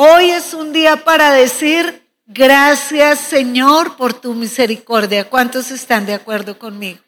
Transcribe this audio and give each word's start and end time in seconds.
Hoy 0.00 0.30
es 0.30 0.54
un 0.54 0.72
día 0.72 1.02
para 1.02 1.32
decir 1.32 2.04
gracias 2.24 3.18
Señor 3.18 3.96
por 3.96 4.14
tu 4.14 4.32
misericordia. 4.32 5.28
¿Cuántos 5.28 5.72
están 5.72 6.06
de 6.06 6.14
acuerdo 6.14 6.56
conmigo? 6.56 7.00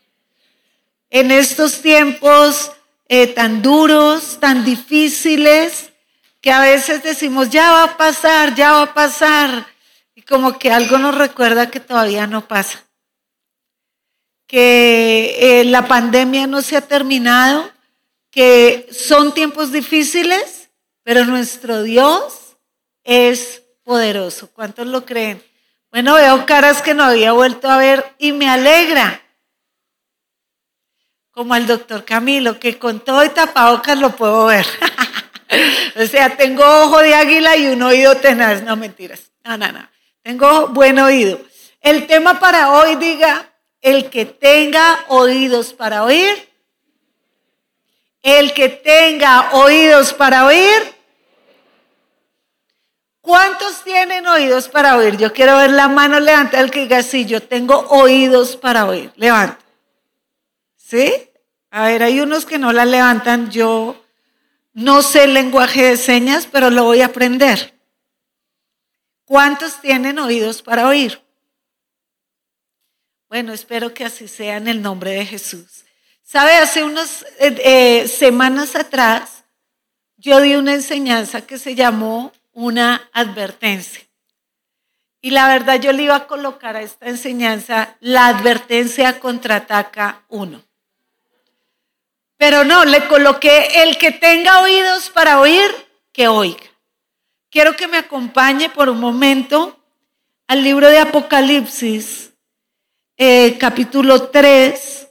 En 1.08 1.30
estos 1.30 1.82
tiempos 1.82 2.72
eh, 3.06 3.28
tan 3.28 3.62
duros, 3.62 4.40
tan 4.40 4.64
difíciles, 4.64 5.92
que 6.40 6.50
a 6.50 6.62
veces 6.62 7.04
decimos, 7.04 7.48
ya 7.48 7.70
va 7.70 7.84
a 7.84 7.96
pasar, 7.96 8.56
ya 8.56 8.72
va 8.72 8.82
a 8.82 8.92
pasar, 8.92 9.68
y 10.16 10.22
como 10.22 10.58
que 10.58 10.72
algo 10.72 10.98
nos 10.98 11.14
recuerda 11.14 11.70
que 11.70 11.78
todavía 11.78 12.26
no 12.26 12.48
pasa, 12.48 12.84
que 14.48 15.60
eh, 15.60 15.64
la 15.64 15.86
pandemia 15.86 16.48
no 16.48 16.60
se 16.60 16.76
ha 16.76 16.80
terminado, 16.80 17.70
que 18.32 18.88
son 18.90 19.32
tiempos 19.32 19.70
difíciles, 19.70 20.70
pero 21.04 21.24
nuestro 21.24 21.84
Dios 21.84 22.49
es 23.04 23.62
poderoso. 23.84 24.50
¿Cuántos 24.52 24.86
lo 24.86 25.04
creen? 25.04 25.42
Bueno, 25.90 26.14
veo 26.14 26.46
caras 26.46 26.82
que 26.82 26.94
no 26.94 27.02
había 27.02 27.32
vuelto 27.32 27.68
a 27.68 27.76
ver 27.76 28.14
y 28.18 28.32
me 28.32 28.48
alegra. 28.48 29.20
Como 31.32 31.54
al 31.54 31.66
doctor 31.66 32.04
Camilo, 32.04 32.60
que 32.60 32.78
con 32.78 33.00
todo 33.00 33.24
y 33.24 33.28
tapabocas 33.30 33.98
lo 33.98 34.10
puedo 34.14 34.46
ver. 34.46 34.66
o 35.96 36.06
sea, 36.06 36.36
tengo 36.36 36.64
ojo 36.64 36.98
de 37.00 37.14
águila 37.14 37.56
y 37.56 37.66
un 37.66 37.82
oído 37.82 38.16
tenaz. 38.16 38.62
No, 38.62 38.76
mentiras. 38.76 39.30
No, 39.44 39.56
no, 39.56 39.72
no. 39.72 39.88
Tengo 40.22 40.68
buen 40.68 40.98
oído. 40.98 41.40
El 41.80 42.06
tema 42.06 42.38
para 42.38 42.72
hoy 42.72 42.96
diga, 42.96 43.50
el 43.80 44.10
que 44.10 44.26
tenga 44.26 45.04
oídos 45.08 45.72
para 45.72 46.04
oír, 46.04 46.48
el 48.22 48.52
que 48.52 48.68
tenga 48.68 49.50
oídos 49.52 50.12
para 50.12 50.44
oír. 50.44 50.99
¿Cuántos 53.20 53.84
tienen 53.84 54.26
oídos 54.26 54.68
para 54.68 54.96
oír? 54.96 55.16
Yo 55.16 55.32
quiero 55.32 55.56
ver 55.56 55.70
la 55.70 55.88
mano 55.88 56.20
levanta 56.20 56.60
el 56.60 56.70
que 56.70 56.80
diga, 56.80 57.02
sí, 57.02 57.26
yo 57.26 57.42
tengo 57.42 57.78
oídos 57.90 58.56
para 58.56 58.86
oír. 58.86 59.12
Levanta. 59.16 59.58
¿Sí? 60.76 61.12
A 61.70 61.86
ver, 61.86 62.02
hay 62.02 62.20
unos 62.20 62.46
que 62.46 62.58
no 62.58 62.72
la 62.72 62.84
levantan. 62.84 63.50
Yo 63.50 64.04
no 64.72 65.02
sé 65.02 65.24
el 65.24 65.34
lenguaje 65.34 65.84
de 65.84 65.96
señas, 65.96 66.48
pero 66.50 66.70
lo 66.70 66.84
voy 66.84 67.02
a 67.02 67.06
aprender. 67.06 67.78
¿Cuántos 69.24 69.80
tienen 69.80 70.18
oídos 70.18 70.62
para 70.62 70.88
oír? 70.88 71.22
Bueno, 73.28 73.52
espero 73.52 73.94
que 73.94 74.04
así 74.04 74.26
sea 74.26 74.56
en 74.56 74.66
el 74.66 74.82
nombre 74.82 75.12
de 75.12 75.26
Jesús. 75.26 75.84
Sabe, 76.22 76.54
hace 76.54 76.82
unas 76.82 77.22
eh, 77.38 77.56
eh, 77.64 78.08
semanas 78.08 78.74
atrás 78.74 79.44
yo 80.16 80.40
di 80.40 80.54
una 80.54 80.74
enseñanza 80.74 81.40
que 81.46 81.58
se 81.58 81.74
llamó 81.74 82.32
una 82.60 83.08
advertencia. 83.14 84.02
Y 85.22 85.30
la 85.30 85.48
verdad 85.48 85.80
yo 85.80 85.92
le 85.92 86.02
iba 86.02 86.14
a 86.14 86.26
colocar 86.26 86.76
a 86.76 86.82
esta 86.82 87.08
enseñanza 87.08 87.96
la 88.00 88.26
advertencia 88.26 89.18
contraataca 89.18 90.24
uno. 90.28 90.62
Pero 92.36 92.64
no, 92.64 92.84
le 92.84 93.06
coloqué 93.06 93.82
el 93.82 93.96
que 93.96 94.12
tenga 94.12 94.60
oídos 94.60 95.08
para 95.08 95.40
oír, 95.40 95.70
que 96.12 96.28
oiga. 96.28 96.66
Quiero 97.50 97.76
que 97.76 97.88
me 97.88 97.96
acompañe 97.96 98.68
por 98.68 98.90
un 98.90 99.00
momento 99.00 99.78
al 100.46 100.62
libro 100.62 100.88
de 100.88 100.98
Apocalipsis, 100.98 102.32
eh, 103.16 103.56
capítulo 103.58 104.28
3. 104.28 105.08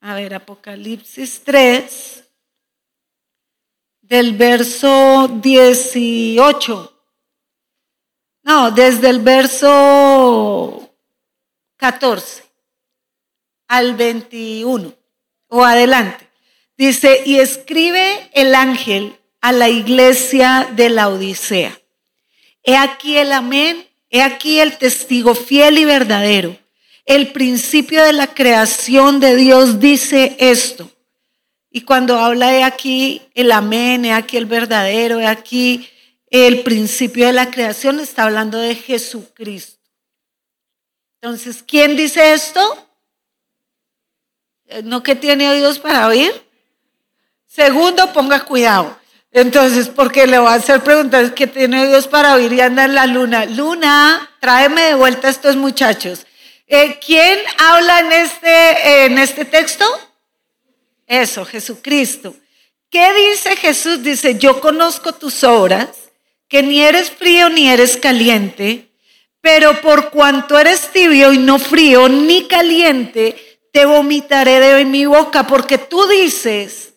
A 0.00 0.14
ver, 0.14 0.34
Apocalipsis 0.34 1.42
3, 1.44 2.19
del 4.10 4.36
verso 4.36 5.28
18. 5.40 6.92
No, 8.42 8.70
desde 8.72 9.08
el 9.08 9.20
verso 9.20 10.90
14 11.76 12.42
al 13.68 13.94
21 13.94 14.92
o 15.46 15.64
adelante. 15.64 16.28
Dice, 16.76 17.22
y 17.24 17.38
escribe 17.38 18.30
el 18.32 18.56
ángel 18.56 19.16
a 19.40 19.52
la 19.52 19.68
iglesia 19.68 20.68
de 20.74 20.88
la 20.88 21.08
Odisea. 21.08 21.80
He 22.64 22.76
aquí 22.76 23.16
el 23.16 23.32
amén, 23.32 23.86
he 24.10 24.22
aquí 24.22 24.58
el 24.58 24.76
testigo 24.76 25.36
fiel 25.36 25.78
y 25.78 25.84
verdadero. 25.84 26.58
El 27.06 27.30
principio 27.30 28.02
de 28.02 28.12
la 28.12 28.34
creación 28.34 29.20
de 29.20 29.36
Dios 29.36 29.78
dice 29.78 30.36
esto. 30.40 30.90
Y 31.70 31.82
cuando 31.82 32.18
habla 32.18 32.48
de 32.48 32.64
aquí 32.64 33.22
el 33.34 33.52
amén, 33.52 34.04
he 34.04 34.12
aquí 34.12 34.36
el 34.36 34.46
verdadero, 34.46 35.20
he 35.20 35.26
aquí 35.26 35.88
el 36.30 36.62
principio 36.62 37.26
de 37.26 37.32
la 37.32 37.50
creación, 37.50 38.00
está 38.00 38.24
hablando 38.24 38.58
de 38.58 38.74
Jesucristo. 38.74 39.78
Entonces, 41.20 41.62
¿quién 41.62 41.96
dice 41.96 42.32
esto? 42.32 42.86
¿No 44.84 45.02
que 45.02 45.14
tiene 45.14 45.50
oídos 45.50 45.78
para 45.78 46.06
oír? 46.06 46.32
Segundo, 47.46 48.12
ponga 48.12 48.44
cuidado. 48.44 48.96
Entonces, 49.32 49.88
porque 49.88 50.26
le 50.26 50.38
voy 50.38 50.48
a 50.48 50.54
hacer 50.54 50.82
preguntas 50.82 51.32
que 51.32 51.46
tiene 51.46 51.86
Dios 51.86 52.08
para 52.08 52.34
oír 52.34 52.52
y 52.52 52.60
anda 52.60 52.84
en 52.84 52.94
la 52.94 53.06
luna. 53.06 53.44
Luna, 53.46 54.30
tráeme 54.40 54.82
de 54.82 54.94
vuelta 54.94 55.28
a 55.28 55.30
estos 55.30 55.56
muchachos. 55.56 56.26
Eh, 56.66 56.98
¿Quién 57.04 57.38
habla 57.58 58.00
en 58.00 58.12
este, 58.12 59.04
en 59.04 59.18
este 59.18 59.44
texto? 59.44 59.84
Eso, 61.10 61.44
Jesucristo. 61.44 62.36
¿Qué 62.88 63.12
dice 63.12 63.56
Jesús? 63.56 64.00
Dice, 64.00 64.38
yo 64.38 64.60
conozco 64.60 65.12
tus 65.12 65.42
obras, 65.42 65.88
que 66.46 66.62
ni 66.62 66.82
eres 66.82 67.10
frío 67.10 67.48
ni 67.48 67.68
eres 67.68 67.96
caliente, 67.96 68.92
pero 69.40 69.80
por 69.80 70.10
cuanto 70.10 70.56
eres 70.56 70.92
tibio 70.92 71.32
y 71.32 71.38
no 71.38 71.58
frío 71.58 72.08
ni 72.08 72.46
caliente, 72.46 73.58
te 73.72 73.86
vomitaré 73.86 74.60
de 74.60 74.84
mi 74.84 75.04
boca, 75.04 75.48
porque 75.48 75.78
tú 75.78 76.06
dices, 76.06 76.94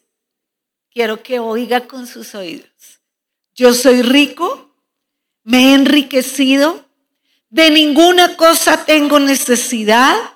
quiero 0.91 1.23
que 1.23 1.39
oiga 1.39 1.87
con 1.87 2.05
sus 2.05 2.35
oídos. 2.35 2.69
Yo 3.55 3.73
soy 3.73 4.03
rico, 4.03 4.75
me 5.41 5.71
he 5.71 5.73
enriquecido, 5.73 6.85
de 7.49 7.71
ninguna 7.71 8.37
cosa 8.37 8.85
tengo 8.85 9.19
necesidad 9.19 10.32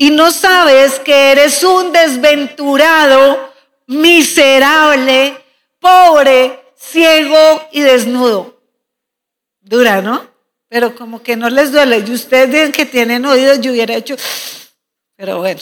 y 0.00 0.10
no 0.10 0.30
sabes 0.30 1.00
que 1.00 1.32
eres 1.32 1.64
un 1.64 1.92
desventurado, 1.92 3.52
miserable, 3.88 5.44
pobre, 5.80 6.72
ciego 6.76 7.68
y 7.72 7.80
desnudo. 7.80 8.62
Dura, 9.60 10.00
¿no? 10.00 10.24
Pero 10.68 10.94
como 10.94 11.20
que 11.20 11.34
no 11.34 11.50
les 11.50 11.72
duele. 11.72 12.04
Y 12.06 12.12
ustedes 12.12 12.48
dicen 12.48 12.70
que 12.70 12.86
tienen 12.86 13.26
oídos, 13.26 13.60
yo 13.60 13.72
hubiera 13.72 13.96
hecho, 13.96 14.14
pero 15.16 15.38
bueno. 15.38 15.60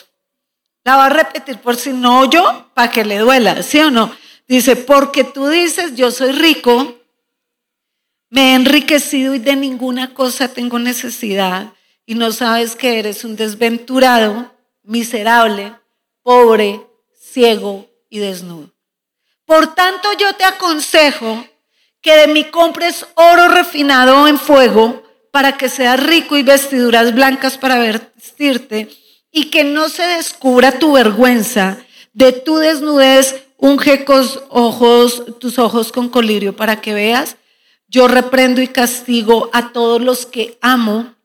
La 0.85 0.97
va 0.97 1.07
a 1.07 1.09
repetir 1.09 1.57
por 1.59 1.75
si 1.77 1.95
no 1.95 2.29
yo, 2.31 2.71
para 2.75 2.93
que 2.93 3.07
le 3.07 3.19
duela, 3.19 3.63
¿sí 3.63 3.79
o 3.79 3.91
no? 3.91 4.15
Dice, 4.47 4.77
porque 4.77 5.25
tú 5.25 5.49
dices, 5.49 5.97
yo 5.97 6.11
soy 6.11 6.33
rico, 6.33 6.95
me 8.29 8.53
he 8.53 8.55
enriquecido 8.55 9.35
y 9.35 9.39
de 9.39 9.57
ninguna 9.57 10.13
cosa 10.13 10.47
tengo 10.49 10.79
necesidad, 10.79 11.73
y 12.07 12.15
no 12.15 12.33
sabes 12.33 12.77
que 12.77 12.99
eres 12.99 13.25
un 13.25 13.37
desventurado, 13.37 14.53
miserable, 14.83 15.75
pobre, 16.23 16.81
ciego 17.21 17.87
y 18.09 18.21
desnudo. 18.21 18.71
Por 19.45 19.75
tanto, 19.75 20.09
yo 20.19 20.33
te 20.35 20.45
aconsejo 20.45 21.45
que 22.01 22.17
de 22.17 22.29
mí 22.29 22.45
compres 22.45 23.07
oro 23.15 23.49
refinado 23.49 24.29
en 24.29 24.39
fuego 24.39 25.03
para 25.33 25.57
que 25.57 25.69
seas 25.69 26.03
rico 26.03 26.37
y 26.37 26.43
vestiduras 26.43 27.15
blancas 27.15 27.59
para 27.59 27.79
vestirte 27.79 28.89
y 29.31 29.51
que 29.51 29.65
no 29.65 29.89
se 29.89 30.03
descubra 30.05 30.79
tu 30.79 30.93
vergüenza 30.93 31.79
de 32.13 32.33
tu 32.33 32.57
desnudez, 32.57 33.45
unge 33.59 34.07
ojos, 34.49 35.25
tus 35.39 35.59
ojos 35.59 35.93
con 35.93 36.09
colirio 36.09 36.57
para 36.57 36.81
que 36.81 36.95
veas. 36.95 37.37
Yo 37.89 38.09
reprendo 38.09 38.63
y 38.63 38.69
castigo 38.69 39.51
a 39.53 39.73
todos 39.73 40.01
los 40.01 40.25
que 40.25 40.57
amo. 40.63 41.16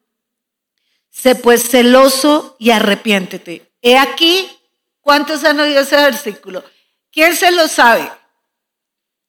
Sé 1.12 1.36
pues 1.36 1.69
celoso 1.69 2.56
y 2.58 2.72
arrepiéntete. 2.72 3.74
He 3.81 3.98
aquí, 3.98 4.50
¿cuántos 5.02 5.44
han 5.44 5.60
oído 5.60 5.81
ese 5.81 5.98
versículo? 5.98 6.63
¿Quién 7.12 7.36
se 7.36 7.52
lo 7.52 7.68
sabe? 7.68 8.10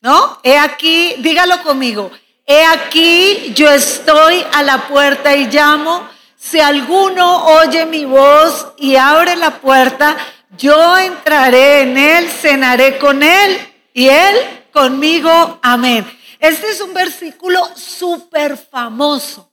¿No? 0.00 0.38
He 0.44 0.56
aquí, 0.56 1.16
dígalo 1.18 1.62
conmigo. 1.62 2.10
He 2.46 2.64
aquí, 2.64 3.52
yo 3.54 3.70
estoy 3.70 4.44
a 4.52 4.62
la 4.62 4.88
puerta 4.88 5.34
y 5.36 5.48
llamo. 5.48 6.08
Si 6.36 6.60
alguno 6.60 7.46
oye 7.46 7.86
mi 7.86 8.04
voz 8.04 8.68
y 8.78 8.96
abre 8.96 9.36
la 9.36 9.60
puerta, 9.60 10.16
yo 10.56 10.98
entraré 10.98 11.82
en 11.82 11.96
él, 11.96 12.28
cenaré 12.28 12.98
con 12.98 13.22
él 13.22 13.58
y 13.92 14.08
él 14.08 14.36
conmigo. 14.72 15.58
Amén. 15.62 16.06
Este 16.38 16.70
es 16.70 16.80
un 16.80 16.94
versículo 16.94 17.64
súper 17.76 18.56
famoso. 18.56 19.51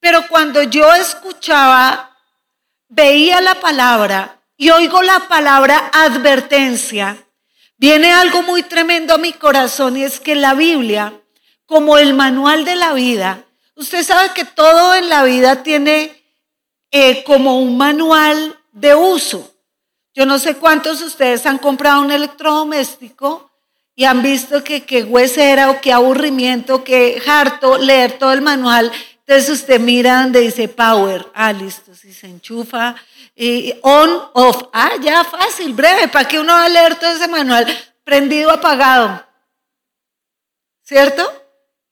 Pero 0.00 0.26
cuando 0.28 0.62
yo 0.62 0.92
escuchaba, 0.94 2.16
veía 2.88 3.40
la 3.40 3.60
palabra 3.60 4.40
y 4.56 4.70
oigo 4.70 5.02
la 5.02 5.20
palabra 5.28 5.90
advertencia, 5.92 7.16
viene 7.76 8.12
algo 8.12 8.42
muy 8.42 8.62
tremendo 8.62 9.14
a 9.14 9.18
mi 9.18 9.32
corazón 9.32 9.96
y 9.96 10.04
es 10.04 10.18
que 10.20 10.34
la 10.34 10.54
Biblia 10.54 11.14
como 11.70 11.98
el 11.98 12.14
manual 12.14 12.64
de 12.64 12.74
la 12.74 12.94
vida. 12.94 13.44
Usted 13.76 14.02
sabe 14.02 14.34
que 14.34 14.44
todo 14.44 14.92
en 14.96 15.08
la 15.08 15.22
vida 15.22 15.62
tiene 15.62 16.20
eh, 16.90 17.22
como 17.22 17.60
un 17.60 17.78
manual 17.78 18.58
de 18.72 18.96
uso. 18.96 19.54
Yo 20.12 20.26
no 20.26 20.40
sé 20.40 20.56
cuántos 20.56 20.98
de 20.98 21.06
ustedes 21.06 21.46
han 21.46 21.58
comprado 21.58 22.02
un 22.02 22.10
electrodoméstico 22.10 23.48
y 23.94 24.04
han 24.04 24.20
visto 24.20 24.64
que 24.64 24.84
qué 24.84 25.04
huesera 25.04 25.70
o 25.70 25.80
qué 25.80 25.92
aburrimiento, 25.92 26.82
qué 26.82 27.22
harto 27.24 27.78
leer 27.78 28.18
todo 28.18 28.32
el 28.32 28.42
manual. 28.42 28.90
Entonces 29.30 29.60
usted 29.60 29.78
mira 29.78 30.22
donde 30.22 30.40
dice 30.40 30.66
power. 30.66 31.24
Ah, 31.34 31.52
listo, 31.52 31.94
si 31.94 32.12
se 32.12 32.26
enchufa. 32.26 32.96
Y 33.36 33.72
on, 33.82 34.10
off. 34.32 34.64
Ah, 34.72 34.90
ya, 35.00 35.22
fácil, 35.22 35.72
breve. 35.72 36.08
¿Para 36.08 36.26
qué 36.26 36.40
uno 36.40 36.52
va 36.52 36.64
a 36.64 36.68
leer 36.68 36.96
todo 36.96 37.12
ese 37.12 37.28
manual? 37.28 37.64
Prendido, 38.02 38.50
apagado. 38.50 39.24
¿Cierto? 40.82 41.22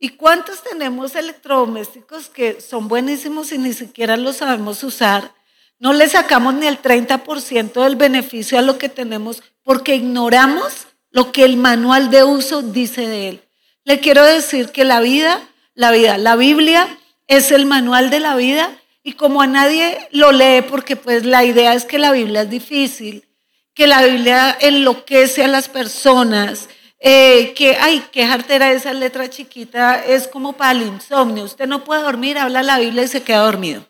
¿Y 0.01 0.09
cuántos 0.09 0.65
tenemos 0.65 1.15
electrodomésticos 1.15 2.29
que 2.29 2.61
son 2.61 2.89
buenísimos 2.89 3.53
y 3.53 3.59
ni 3.59 3.73
siquiera 3.73 4.17
los 4.17 4.39
sabemos 4.39 4.83
usar? 4.83 5.33
No 5.79 5.93
le 5.93 6.09
sacamos 6.09 6.55
ni 6.55 6.67
el 6.67 6.83
30% 6.83 7.85
del 7.85 7.95
beneficio 7.95 8.59
a 8.59 8.63
lo 8.63 8.79
que 8.79 8.89
tenemos 8.89 9.45
porque 9.63 9.95
ignoramos 9.95 10.89
lo 11.13 11.31
que 11.31 11.45
el 11.45 11.57
manual 11.57 12.11
de 12.11 12.25
uso 12.25 12.63
dice 12.63 13.07
de 13.07 13.29
él. 13.29 13.49
Le 13.85 14.01
quiero 14.01 14.25
decir 14.25 14.73
que 14.73 14.83
la 14.83 14.99
vida, 14.99 15.41
la 15.75 15.93
vida, 15.93 16.19
la 16.19 16.35
Biblia 16.35 16.98
es 17.29 17.53
el 17.53 17.67
manual 17.67 18.11
de 18.11 18.21
la 18.21 18.35
vida 18.35 18.71
y 19.05 19.13
como 19.13 19.41
a 19.41 19.47
nadie 19.47 20.09
lo 20.11 20.33
lee 20.33 20.63
porque 20.69 20.97
pues 20.97 21.25
la 21.25 21.45
idea 21.45 21.75
es 21.75 21.85
que 21.85 21.99
la 21.99 22.11
Biblia 22.11 22.43
es 22.43 22.51
difícil, 22.51 23.29
que 23.75 23.87
la 23.87 24.03
Biblia 24.03 24.57
enloquece 24.61 25.45
a 25.45 25.49
las 25.49 25.69
personas, 25.69 26.69
eh, 26.99 27.55
que, 27.55 27.77
ay, 27.77 28.05
qué 28.11 28.27
jartera 28.27 28.73
esa 28.73 28.93
letra 28.93 29.31
chiquita, 29.31 30.05
es 30.05 30.27
como 30.27 30.55
para 30.55 30.73
el 30.73 30.83
insomnio. 30.83 31.45
Usted 31.45 31.69
no 31.69 31.85
puede 31.85 32.03
dormir, 32.03 32.39
habla 32.39 32.63
la 32.63 32.79
Biblia 32.79 33.05
y 33.05 33.09
se 33.09 33.23
queda 33.23 33.39
dormido. 33.39 33.87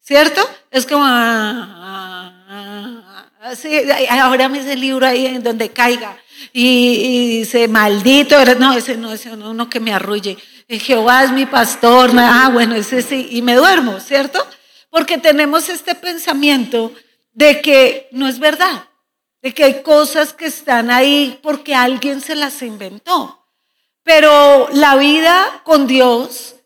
¿Cierto? 0.00 0.48
Es 0.70 0.86
como, 0.86 1.04
ah, 1.04 2.32
ah, 2.48 3.28
ah, 3.42 4.22
ahora 4.22 4.48
me 4.48 4.60
ese 4.60 4.76
libro 4.76 5.06
ahí 5.06 5.26
en 5.26 5.42
donde 5.42 5.70
caiga. 5.70 6.16
Y, 6.52 7.38
dice, 7.40 7.68
maldito, 7.68 8.36
no, 8.54 8.72
ese 8.72 8.96
no, 8.96 9.12
ese 9.12 9.36
no, 9.36 9.50
uno 9.50 9.68
que 9.68 9.80
me 9.80 9.92
arrulle. 9.92 10.38
Jehová 10.68 11.24
es 11.24 11.30
mi 11.30 11.46
pastor, 11.46 12.10
ah, 12.18 12.50
bueno, 12.52 12.74
ese 12.74 13.02
sí, 13.02 13.28
y 13.30 13.42
me 13.42 13.54
duermo, 13.54 14.00
¿cierto? 14.00 14.44
Porque 14.90 15.18
tenemos 15.18 15.68
este 15.68 15.94
pensamiento 15.94 16.92
de 17.32 17.60
que 17.60 18.08
no 18.12 18.26
es 18.26 18.38
verdad 18.38 18.86
de 19.46 19.54
que 19.54 19.62
hay 19.62 19.82
cosas 19.82 20.32
que 20.32 20.46
están 20.46 20.90
ahí 20.90 21.38
porque 21.40 21.72
alguien 21.72 22.20
se 22.20 22.34
las 22.34 22.62
inventó. 22.62 23.46
Pero 24.02 24.68
la 24.72 24.96
vida 24.96 25.62
con 25.62 25.86
Dios 25.86 26.56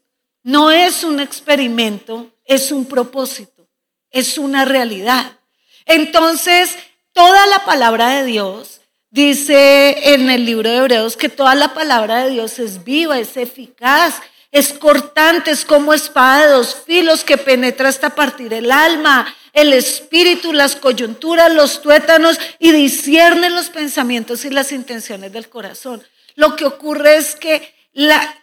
no 0.43 0.71
es 0.71 1.05
un 1.05 1.21
experimento, 1.21 2.31
es 2.47 2.73
un 2.73 2.87
propósito, 2.87 3.69
es 4.11 4.39
una 4.39 4.65
realidad. 4.65 5.39
Entonces, 5.85 6.75
toda 7.13 7.47
la 7.49 7.67
palabra 7.67 8.09
de 8.09 8.25
Dios 8.25 8.80
dice 9.11 10.15
en 10.15 10.31
el 10.31 10.45
libro 10.45 10.71
de 10.71 10.77
Hebreos 10.77 11.17
que 11.17 11.29
toda 11.29 11.55
la 11.55 11.75
palabra 11.75 12.25
de 12.25 12.31
Dios 12.31 12.59
es 12.59 12.85
viva, 12.85 13.19
es 13.19 13.37
eficaz, 13.37 14.21
es 14.53 14.73
cortante, 14.73 15.51
es 15.51 15.65
como 15.65 15.95
espada 15.95 16.47
de 16.47 16.53
dos 16.53 16.77
filos 16.87 17.25
que 17.25 17.37
penetra 17.37 17.89
hasta 17.89 18.15
partir 18.15 18.53
el 18.53 18.73
alma, 18.73 19.33
el 19.53 19.73
espíritu, 19.73 20.53
las 20.53 20.77
coyunturas, 20.77 21.53
los 21.53 21.83
tuétanos 21.83 22.39
y 22.59 22.73
discierne 22.73 23.51
los 23.51 23.69
pensamientos 23.69 24.45
y 24.45 24.51
las 24.51 24.73
intenciones 24.73 25.33
del 25.33 25.49
corazón. 25.49 26.03
Lo 26.37 26.57
que 26.57 26.65
ocurre 26.65 27.17
es 27.17 27.35
que 27.35 27.75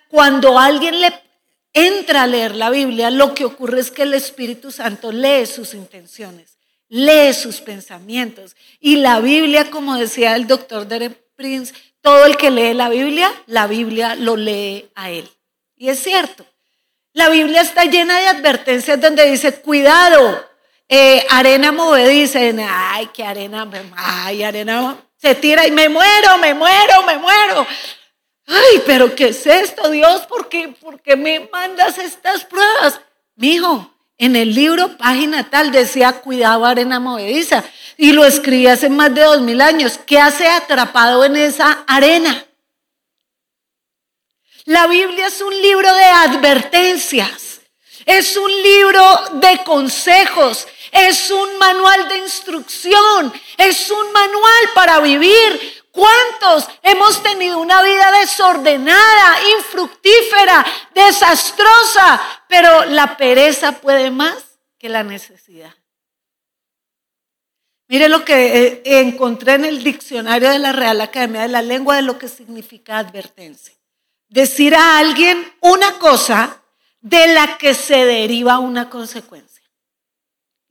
cuando 0.09 0.59
alguien 0.59 0.99
le 0.99 1.13
entra 1.73 2.23
a 2.23 2.27
leer 2.27 2.55
la 2.55 2.69
Biblia, 2.69 3.09
lo 3.09 3.33
que 3.33 3.45
ocurre 3.45 3.79
es 3.79 3.91
que 3.91 4.03
el 4.03 4.13
Espíritu 4.13 4.71
Santo 4.71 5.11
lee 5.11 5.45
sus 5.45 5.73
intenciones, 5.73 6.56
lee 6.89 7.33
sus 7.33 7.61
pensamientos. 7.61 8.55
Y 8.79 8.97
la 8.97 9.19
Biblia, 9.19 9.69
como 9.69 9.95
decía 9.95 10.35
el 10.35 10.47
doctor 10.47 10.87
Derek 10.87 11.17
Prince, 11.35 11.73
todo 12.01 12.25
el 12.25 12.37
que 12.37 12.51
lee 12.51 12.73
la 12.73 12.89
Biblia, 12.89 13.31
la 13.45 13.67
Biblia 13.67 14.15
lo 14.15 14.35
lee 14.35 14.89
a 14.95 15.09
él. 15.09 15.29
Y 15.75 15.89
es 15.89 16.01
cierto. 16.01 16.45
La 17.13 17.29
Biblia 17.29 17.61
está 17.61 17.85
llena 17.85 18.19
de 18.19 18.27
advertencias 18.27 19.01
donde 19.01 19.29
dice, 19.29 19.61
cuidado, 19.61 20.47
eh, 20.87 21.25
arena 21.29 21.71
movediza, 21.71 22.39
ay, 22.39 23.09
qué 23.13 23.23
arena, 23.23 23.67
ay, 23.95 24.43
arena, 24.43 24.97
se 25.17 25.35
tira 25.35 25.65
y 25.65 25.71
me 25.71 25.89
muero, 25.89 26.37
me 26.37 26.53
muero, 26.53 27.03
me 27.05 27.17
muero. 27.17 27.67
Ay, 28.45 28.83
pero 28.85 29.13
¿qué 29.15 29.29
es 29.29 29.45
esto, 29.45 29.89
Dios? 29.89 30.25
¿Por 30.27 30.47
qué, 30.47 30.69
¿Por 30.69 31.01
qué 31.01 31.15
me 31.15 31.49
mandas 31.51 31.97
estas 31.97 32.45
pruebas? 32.45 33.01
Mijo, 33.35 33.93
en 34.17 34.35
el 34.35 34.55
libro, 34.55 34.97
página 34.97 35.49
tal, 35.49 35.71
decía 35.71 36.13
cuidado 36.21 36.65
arena 36.65 36.99
movediza. 36.99 37.63
Y 37.97 38.11
lo 38.11 38.25
escribí 38.25 38.67
hace 38.67 38.89
más 38.89 39.13
de 39.13 39.21
dos 39.23 39.41
mil 39.41 39.61
años. 39.61 39.99
¿Qué 40.05 40.19
hace 40.19 40.47
atrapado 40.47 41.23
en 41.25 41.35
esa 41.35 41.83
arena? 41.87 42.45
La 44.65 44.87
Biblia 44.87 45.27
es 45.27 45.41
un 45.41 45.61
libro 45.61 45.93
de 45.93 46.03
advertencias. 46.03 47.61
Es 48.05 48.37
un 48.37 48.51
libro 48.63 49.03
de 49.33 49.63
consejos. 49.63 50.67
Es 50.91 51.29
un 51.29 51.57
manual 51.59 52.07
de 52.07 52.17
instrucción, 52.17 53.33
es 53.57 53.91
un 53.91 54.11
manual 54.13 54.63
para 54.73 54.99
vivir. 54.99 55.76
¿Cuántos 55.97 56.69
hemos 56.83 57.23
tenido 57.23 57.57
una 57.57 57.81
vida 57.81 58.11
desordenada, 58.19 59.37
infructífera, 59.57 60.63
desastrosa? 60.93 62.21
Pero 62.47 62.85
la 62.85 63.17
pereza 63.17 63.71
puede 63.71 64.11
más 64.11 64.59
que 64.77 64.89
la 64.89 65.01
necesidad. 65.01 65.73
Mire 67.87 68.09
lo 68.09 68.23
que 68.23 68.35
eh, 68.35 68.81
encontré 68.99 69.55
en 69.55 69.65
el 69.65 69.83
diccionario 69.83 70.51
de 70.51 70.59
la 70.59 70.71
Real 70.71 71.01
Academia 71.01 71.41
de 71.41 71.47
la 71.47 71.63
Lengua 71.63 71.95
de 71.95 72.03
lo 72.03 72.19
que 72.19 72.27
significa 72.27 72.99
advertencia. 72.99 73.73
Decir 74.29 74.75
a 74.75 74.99
alguien 74.99 75.51
una 75.61 75.97
cosa 75.97 76.61
de 77.01 77.25
la 77.33 77.57
que 77.57 77.73
se 77.73 78.05
deriva 78.05 78.59
una 78.59 78.87
consecuencia. 78.87 79.63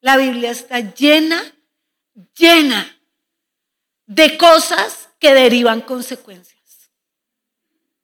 La 0.02 0.18
Biblia 0.18 0.52
está 0.52 0.78
llena, 0.78 1.42
llena 2.36 2.96
de 4.06 4.38
cosas 4.38 5.05
que 5.26 5.34
derivan 5.34 5.80
consecuencias. 5.80 6.92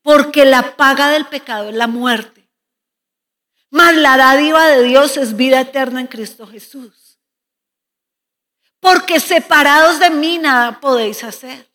Porque 0.03 0.45
la 0.45 0.77
paga 0.77 1.09
del 1.09 1.27
pecado 1.27 1.69
es 1.69 1.75
la 1.77 1.87
muerte. 1.87 2.49
Mas 3.71 3.95
la 3.95 4.17
dádiva 4.17 4.67
de 4.67 4.83
Dios 4.83 5.17
es 5.17 5.37
vida 5.37 5.61
eterna 5.61 6.01
en 6.01 6.09
Cristo 6.09 6.49
Jesús. 6.49 7.21
Porque 8.81 9.21
separados 9.21 10.01
de 10.01 10.11
mí 10.11 10.39
nada 10.39 10.81
podéis 10.81 11.23
hacer. 11.23 11.71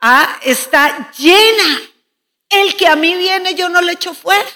Ah, 0.00 0.40
está 0.42 1.12
llena. 1.18 1.82
El 2.48 2.76
que 2.76 2.88
a 2.88 2.96
mí 2.96 3.14
viene 3.14 3.54
yo 3.54 3.68
no 3.68 3.82
le 3.82 3.92
echo 3.92 4.14
fuera. 4.14 4.48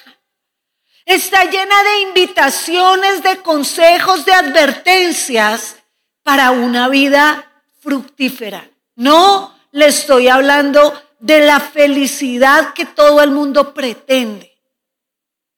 Está 1.04 1.44
llena 1.44 1.82
de 1.82 2.00
invitaciones, 2.00 3.22
de 3.22 3.42
consejos, 3.42 4.24
de 4.24 4.32
advertencias 4.32 5.76
para 6.22 6.52
una 6.52 6.88
vida 6.88 7.48
fructífera. 7.80 8.70
No 8.94 9.54
le 9.72 9.86
estoy 9.86 10.28
hablando 10.28 10.92
de 11.18 11.40
la 11.40 11.60
felicidad 11.60 12.72
que 12.74 12.86
todo 12.86 13.22
el 13.22 13.30
mundo 13.30 13.74
pretende. 13.74 14.50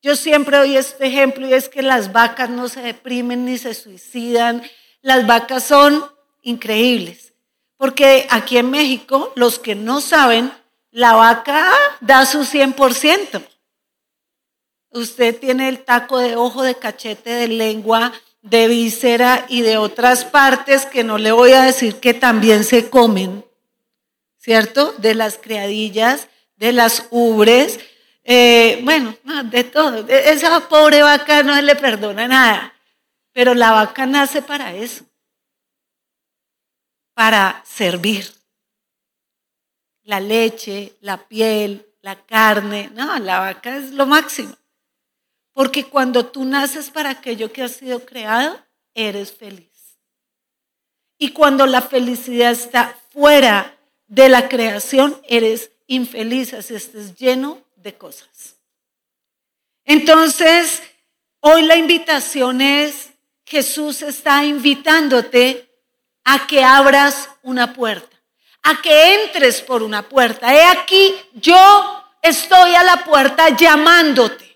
Yo 0.03 0.17
siempre 0.17 0.57
doy 0.57 0.77
este 0.77 1.07
ejemplo 1.07 1.47
y 1.47 1.55
es 1.55 1.69
que 1.69 1.83
las 1.83 2.13
vacas 2.13 2.51
no 2.51 2.69
se 2.69 2.83
deprimen 2.83 3.45
ni 3.45 3.57
se 3.57 3.73
suicidan. 3.75 4.63
Las 5.01 5.27
vacas 5.27 5.65
son 5.65 6.05
increíbles. 6.43 7.33
Porque 7.77 8.27
aquí 8.31 8.59
en 8.59 8.71
México, 8.71 9.33
los 9.37 9.59
que 9.59 9.75
no 9.75 10.01
saben, 10.01 10.53
la 10.91 11.15
vaca 11.15 11.71
da 12.01 12.27
su 12.27 12.41
100%. 12.41 13.47
Usted 14.91 15.39
tiene 15.39 15.69
el 15.69 15.85
taco 15.85 16.19
de 16.19 16.37
ojo, 16.37 16.63
de 16.63 16.75
cachete, 16.75 17.31
de 17.31 17.49
lengua, 17.49 18.13
de 18.43 18.67
víscera 18.69 19.47
y 19.49 19.63
de 19.63 19.79
otras 19.79 20.25
partes 20.25 20.85
que 20.85 21.05
no 21.05 21.17
le 21.17 21.33
voy 21.33 21.53
a 21.53 21.63
decir 21.63 22.01
que 22.01 22.13
también 22.13 22.65
se 22.65 22.91
comen, 22.91 23.45
¿cierto? 24.37 24.93
De 24.99 25.15
las 25.15 25.39
criadillas, 25.39 26.29
de 26.57 26.73
las 26.73 27.07
ubres, 27.11 27.79
eh, 28.25 28.81
bueno, 28.83 29.17
de 29.45 29.65
todo. 29.65 30.07
E, 30.09 30.31
esa 30.31 30.69
pobre 30.69 31.03
vaca 31.03 31.43
no 31.43 31.55
se 31.55 31.63
le 31.63 31.77
perdona 31.77 32.27
nada, 32.29 32.75
pero 33.33 33.55
la 33.55 33.71
vaca 33.73 34.07
nace 34.07 34.43
para 34.43 34.75
eso, 34.75 35.05
para 37.15 37.63
servir. 37.65 38.33
La 40.03 40.19
leche, 40.19 40.97
la 41.01 41.17
piel, 41.29 41.87
la 42.01 42.17
carne, 42.27 42.91
no, 42.95 43.17
la 43.21 43.39
vaca 43.39 43.77
es 43.77 43.93
lo 43.93 44.05
máximo. 44.07 44.57
Porque 45.53 45.85
cuando 45.85 46.27
tú 46.27 46.45
naces 46.45 46.91
para 46.91 47.11
aquello 47.11 47.53
que 47.53 47.63
has 47.63 47.73
sido 47.73 48.05
creado, 48.05 48.59
eres 48.95 49.33
feliz. 49.33 49.99
Y 51.19 51.31
cuando 51.31 51.67
la 51.67 51.83
felicidad 51.83 52.53
está 52.53 52.99
fuera 53.13 53.77
de 54.07 54.29
la 54.29 54.49
creación, 54.49 55.21
eres 55.29 55.71
infeliz 55.87 56.55
así 56.55 56.75
estés 56.75 57.17
lleno 57.17 57.63
de 57.77 57.95
cosas. 57.95 58.57
Entonces, 59.85 60.83
hoy 61.41 61.63
la 61.63 61.77
invitación 61.77 62.61
es, 62.61 63.11
Jesús 63.45 64.03
está 64.03 64.45
invitándote 64.45 65.69
a 66.25 66.47
que 66.47 66.65
abras 66.65 67.29
una 67.43 67.75
puerta, 67.75 68.17
a 68.63 68.81
que 68.81 69.25
entres 69.25 69.61
por 69.61 69.83
una 69.83 70.09
puerta. 70.09 70.55
He 70.55 70.65
aquí, 70.65 71.15
yo 71.35 72.05
estoy 72.23 72.75
a 72.75 72.85
la 72.85 73.05
puerta 73.05 73.51
llamándote. 73.51 74.52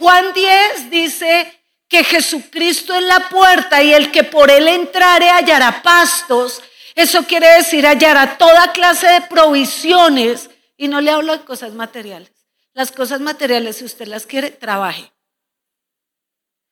Juan 0.00 0.32
10 0.32 0.88
dice 0.88 1.62
que 1.86 2.02
Jesucristo 2.02 2.94
es 2.94 3.02
la 3.02 3.28
puerta 3.28 3.82
y 3.82 3.92
el 3.92 4.10
que 4.10 4.24
por 4.24 4.50
él 4.50 4.66
entrare 4.66 5.28
hallará 5.28 5.82
pastos. 5.82 6.62
Eso 6.94 7.24
quiere 7.24 7.46
decir 7.48 7.86
hallará 7.86 8.38
toda 8.38 8.72
clase 8.72 9.06
de 9.06 9.20
provisiones. 9.20 10.48
Y 10.78 10.88
no 10.88 11.02
le 11.02 11.10
hablo 11.10 11.36
de 11.36 11.44
cosas 11.44 11.74
materiales. 11.74 12.32
Las 12.72 12.90
cosas 12.92 13.20
materiales, 13.20 13.76
si 13.76 13.84
usted 13.84 14.06
las 14.06 14.24
quiere, 14.24 14.50
trabaje. 14.50 15.12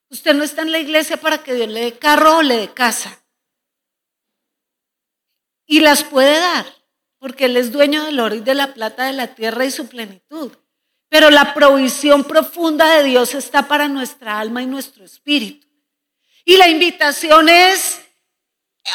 Usted 0.09 0.33
no 0.33 0.43
está 0.43 0.63
en 0.63 0.73
la 0.73 0.79
iglesia 0.79 1.19
para 1.19 1.43
que 1.43 1.53
Dios 1.53 1.69
le 1.69 1.81
dé 1.81 1.99
carro 1.99 2.39
o 2.39 2.43
le 2.43 2.57
dé 2.57 2.73
casa. 2.73 3.23
Y 5.67 5.81
las 5.81 6.03
puede 6.03 6.41
dar, 6.41 6.65
porque 7.19 7.45
Él 7.45 7.59
es 7.59 7.73
dueño 7.73 8.05
del 8.05 8.21
oro 8.21 8.37
y 8.37 8.41
de 8.41 8.55
la 8.55 8.73
plata, 8.73 9.05
de 9.05 9.13
la 9.13 9.35
tierra 9.35 9.67
y 9.67 9.71
su 9.71 9.87
plenitud. 9.87 10.57
Pero 11.09 11.31
la 11.31 11.55
provisión 11.55 12.25
profunda 12.25 12.87
de 12.97 13.05
Dios 13.05 13.35
está 13.35 13.67
para 13.67 13.89
nuestra 13.89 14.39
alma 14.39 14.63
y 14.63 14.67
nuestro 14.67 15.05
espíritu. 15.05 15.67
Y 16.45 16.57
la 16.57 16.69
invitación 16.69 17.49
es, 17.49 18.01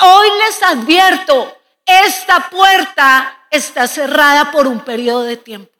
hoy 0.01 0.27
les 0.45 0.63
advierto, 0.63 1.57
esta 1.85 2.49
puerta 2.49 3.45
está 3.49 3.87
cerrada 3.87 4.51
por 4.51 4.67
un 4.67 4.79
periodo 4.81 5.23
de 5.23 5.37
tiempo. 5.37 5.71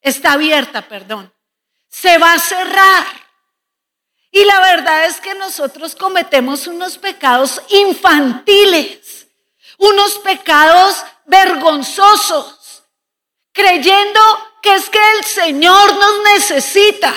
Está 0.00 0.32
abierta, 0.32 0.82
perdón. 0.82 1.32
Se 1.88 2.18
va 2.18 2.34
a 2.34 2.38
cerrar. 2.38 3.04
Y 4.30 4.44
la 4.44 4.60
verdad 4.60 5.06
es 5.06 5.20
que 5.20 5.34
nosotros 5.34 5.94
cometemos 5.94 6.66
unos 6.66 6.98
pecados 6.98 7.62
infantiles, 7.68 9.28
unos 9.78 10.18
pecados 10.18 11.04
vergonzosos, 11.24 12.82
creyendo 13.52 14.20
que 14.64 14.74
es 14.74 14.88
que 14.88 14.98
el 15.18 15.24
Señor 15.24 15.94
nos 15.94 16.22
necesita. 16.32 17.14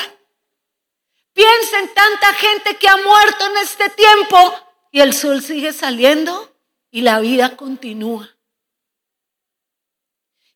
Piensa 1.31 1.79
en 1.79 1.93
tanta 1.93 2.33
gente 2.33 2.75
que 2.75 2.89
ha 2.89 2.97
muerto 2.97 3.45
en 3.45 3.57
este 3.57 3.89
tiempo 3.91 4.53
y 4.91 4.99
el 4.99 5.13
sol 5.13 5.41
sigue 5.41 5.71
saliendo 5.71 6.53
y 6.91 7.01
la 7.01 7.21
vida 7.21 7.55
continúa. 7.55 8.29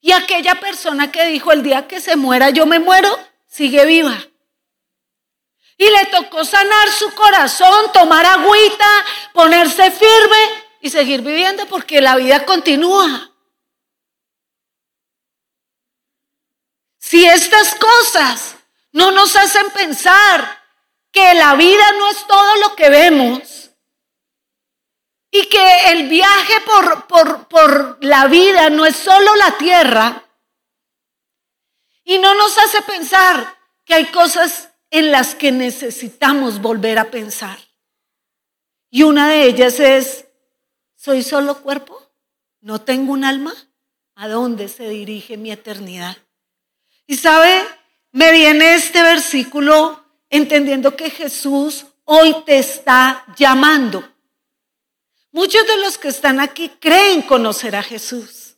Y 0.01 0.11
aquella 0.11 0.55
persona 0.55 1.13
que 1.13 1.27
dijo 1.27 1.53
el 1.53 1.63
día 1.63 1.87
que 1.87 2.01
se 2.01 2.17
muera 2.17 2.49
yo 2.49 2.65
me 2.65 2.79
muero, 2.79 3.17
sigue 3.47 3.85
viva. 3.85 4.17
Y 5.77 5.89
le 5.89 6.05
tocó 6.07 6.43
sanar 6.43 6.89
su 6.91 7.09
corazón, 7.15 7.91
tomar 7.93 8.25
agüita, 8.25 9.05
ponerse 9.31 9.91
firme 9.91 10.65
y 10.81 10.89
seguir 10.89 11.21
viviendo 11.21 11.65
porque 11.67 12.01
la 12.01 12.17
vida 12.17 12.45
continúa. 12.45 13.30
Si 17.11 17.25
estas 17.25 17.75
cosas 17.75 18.55
no 18.93 19.11
nos 19.11 19.35
hacen 19.35 19.69
pensar 19.71 20.63
que 21.11 21.33
la 21.33 21.55
vida 21.55 21.91
no 21.99 22.09
es 22.09 22.25
todo 22.25 22.55
lo 22.61 22.73
que 22.77 22.89
vemos 22.89 23.71
y 25.29 25.45
que 25.47 25.91
el 25.91 26.07
viaje 26.07 26.53
por, 26.65 27.07
por, 27.07 27.49
por 27.49 28.01
la 28.01 28.27
vida 28.27 28.69
no 28.69 28.85
es 28.85 28.95
solo 28.95 29.35
la 29.35 29.57
tierra 29.57 30.23
y 32.05 32.17
no 32.17 32.33
nos 32.33 32.57
hace 32.57 32.81
pensar 32.83 33.57
que 33.83 33.95
hay 33.95 34.05
cosas 34.05 34.69
en 34.89 35.11
las 35.11 35.35
que 35.35 35.51
necesitamos 35.51 36.61
volver 36.61 36.97
a 36.97 37.11
pensar. 37.11 37.59
Y 38.89 39.03
una 39.03 39.27
de 39.27 39.47
ellas 39.47 39.81
es, 39.81 40.27
¿soy 40.95 41.23
solo 41.23 41.61
cuerpo? 41.61 42.09
¿No 42.61 42.79
tengo 42.79 43.11
un 43.11 43.25
alma? 43.25 43.53
¿A 44.15 44.29
dónde 44.29 44.69
se 44.69 44.87
dirige 44.87 45.35
mi 45.35 45.51
eternidad? 45.51 46.15
Y 47.11 47.17
sabe, 47.17 47.67
me 48.13 48.31
viene 48.31 48.75
este 48.75 49.03
versículo 49.03 50.01
entendiendo 50.29 50.95
que 50.95 51.09
Jesús 51.09 51.85
hoy 52.05 52.33
te 52.45 52.57
está 52.57 53.25
llamando. 53.35 54.01
Muchos 55.33 55.67
de 55.67 55.75
los 55.75 55.97
que 55.97 56.07
están 56.07 56.39
aquí 56.39 56.69
creen 56.79 57.23
conocer 57.23 57.75
a 57.75 57.83
Jesús. 57.83 58.55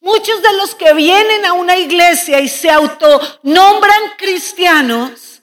Muchos 0.00 0.42
de 0.42 0.52
los 0.54 0.74
que 0.74 0.92
vienen 0.92 1.44
a 1.44 1.52
una 1.52 1.76
iglesia 1.76 2.40
y 2.40 2.48
se 2.48 2.68
autonombran 2.68 4.02
cristianos, 4.18 5.42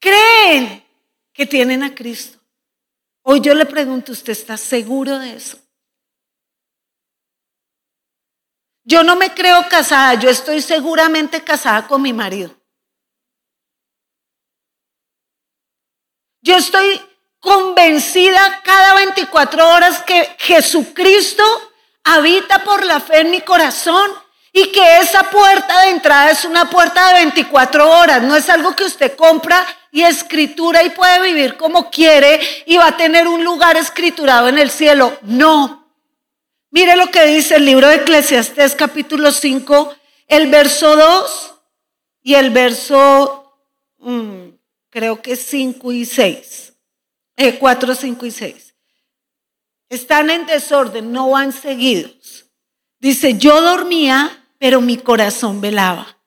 creen 0.00 0.84
que 1.32 1.46
tienen 1.46 1.84
a 1.84 1.94
Cristo. 1.94 2.40
Hoy 3.22 3.40
yo 3.40 3.54
le 3.54 3.66
pregunto, 3.66 4.10
¿usted 4.10 4.32
está 4.32 4.56
seguro 4.56 5.16
de 5.20 5.36
eso? 5.36 5.60
Yo 8.88 9.02
no 9.02 9.16
me 9.16 9.34
creo 9.34 9.68
casada, 9.68 10.14
yo 10.14 10.30
estoy 10.30 10.62
seguramente 10.62 11.42
casada 11.42 11.88
con 11.88 12.00
mi 12.00 12.12
marido. 12.12 12.54
Yo 16.40 16.56
estoy 16.56 17.00
convencida 17.40 18.60
cada 18.62 18.94
24 18.94 19.68
horas 19.70 20.02
que 20.04 20.36
Jesucristo 20.38 21.42
habita 22.04 22.62
por 22.62 22.86
la 22.86 23.00
fe 23.00 23.22
en 23.22 23.32
mi 23.32 23.40
corazón 23.40 24.08
y 24.52 24.70
que 24.70 24.98
esa 24.98 25.24
puerta 25.30 25.80
de 25.80 25.90
entrada 25.90 26.30
es 26.30 26.44
una 26.44 26.70
puerta 26.70 27.08
de 27.08 27.14
24 27.14 27.90
horas, 27.90 28.22
no 28.22 28.36
es 28.36 28.48
algo 28.48 28.76
que 28.76 28.84
usted 28.84 29.16
compra 29.16 29.66
y 29.90 30.04
escritura 30.04 30.84
y 30.84 30.90
puede 30.90 31.20
vivir 31.22 31.56
como 31.56 31.90
quiere 31.90 32.40
y 32.66 32.76
va 32.76 32.86
a 32.86 32.96
tener 32.96 33.26
un 33.26 33.42
lugar 33.42 33.76
escriturado 33.76 34.46
en 34.46 34.58
el 34.58 34.70
cielo. 34.70 35.18
No, 35.22 35.85
Mire 36.76 36.94
lo 36.94 37.10
que 37.10 37.24
dice 37.24 37.56
el 37.56 37.64
libro 37.64 37.88
de 37.88 37.94
Eclesiastés 37.94 38.74
capítulo 38.74 39.32
5, 39.32 39.96
el 40.28 40.50
verso 40.50 40.94
2 40.94 41.54
y 42.22 42.34
el 42.34 42.50
verso, 42.50 43.50
mm, 43.96 44.48
creo 44.90 45.22
que 45.22 45.36
5 45.36 45.90
y 45.92 46.04
6, 46.04 46.74
4, 47.58 47.94
5 47.94 48.26
y 48.26 48.30
6. 48.30 48.74
Están 49.88 50.28
en 50.28 50.44
desorden, 50.44 51.12
no 51.12 51.30
van 51.30 51.54
seguidos. 51.54 52.44
Dice, 52.98 53.38
yo 53.38 53.62
dormía, 53.62 54.44
pero 54.58 54.82
mi 54.82 54.98
corazón 54.98 55.62
velaba. 55.62 56.18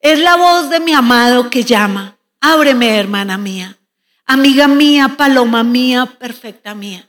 Es 0.00 0.18
la 0.18 0.36
voz 0.36 0.68
de 0.68 0.80
mi 0.80 0.92
amado 0.92 1.48
que 1.48 1.64
llama. 1.64 2.18
Ábreme, 2.42 2.98
hermana 2.98 3.38
mía, 3.38 3.78
amiga 4.26 4.68
mía, 4.68 5.14
paloma 5.16 5.64
mía, 5.64 6.04
perfecta 6.18 6.74
mía. 6.74 7.08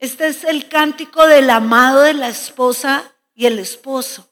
Este 0.00 0.28
es 0.28 0.44
el 0.44 0.68
cántico 0.68 1.26
del 1.26 1.50
amado 1.50 2.02
de 2.02 2.14
la 2.14 2.28
esposa 2.28 3.02
y 3.34 3.46
el 3.46 3.58
esposo, 3.58 4.30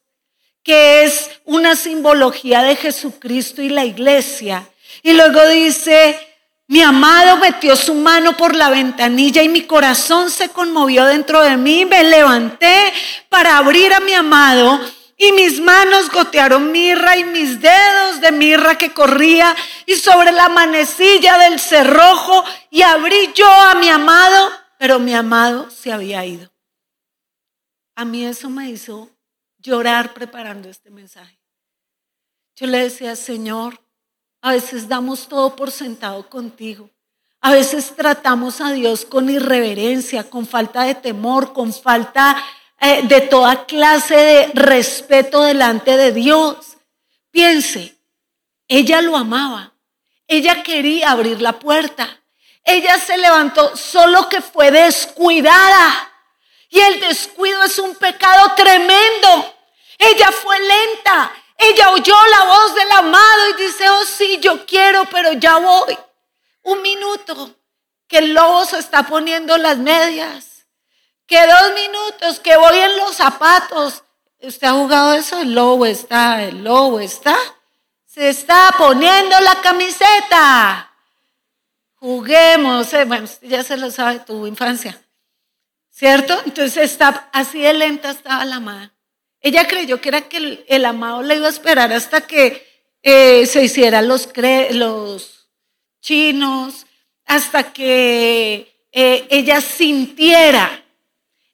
que 0.63 1.03
es 1.03 1.31
una 1.45 1.75
simbología 1.75 2.63
de 2.63 2.77
Jesucristo 2.77 3.63
y 3.63 3.71
la 3.71 3.85
iglesia. 3.85 4.69
Y 5.03 5.15
luego 5.15 5.45
dice, 5.49 6.21
mi 6.69 6.83
amado 6.83 7.39
metió 7.39 7.75
su 7.75 7.95
mano 7.95 8.37
por 8.37 8.55
la 8.55 8.71
ventanilla 8.71 9.43
y 9.43 9.49
mi 9.49 9.63
corazón 9.63 10.31
se 10.31 10.51
conmovió 10.51 11.05
dentro 11.05 11.43
de 11.43 11.57
mí. 11.57 11.85
Me 11.85 12.05
levanté 12.05 12.93
para 13.29 13.59
abrir 13.59 13.93
a 13.93 13.99
mi 13.99 14.15
amado 14.15 14.81
y 15.17 15.33
mis 15.33 15.61
manos 15.61 16.11
gotearon 16.11 16.71
mirra 16.71 17.17
y 17.17 17.25
mis 17.25 17.61
dedos 17.61 18.21
de 18.21 18.31
mirra 18.31 18.79
que 18.79 18.93
corría 18.93 19.57
y 19.85 19.97
sobre 19.97 20.31
la 20.31 20.49
manecilla 20.49 21.39
del 21.39 21.59
cerrojo 21.59 22.45
y 22.71 22.83
abrí 22.83 23.33
yo 23.35 23.51
a 23.51 23.75
mi 23.75 23.89
amado 23.89 24.66
pero 24.78 24.99
mi 24.99 25.14
amado 25.14 25.71
se 25.71 25.92
había 25.92 26.25
ido. 26.25 26.50
A 27.95 28.04
mí 28.04 28.25
eso 28.25 28.50
me 28.50 28.68
hizo 28.68 29.11
llorar 29.59 30.14
preparando 30.14 30.68
este 30.68 30.90
mensaje. 30.90 31.38
Yo 32.54 32.66
le 32.66 32.78
decía, 32.78 33.16
Señor, 33.16 33.80
a 34.40 34.52
veces 34.52 34.88
damos 34.88 35.28
todo 35.28 35.56
por 35.56 35.71
sentado 35.71 36.28
contigo. 36.28 36.90
A 37.40 37.52
veces 37.52 37.95
tratamos 37.95 38.61
a 38.61 38.73
Dios 38.73 39.04
con 39.04 39.30
irreverencia, 39.30 40.28
con 40.28 40.47
falta 40.47 40.83
de 40.85 40.95
temor, 40.95 41.52
con 41.52 41.73
falta 41.73 42.37
eh, 42.80 43.02
de 43.06 43.23
toda 43.23 43.66
clase 43.66 44.14
de 44.14 44.47
respeto 44.54 45.42
delante 45.42 45.97
de 45.97 46.12
Dios. 46.12 46.76
Piense, 47.30 47.97
ella 48.68 49.02
lo 49.02 49.16
amaba. 49.16 49.75
Ella 50.26 50.62
quería 50.62 51.11
abrir 51.11 51.40
la 51.40 51.59
puerta. 51.59 52.21
Ella 52.69 52.99
se 52.99 53.17
levantó, 53.17 53.77
solo 53.77 54.29
que 54.29 54.43
fue 54.43 54.73
descuidada. 54.73 56.13
Y 56.69 56.81
el 56.81 56.99
descuido 56.99 57.63
es 57.63 57.79
un 57.79 57.95
pecado 57.95 58.53
tremendo. 58.57 59.55
Ella 59.97 60.33
fue 60.33 60.59
lenta. 60.59 61.33
Ella 61.57 61.91
oyó 61.91 62.17
la 62.27 62.45
voz 62.45 62.75
del 62.75 62.91
amado 62.91 63.51
y 63.51 63.63
dice, 63.63 63.89
oh 63.89 64.05
sí, 64.05 64.41
yo 64.43 64.67
quiero, 64.67 65.05
pero 65.07 65.33
ya 65.35 65.59
voy. 65.59 65.97
Un 66.65 66.83
minuto, 66.83 67.55
que 68.09 68.19
el 68.19 68.35
lobo 68.35 68.65
se 68.65 68.81
está 68.81 69.05
poniendo 69.05 69.57
las 69.57 69.79
medias. 69.79 70.67
Que 71.25 71.47
dos 71.47 71.73
minutos, 71.73 72.41
que 72.41 72.57
voy 72.57 72.79
en 72.79 72.97
los 72.97 73.15
zapatos. 73.15 74.03
¿Usted 74.41 74.67
ha 74.67 74.73
jugado 74.73 75.15
eso? 75.15 75.39
El 75.39 75.55
lobo 75.55 75.87
está, 75.87 76.43
el 76.43 76.65
lobo 76.65 76.99
está. 76.99 77.37
Se 78.07 78.29
está 78.29 78.75
poniendo 78.77 79.39
la 79.39 79.61
camiseta. 79.61 80.86
Juguemos. 81.97 82.93
Eh, 82.93 83.05
bueno, 83.05 83.29
ya 83.43 83.62
se 83.62 83.76
lo 83.76 83.91
sabe, 83.91 84.21
tu 84.21 84.47
infancia. 84.47 85.00
¿Cierto? 85.91 86.41
Entonces 86.45 86.76
está 86.91 87.29
así 87.33 87.61
de 87.61 87.73
lenta 87.73 88.11
estaba 88.11 88.45
la 88.45 88.57
amada. 88.57 88.93
Ella 89.41 89.67
creyó 89.67 90.00
que 90.00 90.09
era 90.09 90.23
que 90.23 90.65
el, 90.67 90.85
amado 90.85 91.23
le 91.23 91.37
iba 91.37 91.47
a 91.47 91.50
esperar 91.50 91.93
hasta 91.93 92.21
que 92.23 92.67
eh, 93.03 93.47
se 93.47 93.65
hicieran 93.65 94.09
los, 94.09 94.29
chinos, 96.00 96.87
hasta 97.25 97.73
que 97.73 98.88
eh, 98.93 99.26
ella 99.31 99.61
sintiera 99.61 100.85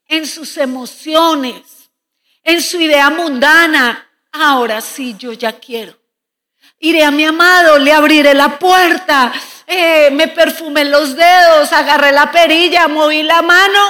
en 0.07 0.27
sus 0.27 0.57
emociones, 0.57 1.91
en 2.43 2.63
su 2.63 2.81
idea 2.81 3.11
mundana, 3.11 4.09
ahora 4.33 4.81
sí, 4.81 5.15
yo 5.19 5.33
ya 5.33 5.53
quiero. 5.53 5.97
Iré 6.79 7.05
a 7.05 7.11
mi 7.11 7.25
amado, 7.25 7.79
le 7.79 7.93
abriré 7.93 8.35
la 8.35 8.59
puerta, 8.59 9.33
eh, 9.67 10.11
me 10.11 10.29
perfumé 10.29 10.85
los 10.85 11.17
dedos, 11.17 11.73
agarré 11.73 12.13
la 12.13 12.31
perilla, 12.31 12.89
moví 12.89 13.23
la 13.23 13.43
mano 13.43 13.81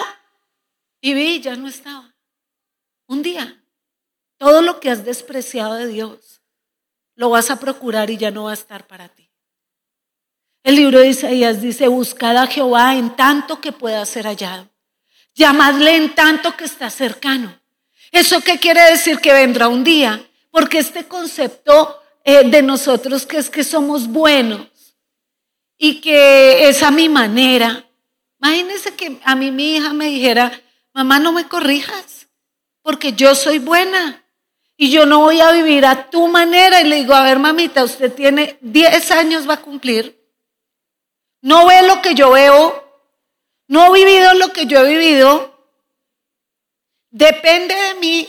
y 1.01 1.15
vi, 1.15 1.41
ya 1.41 1.57
no 1.57 1.69
estaba. 1.69 2.15
Un 3.07 3.23
día, 3.23 3.63
todo 4.39 4.63
lo 4.63 4.81
que 4.81 4.91
has 4.91 5.05
despreciado 5.05 5.75
de 5.75 5.89
Dios, 5.89 6.41
lo 7.15 7.31
vas 7.31 7.51
a 7.51 7.61
procurar 7.61 8.11
y 8.11 8.17
ya 8.17 8.31
no 8.31 8.45
va 8.45 8.53
a 8.53 8.55
estar 8.55 8.87
para 8.87 9.09
ti. 9.09 9.31
El 10.63 10.77
libro 10.77 11.01
de 11.01 11.09
Isaías 11.09 11.61
dice, 11.61 11.89
buscad 11.89 12.37
a 12.37 12.47
Jehová 12.47 12.95
en 12.95 13.17
tanto 13.17 13.61
que 13.61 13.73
pueda 13.73 14.05
ser 14.07 14.27
hallado. 14.27 14.69
Llamadle 15.35 15.97
en 15.97 16.15
tanto 16.15 16.57
que 16.57 16.65
está 16.65 16.89
cercano. 16.89 17.61
¿Eso 18.13 18.41
qué 18.43 18.59
quiere 18.59 18.83
decir? 18.91 19.19
Que 19.19 19.33
vendrá 19.33 19.69
un 19.69 19.83
día. 19.83 20.25
Porque 20.51 20.79
este 20.79 21.09
concepto 21.09 22.01
eh, 22.25 22.49
de 22.49 22.63
nosotros 22.63 23.27
que 23.27 23.39
es 23.39 23.51
que 23.51 23.65
somos 23.65 24.07
buenos 24.07 24.72
y 25.83 26.01
que 26.01 26.69
es 26.69 26.83
a 26.83 26.91
mi 26.93 27.09
manera. 27.09 27.85
Imagínense 28.41 28.95
que 28.95 29.19
a 29.25 29.35
mí 29.35 29.51
mi 29.51 29.77
hija 29.77 29.93
me 29.93 30.07
dijera, 30.07 30.53
mamá 30.95 31.19
no 31.19 31.33
me 31.33 31.49
corrijas, 31.49 32.29
porque 32.83 33.15
yo 33.15 33.35
soy 33.35 33.59
buena 33.59 34.25
y 34.77 34.91
yo 34.91 35.07
no 35.07 35.21
voy 35.21 35.41
a 35.41 35.51
vivir 35.51 35.85
a 35.85 36.09
tu 36.09 36.29
manera. 36.29 36.81
Y 36.81 36.89
le 36.89 36.97
digo, 36.97 37.15
a 37.15 37.25
ver 37.25 37.39
mamita, 37.39 37.83
usted 37.83 38.13
tiene 38.13 38.59
10 38.61 39.11
años, 39.11 39.49
va 39.49 39.55
a 39.55 39.61
cumplir 39.63 40.23
no 41.43 41.67
ve 41.67 41.83
lo 41.87 42.01
que 42.01 42.15
yo 42.15 42.31
veo, 42.31 42.89
no 43.67 43.95
he 43.95 44.05
vivido 44.05 44.33
lo 44.35 44.53
que 44.53 44.67
yo 44.67 44.87
he 44.87 44.89
vivido, 44.89 45.69
depende 47.11 47.75
de 47.75 47.95
mí, 47.97 48.29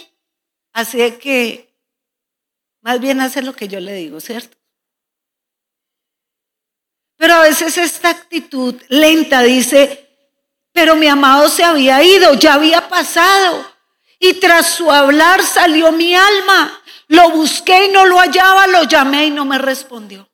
así 0.74 1.00
que 1.20 1.74
más 2.82 3.00
bien 3.00 3.22
hace 3.22 3.42
lo 3.42 3.54
que 3.54 3.68
yo 3.68 3.80
le 3.80 3.94
digo, 3.94 4.20
¿cierto? 4.20 4.58
Pero 7.24 7.36
a 7.36 7.42
veces 7.44 7.78
esta 7.78 8.10
actitud 8.10 8.76
lenta 8.90 9.42
dice, 9.44 10.10
pero 10.74 10.98
mi 10.98 11.08
amado 11.08 11.48
se 11.48 11.64
había 11.64 12.04
ido, 12.04 12.34
ya 12.34 12.56
había 12.56 12.90
pasado. 12.90 13.66
Y 14.20 14.34
tras 14.42 14.68
su 14.68 14.92
hablar 14.92 15.42
salió 15.42 15.94
mi 15.94 16.14
alma. 16.14 16.82
Lo 17.08 17.30
busqué 17.30 17.86
y 17.86 17.92
no 17.94 18.06
lo 18.06 18.18
hallaba, 18.18 18.68
lo 18.68 18.84
llamé 18.84 19.28
y 19.28 19.32
no 19.32 19.46
me 19.46 19.58
respondió. 19.58 20.30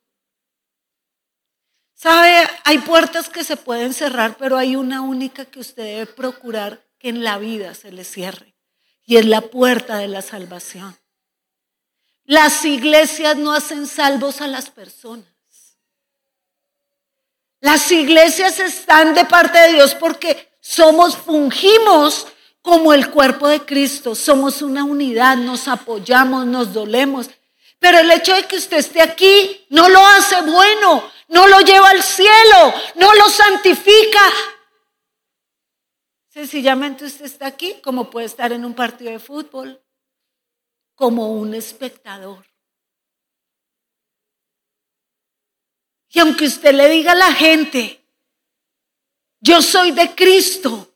¿Sabe? 1.93 2.49
Hay 2.63 2.79
puertas 2.79 3.29
que 3.29 3.43
se 3.43 3.55
pueden 3.55 3.93
cerrar, 3.93 4.37
pero 4.39 4.57
hay 4.57 4.75
una 4.75 5.01
única 5.01 5.45
que 5.45 5.59
usted 5.59 5.83
debe 5.83 6.07
procurar 6.07 6.83
que 6.97 7.09
en 7.09 7.23
la 7.23 7.37
vida 7.37 7.75
se 7.75 7.91
le 7.91 8.03
cierre. 8.03 8.55
Y 9.05 9.17
es 9.17 9.27
la 9.27 9.41
puerta 9.41 9.97
de 9.97 10.07
la 10.07 10.23
salvación. 10.23 10.97
Las 12.23 12.65
iglesias 12.65 13.37
no 13.37 13.53
hacen 13.53 13.85
salvos 13.85 14.41
a 14.41 14.47
las 14.47 14.71
personas. 14.71 15.38
Las 17.61 17.91
iglesias 17.91 18.59
están 18.59 19.13
de 19.13 19.25
parte 19.25 19.57
de 19.59 19.73
Dios 19.73 19.95
porque 19.95 20.49
somos, 20.61 21.17
fungimos 21.17 22.27
como 22.61 22.93
el 22.93 23.09
cuerpo 23.09 23.47
de 23.47 23.65
Cristo. 23.65 24.15
Somos 24.15 24.61
una 24.61 24.83
unidad, 24.83 25.37
nos 25.37 25.67
apoyamos, 25.67 26.45
nos 26.45 26.73
dolemos. 26.73 27.29
Pero 27.79 27.99
el 27.99 28.11
hecho 28.11 28.33
de 28.33 28.43
que 28.43 28.57
usted 28.57 28.77
esté 28.77 29.01
aquí 29.01 29.65
no 29.69 29.89
lo 29.89 30.05
hace 30.05 30.41
bueno, 30.41 31.09
no 31.29 31.47
lo 31.47 31.59
lleva 31.61 31.89
al 31.89 32.03
cielo, 32.03 32.73
no 32.95 33.13
lo 33.13 33.29
santifica. 33.29 34.21
Sencillamente 36.29 37.05
usted 37.05 37.25
está 37.25 37.47
aquí 37.47 37.81
como 37.81 38.09
puede 38.09 38.27
estar 38.27 38.51
en 38.51 38.63
un 38.63 38.73
partido 38.73 39.11
de 39.11 39.19
fútbol, 39.19 39.81
como 40.95 41.33
un 41.33 41.53
espectador. 41.53 42.48
Y 46.09 46.19
aunque 46.19 46.45
usted 46.45 46.73
le 46.73 46.89
diga 46.89 47.11
a 47.11 47.15
la 47.15 47.33
gente, 47.33 48.03
yo 49.39 49.61
soy 49.61 49.91
de 49.91 50.15
Cristo, 50.15 50.91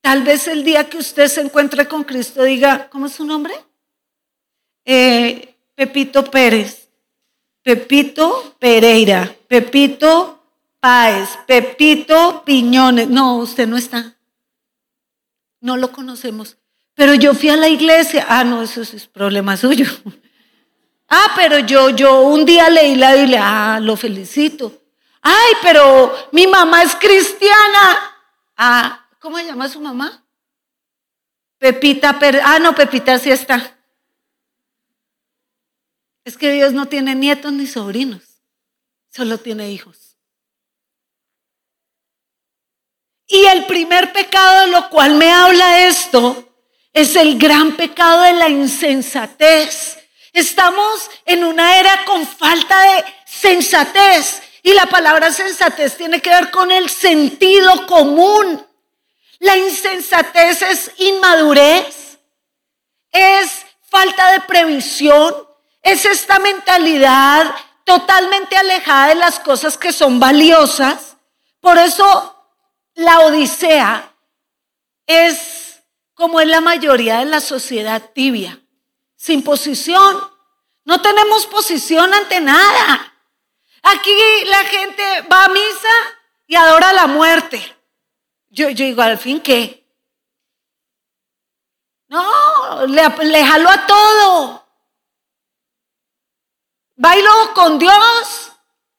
tal 0.00 0.22
vez 0.22 0.48
el 0.48 0.64
día 0.64 0.88
que 0.88 0.98
usted 0.98 1.28
se 1.28 1.40
encuentre 1.40 1.86
con 1.86 2.04
Cristo 2.04 2.42
diga, 2.42 2.88
¿cómo 2.88 3.06
es 3.06 3.12
su 3.12 3.24
nombre? 3.24 3.54
Eh, 4.84 5.54
Pepito 5.74 6.24
Pérez. 6.30 6.84
Pepito 7.64 8.56
Pereira, 8.58 9.34
Pepito 9.48 10.44
Páez, 10.80 11.30
Pepito 11.46 12.42
Piñones. 12.44 13.08
No, 13.08 13.36
usted 13.36 13.66
no 13.66 13.78
está. 13.78 14.18
No 15.60 15.78
lo 15.78 15.90
conocemos. 15.90 16.58
Pero 16.94 17.14
yo 17.14 17.32
fui 17.32 17.48
a 17.48 17.56
la 17.56 17.68
iglesia. 17.68 18.26
Ah, 18.28 18.44
no, 18.44 18.62
eso 18.62 18.82
es 18.82 19.06
problema 19.06 19.56
suyo. 19.56 19.86
Ah, 21.16 21.32
pero 21.36 21.60
yo, 21.60 21.90
yo 21.90 22.22
un 22.22 22.44
día 22.44 22.68
leí 22.68 22.96
la 22.96 23.14
Biblia. 23.14 23.42
Ah, 23.44 23.78
lo 23.78 23.96
felicito. 23.96 24.82
Ay, 25.22 25.52
pero 25.62 26.12
mi 26.32 26.48
mamá 26.48 26.82
es 26.82 26.96
cristiana. 26.96 28.16
Ah, 28.56 29.06
¿cómo 29.20 29.38
se 29.38 29.44
llama 29.44 29.68
su 29.68 29.80
mamá? 29.80 30.24
Pepita 31.58 32.18
Pérez. 32.18 32.42
Ah, 32.44 32.58
no, 32.58 32.74
Pepita 32.74 33.16
sí 33.20 33.30
está. 33.30 33.78
Es 36.24 36.36
que 36.36 36.50
Dios 36.50 36.72
no 36.72 36.86
tiene 36.86 37.14
nietos 37.14 37.52
ni 37.52 37.68
sobrinos, 37.68 38.22
solo 39.08 39.38
tiene 39.38 39.70
hijos. 39.70 40.16
Y 43.28 43.44
el 43.46 43.66
primer 43.66 44.12
pecado 44.12 44.62
de 44.62 44.66
lo 44.66 44.90
cual 44.90 45.14
me 45.14 45.30
habla 45.30 45.86
esto 45.86 46.56
es 46.92 47.14
el 47.14 47.38
gran 47.38 47.76
pecado 47.76 48.22
de 48.22 48.32
la 48.32 48.48
insensatez. 48.48 50.03
Estamos 50.34 51.10
en 51.24 51.44
una 51.44 51.78
era 51.78 52.04
con 52.04 52.26
falta 52.26 52.78
de 52.82 53.04
sensatez 53.24 54.42
y 54.64 54.74
la 54.74 54.86
palabra 54.86 55.30
sensatez 55.30 55.96
tiene 55.96 56.20
que 56.20 56.30
ver 56.30 56.50
con 56.50 56.72
el 56.72 56.90
sentido 56.90 57.86
común. 57.86 58.66
La 59.38 59.56
insensatez 59.56 60.60
es 60.62 60.90
inmadurez, 60.98 62.18
es 63.12 63.64
falta 63.82 64.32
de 64.32 64.40
previsión, 64.40 65.32
es 65.80 66.04
esta 66.04 66.40
mentalidad 66.40 67.54
totalmente 67.84 68.56
alejada 68.56 69.08
de 69.10 69.14
las 69.14 69.38
cosas 69.38 69.78
que 69.78 69.92
son 69.92 70.18
valiosas. 70.18 71.16
Por 71.60 71.78
eso 71.78 72.34
la 72.94 73.20
Odisea 73.20 74.12
es 75.06 75.80
como 76.14 76.40
en 76.40 76.50
la 76.50 76.60
mayoría 76.60 77.18
de 77.18 77.26
la 77.26 77.40
sociedad 77.40 78.10
tibia, 78.12 78.63
sin 79.24 79.42
posición. 79.42 80.30
No 80.84 81.00
tenemos 81.00 81.46
posición 81.46 82.12
ante 82.12 82.42
nada. 82.42 83.14
Aquí 83.82 84.14
la 84.44 84.64
gente 84.64 85.22
va 85.32 85.44
a 85.44 85.48
misa 85.48 85.94
y 86.46 86.56
adora 86.56 86.92
la 86.92 87.06
muerte. 87.06 87.58
Yo, 88.50 88.68
digo, 88.68 89.00
al 89.00 89.16
fin, 89.16 89.40
¿qué? 89.40 89.82
No, 92.08 92.86
le, 92.86 93.02
le 93.24 93.46
jalo 93.46 93.70
a 93.70 93.86
todo. 93.86 94.68
Bailo 96.96 97.54
con 97.54 97.78
Dios 97.78 98.52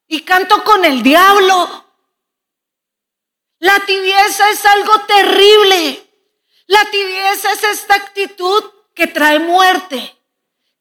y 0.08 0.22
canto 0.22 0.64
con 0.64 0.84
el 0.84 1.04
diablo. 1.04 1.84
La 3.60 3.78
tibieza 3.86 4.50
es 4.50 4.66
algo 4.66 5.02
terrible. 5.02 6.02
La 6.66 6.84
tibieza 6.90 7.52
es 7.52 7.62
esta 7.62 7.94
actitud 7.94 8.75
que 8.96 9.06
trae 9.06 9.38
muerte, 9.38 10.16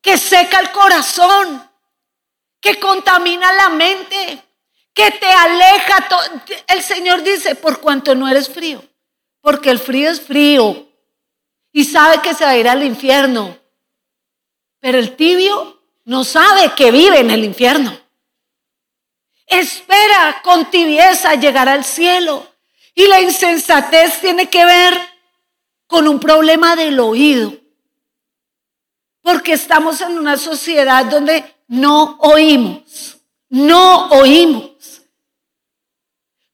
que 0.01 0.17
seca 0.17 0.61
el 0.61 0.71
corazón, 0.71 1.69
que 2.61 2.79
contamina 2.79 3.51
la 3.51 3.69
mente, 3.69 4.41
que 4.93 5.11
te 5.11 5.27
aleja. 5.27 6.07
El 6.65 6.81
Señor 6.81 7.21
dice, 7.23 7.55
por 7.55 7.81
cuanto 7.81 8.15
no 8.15 8.29
eres 8.29 8.47
frío, 8.47 8.81
porque 9.41 9.69
el 9.69 9.79
frío 9.79 10.09
es 10.09 10.21
frío 10.21 10.87
y 11.73 11.83
sabe 11.83 12.21
que 12.21 12.33
se 12.33 12.45
va 12.45 12.51
a 12.51 12.57
ir 12.57 12.69
al 12.69 12.83
infierno. 12.83 13.59
Pero 14.79 14.97
el 14.97 15.17
tibio 15.17 15.81
no 16.05 16.23
sabe 16.23 16.71
que 16.73 16.91
vive 16.91 17.19
en 17.19 17.31
el 17.31 17.43
infierno. 17.43 17.99
Espera 19.45 20.41
con 20.41 20.71
tibieza 20.71 21.35
llegar 21.35 21.67
al 21.67 21.83
cielo. 21.83 22.47
Y 22.93 23.07
la 23.07 23.19
insensatez 23.19 24.21
tiene 24.21 24.49
que 24.49 24.63
ver 24.63 24.97
con 25.85 26.07
un 26.07 26.17
problema 26.17 26.77
del 26.77 26.97
oído. 27.01 27.64
Porque 29.25 29.53
estamos 29.53 30.01
en 30.01 30.19
una 30.19 30.37
sociedad 30.37 31.03
donde 31.05 31.43
no 31.67 32.15
oímos, 32.19 33.17
no 33.49 34.09
oímos. 34.09 35.01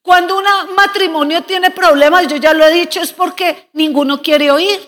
Cuando 0.01 0.38
un 0.38 0.45
matrimonio 0.73 1.43
tiene 1.43 1.71
problemas, 1.71 2.29
yo 2.29 2.38
ya 2.38 2.53
lo 2.53 2.65
he 2.65 2.73
dicho, 2.73 3.01
es 3.01 3.12
porque 3.12 3.67
ninguno 3.73 4.21
quiere 4.21 4.51
oír. 4.51 4.79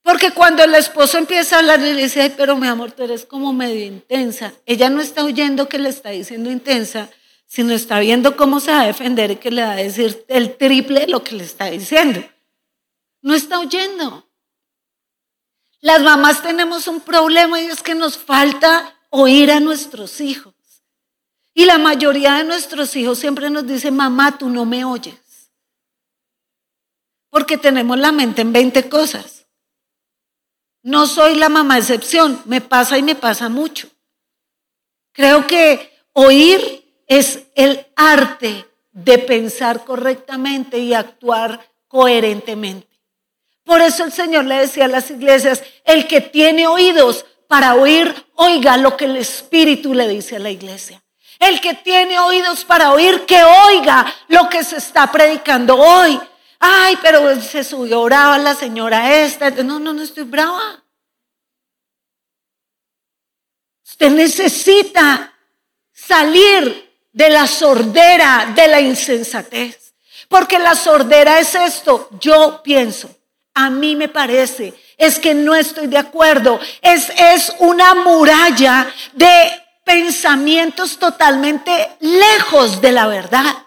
Porque 0.00 0.30
cuando 0.30 0.62
el 0.62 0.76
esposo 0.76 1.18
empieza 1.18 1.56
a 1.56 1.58
hablar 1.58 1.80
le 1.80 1.92
dice, 1.92 2.32
pero 2.36 2.56
mi 2.56 2.68
amor, 2.68 2.92
tú 2.92 3.02
eres 3.02 3.24
como 3.24 3.52
medio 3.52 3.84
intensa. 3.84 4.52
Ella 4.64 4.88
no 4.90 5.00
está 5.00 5.24
oyendo 5.24 5.68
que 5.68 5.80
le 5.80 5.88
está 5.88 6.10
diciendo 6.10 6.52
intensa, 6.52 7.10
sino 7.46 7.72
está 7.72 7.98
viendo 7.98 8.36
cómo 8.36 8.60
se 8.60 8.70
va 8.70 8.82
a 8.82 8.86
defender 8.86 9.32
y 9.32 9.36
que 9.36 9.50
le 9.50 9.62
va 9.62 9.72
a 9.72 9.76
decir 9.76 10.24
el 10.28 10.56
triple 10.56 11.00
de 11.00 11.08
lo 11.08 11.24
que 11.24 11.34
le 11.34 11.42
está 11.42 11.64
diciendo. 11.64 12.22
No 13.22 13.34
está 13.34 13.58
oyendo. 13.58 14.23
Las 15.84 16.00
mamás 16.00 16.42
tenemos 16.42 16.88
un 16.88 17.02
problema 17.02 17.60
y 17.60 17.66
es 17.66 17.82
que 17.82 17.94
nos 17.94 18.16
falta 18.16 18.98
oír 19.10 19.52
a 19.52 19.60
nuestros 19.60 20.22
hijos. 20.22 20.54
Y 21.52 21.66
la 21.66 21.76
mayoría 21.76 22.36
de 22.38 22.44
nuestros 22.44 22.96
hijos 22.96 23.18
siempre 23.18 23.50
nos 23.50 23.66
dicen, 23.66 23.94
mamá, 23.94 24.38
tú 24.38 24.48
no 24.48 24.64
me 24.64 24.86
oyes. 24.86 25.20
Porque 27.28 27.58
tenemos 27.58 27.98
la 27.98 28.12
mente 28.12 28.40
en 28.40 28.54
20 28.54 28.88
cosas. 28.88 29.44
No 30.82 31.06
soy 31.06 31.34
la 31.34 31.50
mamá 31.50 31.76
excepción, 31.76 32.40
me 32.46 32.62
pasa 32.62 32.96
y 32.96 33.02
me 33.02 33.14
pasa 33.14 33.50
mucho. 33.50 33.90
Creo 35.12 35.46
que 35.46 35.92
oír 36.14 37.02
es 37.06 37.42
el 37.56 37.86
arte 37.94 38.66
de 38.92 39.18
pensar 39.18 39.84
correctamente 39.84 40.78
y 40.78 40.94
actuar 40.94 41.70
coherentemente. 41.88 42.93
Por 43.64 43.80
eso 43.80 44.04
el 44.04 44.12
Señor 44.12 44.44
le 44.44 44.56
decía 44.56 44.84
a 44.84 44.88
las 44.88 45.10
iglesias, 45.10 45.62
el 45.84 46.06
que 46.06 46.20
tiene 46.20 46.66
oídos 46.66 47.24
para 47.48 47.74
oír, 47.74 48.14
oiga 48.34 48.76
lo 48.76 48.96
que 48.96 49.06
el 49.06 49.16
Espíritu 49.16 49.94
le 49.94 50.06
dice 50.08 50.36
a 50.36 50.40
la 50.40 50.50
iglesia. 50.50 51.02
El 51.38 51.60
que 51.60 51.74
tiene 51.74 52.18
oídos 52.18 52.64
para 52.64 52.92
oír, 52.92 53.24
que 53.26 53.42
oiga 53.42 54.06
lo 54.28 54.48
que 54.48 54.62
se 54.64 54.76
está 54.76 55.10
predicando 55.10 55.76
hoy. 55.76 56.20
Ay, 56.58 56.98
pero 57.02 57.40
se 57.40 57.64
subió 57.64 58.02
brava 58.04 58.38
la 58.38 58.54
señora 58.54 59.22
esta. 59.22 59.50
No, 59.50 59.78
no, 59.78 59.92
no 59.92 60.02
estoy 60.02 60.24
brava. 60.24 60.82
Usted 63.84 64.10
necesita 64.10 65.32
salir 65.92 66.92
de 67.12 67.30
la 67.30 67.46
sordera, 67.46 68.52
de 68.54 68.68
la 68.68 68.80
insensatez. 68.80 69.94
Porque 70.28 70.58
la 70.58 70.74
sordera 70.74 71.38
es 71.38 71.54
esto. 71.54 72.08
Yo 72.18 72.62
pienso, 72.62 73.08
a 73.54 73.70
mí 73.70 73.94
me 73.94 74.08
parece, 74.08 74.74
es 74.96 75.18
que 75.18 75.34
no 75.34 75.54
estoy 75.54 75.86
de 75.86 75.98
acuerdo. 75.98 76.58
Es, 76.82 77.10
es 77.16 77.52
una 77.60 77.94
muralla 77.94 78.92
de 79.12 79.64
pensamientos 79.84 80.98
totalmente 80.98 81.96
lejos 82.00 82.80
de 82.80 82.92
la 82.92 83.06
verdad. 83.06 83.66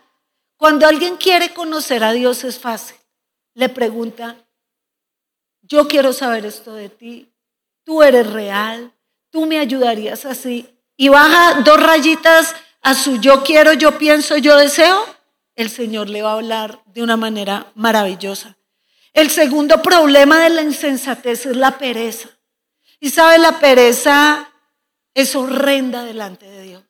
Cuando 0.58 0.88
alguien 0.88 1.16
quiere 1.16 1.54
conocer 1.54 2.04
a 2.04 2.12
Dios 2.12 2.44
es 2.44 2.60
fácil. 2.60 2.98
Le 3.54 3.70
pregunta, 3.70 4.36
yo 5.62 5.88
quiero 5.88 6.14
saber 6.14 6.46
esto 6.46 6.74
de 6.74 6.90
ti. 6.90 7.32
Tú 7.84 8.04
eres 8.04 8.32
real. 8.32 8.94
Tú 9.30 9.46
me 9.46 9.60
ayudarías 9.60 10.26
así. 10.26 10.68
Y 10.98 11.10
baja 11.10 11.62
dos 11.62 11.82
rayitas 11.82 12.56
a 12.82 12.96
su 12.96 13.18
yo 13.18 13.44
quiero, 13.44 13.74
yo 13.74 13.98
pienso, 13.98 14.38
yo 14.38 14.58
deseo. 14.58 15.06
El 15.56 15.70
Señor 15.70 16.10
le 16.10 16.22
va 16.22 16.32
a 16.32 16.36
hablar 16.36 16.82
de 16.86 17.04
una 17.04 17.18
manera 17.18 17.72
maravillosa. 17.76 18.57
El 19.18 19.32
segundo 19.32 19.82
problema 19.82 20.38
de 20.42 20.52
la 20.52 20.62
insensatez 20.62 21.48
es 21.48 21.58
la 21.58 21.80
pereza. 21.80 22.30
Y 23.00 23.10
sabe, 23.10 23.40
la 23.40 23.58
pereza 23.58 24.48
es 25.12 25.36
horrenda 25.36 26.04
delante 26.04 26.46
de 26.46 26.62
Dios. 26.62 26.84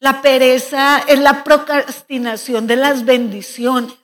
La 0.00 0.20
pereza 0.20 1.04
es 1.06 1.20
la 1.20 1.44
procrastinación 1.44 2.66
de 2.66 2.74
las 2.74 3.04
bendiciones. 3.04 3.96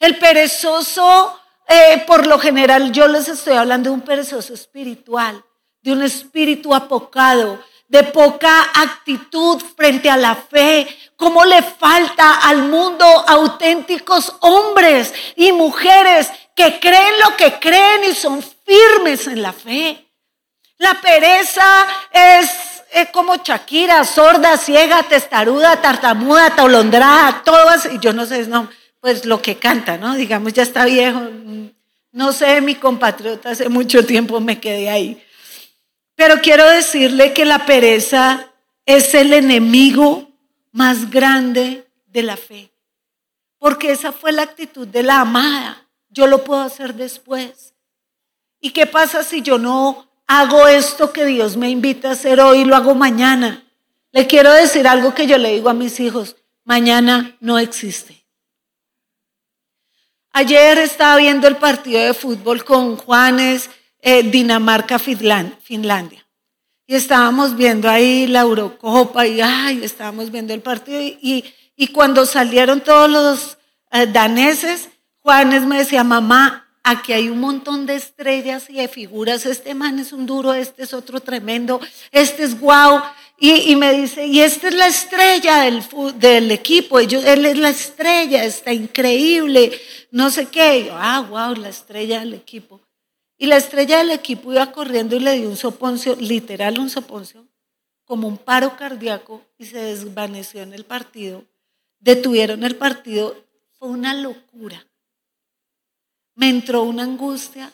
El 0.00 0.18
perezoso, 0.18 1.38
eh, 1.68 2.02
por 2.04 2.26
lo 2.26 2.40
general, 2.40 2.90
yo 2.90 3.06
les 3.06 3.28
estoy 3.28 3.54
hablando 3.54 3.90
de 3.90 3.94
un 3.94 4.02
perezoso 4.02 4.52
espiritual, 4.52 5.40
de 5.82 5.92
un 5.92 6.02
espíritu 6.02 6.74
apocado, 6.74 7.60
de 7.86 8.02
poca 8.02 8.70
actitud 8.74 9.62
frente 9.76 10.10
a 10.10 10.16
la 10.16 10.34
fe. 10.34 10.88
¿Cómo 11.14 11.44
le 11.44 11.62
falta 11.62 12.40
al 12.48 12.62
mundo 12.64 13.04
auténticos 13.04 14.34
hombres 14.40 15.14
y 15.36 15.52
mujeres 15.52 16.28
que 16.54 16.78
creen 16.80 17.20
lo 17.24 17.36
que 17.36 17.58
creen 17.58 18.04
y 18.04 18.14
son 18.14 18.42
firmes 18.42 19.26
en 19.26 19.42
la 19.42 19.52
fe? 19.52 20.06
La 20.78 21.00
pereza 21.00 21.86
es 22.12 22.72
es 22.92 23.08
como 23.08 23.36
Shakira, 23.36 24.04
sorda, 24.04 24.56
ciega, 24.58 25.02
testaruda, 25.02 25.80
tartamuda, 25.80 26.54
tolondrada, 26.54 27.42
todas, 27.42 27.88
y 27.90 27.98
yo 27.98 28.12
no 28.12 28.26
sé, 28.26 28.46
no, 28.46 28.68
pues 29.00 29.24
lo 29.24 29.40
que 29.40 29.56
canta, 29.56 29.96
¿no? 29.96 30.14
Digamos, 30.14 30.52
ya 30.52 30.62
está 30.62 30.84
viejo. 30.84 31.20
No 32.12 32.32
sé, 32.32 32.60
mi 32.60 32.74
compatriota, 32.74 33.50
hace 33.50 33.68
mucho 33.68 34.04
tiempo 34.04 34.40
me 34.40 34.60
quedé 34.60 34.90
ahí. 34.90 35.22
Pero 36.14 36.40
quiero 36.42 36.68
decirle 36.68 37.32
que 37.32 37.46
la 37.46 37.64
pereza 37.64 38.50
es 38.84 39.14
el 39.14 39.32
enemigo 39.32 40.28
más 40.70 41.10
grande 41.10 41.88
de 42.06 42.22
la 42.22 42.36
fe. 42.36 42.70
Porque 43.58 43.92
esa 43.92 44.12
fue 44.12 44.32
la 44.32 44.42
actitud 44.42 44.86
de 44.86 45.02
la 45.02 45.20
amada. 45.20 45.81
Yo 46.12 46.26
lo 46.26 46.44
puedo 46.44 46.60
hacer 46.60 46.94
después. 46.94 47.74
¿Y 48.60 48.70
qué 48.70 48.86
pasa 48.86 49.24
si 49.24 49.42
yo 49.42 49.58
no 49.58 50.12
hago 50.32 50.66
esto 50.66 51.12
que 51.12 51.26
Dios 51.26 51.56
me 51.56 51.68
invita 51.68 52.08
a 52.08 52.12
hacer 52.12 52.40
hoy, 52.40 52.64
lo 52.64 52.74
hago 52.74 52.94
mañana. 52.94 53.64
Le 54.12 54.26
quiero 54.26 54.52
decir 54.52 54.88
algo 54.88 55.14
que 55.14 55.26
yo 55.26 55.38
le 55.38 55.52
digo 55.52 55.68
a 55.68 55.74
mis 55.74 56.00
hijos, 56.00 56.36
mañana 56.64 57.36
no 57.40 57.58
existe. 57.58 58.24
Ayer 60.32 60.78
estaba 60.78 61.16
viendo 61.16 61.46
el 61.46 61.56
partido 61.56 62.00
de 62.00 62.14
fútbol 62.14 62.64
con 62.64 62.96
Juanes, 62.96 63.68
eh, 64.00 64.22
Dinamarca, 64.22 64.98
Finlandia. 64.98 66.26
Y 66.86 66.94
estábamos 66.94 67.54
viendo 67.56 67.88
ahí 67.88 68.26
la 68.26 68.40
Eurocopa 68.40 69.26
y 69.26 69.40
ay, 69.40 69.84
estábamos 69.84 70.30
viendo 70.30 70.54
el 70.54 70.62
partido. 70.62 71.00
Y, 71.00 71.44
y, 71.76 71.88
cuando 71.88 72.24
salieron 72.24 72.80
todos 72.80 73.10
los 73.10 73.58
eh, 73.90 74.06
daneses, 74.06 74.88
Juanes 75.22 75.62
me 75.62 75.78
decía, 75.78 76.04
mamá, 76.04 76.62
Aquí 76.84 77.12
hay 77.12 77.28
un 77.28 77.38
montón 77.38 77.86
de 77.86 77.94
estrellas 77.94 78.68
y 78.68 78.74
de 78.74 78.88
figuras. 78.88 79.46
Este 79.46 79.72
man 79.72 80.00
es 80.00 80.12
un 80.12 80.26
duro, 80.26 80.52
este 80.52 80.82
es 80.82 80.92
otro 80.92 81.20
tremendo, 81.20 81.80
este 82.10 82.42
es 82.42 82.58
guau. 82.58 83.00
Y, 83.38 83.74
me 83.74 83.92
dice, 83.92 84.26
y 84.26 84.40
esta 84.40 84.68
es 84.68 84.74
la 84.74 84.86
estrella 84.86 85.62
del, 85.62 85.82
del 86.16 86.50
equipo. 86.50 86.98
Ellos, 86.98 87.24
él 87.24 87.44
es 87.44 87.58
la 87.58 87.70
estrella, 87.70 88.44
está 88.44 88.72
increíble, 88.72 89.80
no 90.12 90.30
sé 90.30 90.46
qué. 90.46 90.90
ah, 90.92 91.26
wow, 91.28 91.54
la 91.56 91.68
estrella 91.68 92.20
del 92.20 92.34
equipo. 92.34 92.80
Y 93.38 93.46
la 93.46 93.56
estrella 93.56 93.98
del 93.98 94.10
equipo 94.10 94.52
iba 94.52 94.70
corriendo 94.70 95.16
y 95.16 95.20
le 95.20 95.32
dio 95.38 95.48
un 95.48 95.56
soponcio, 95.56 96.16
literal 96.20 96.78
un 96.78 96.90
soponcio, 96.90 97.46
como 98.04 98.28
un 98.28 98.38
paro 98.38 98.76
cardíaco 98.76 99.42
y 99.58 99.66
se 99.66 99.78
desvaneció 99.78 100.62
en 100.62 100.72
el 100.72 100.84
partido. 100.84 101.44
Detuvieron 101.98 102.62
el 102.62 102.76
partido. 102.76 103.36
Fue 103.78 103.88
una 103.88 104.14
locura 104.14 104.86
me 106.42 106.48
entró 106.48 106.82
una 106.82 107.04
angustia. 107.04 107.72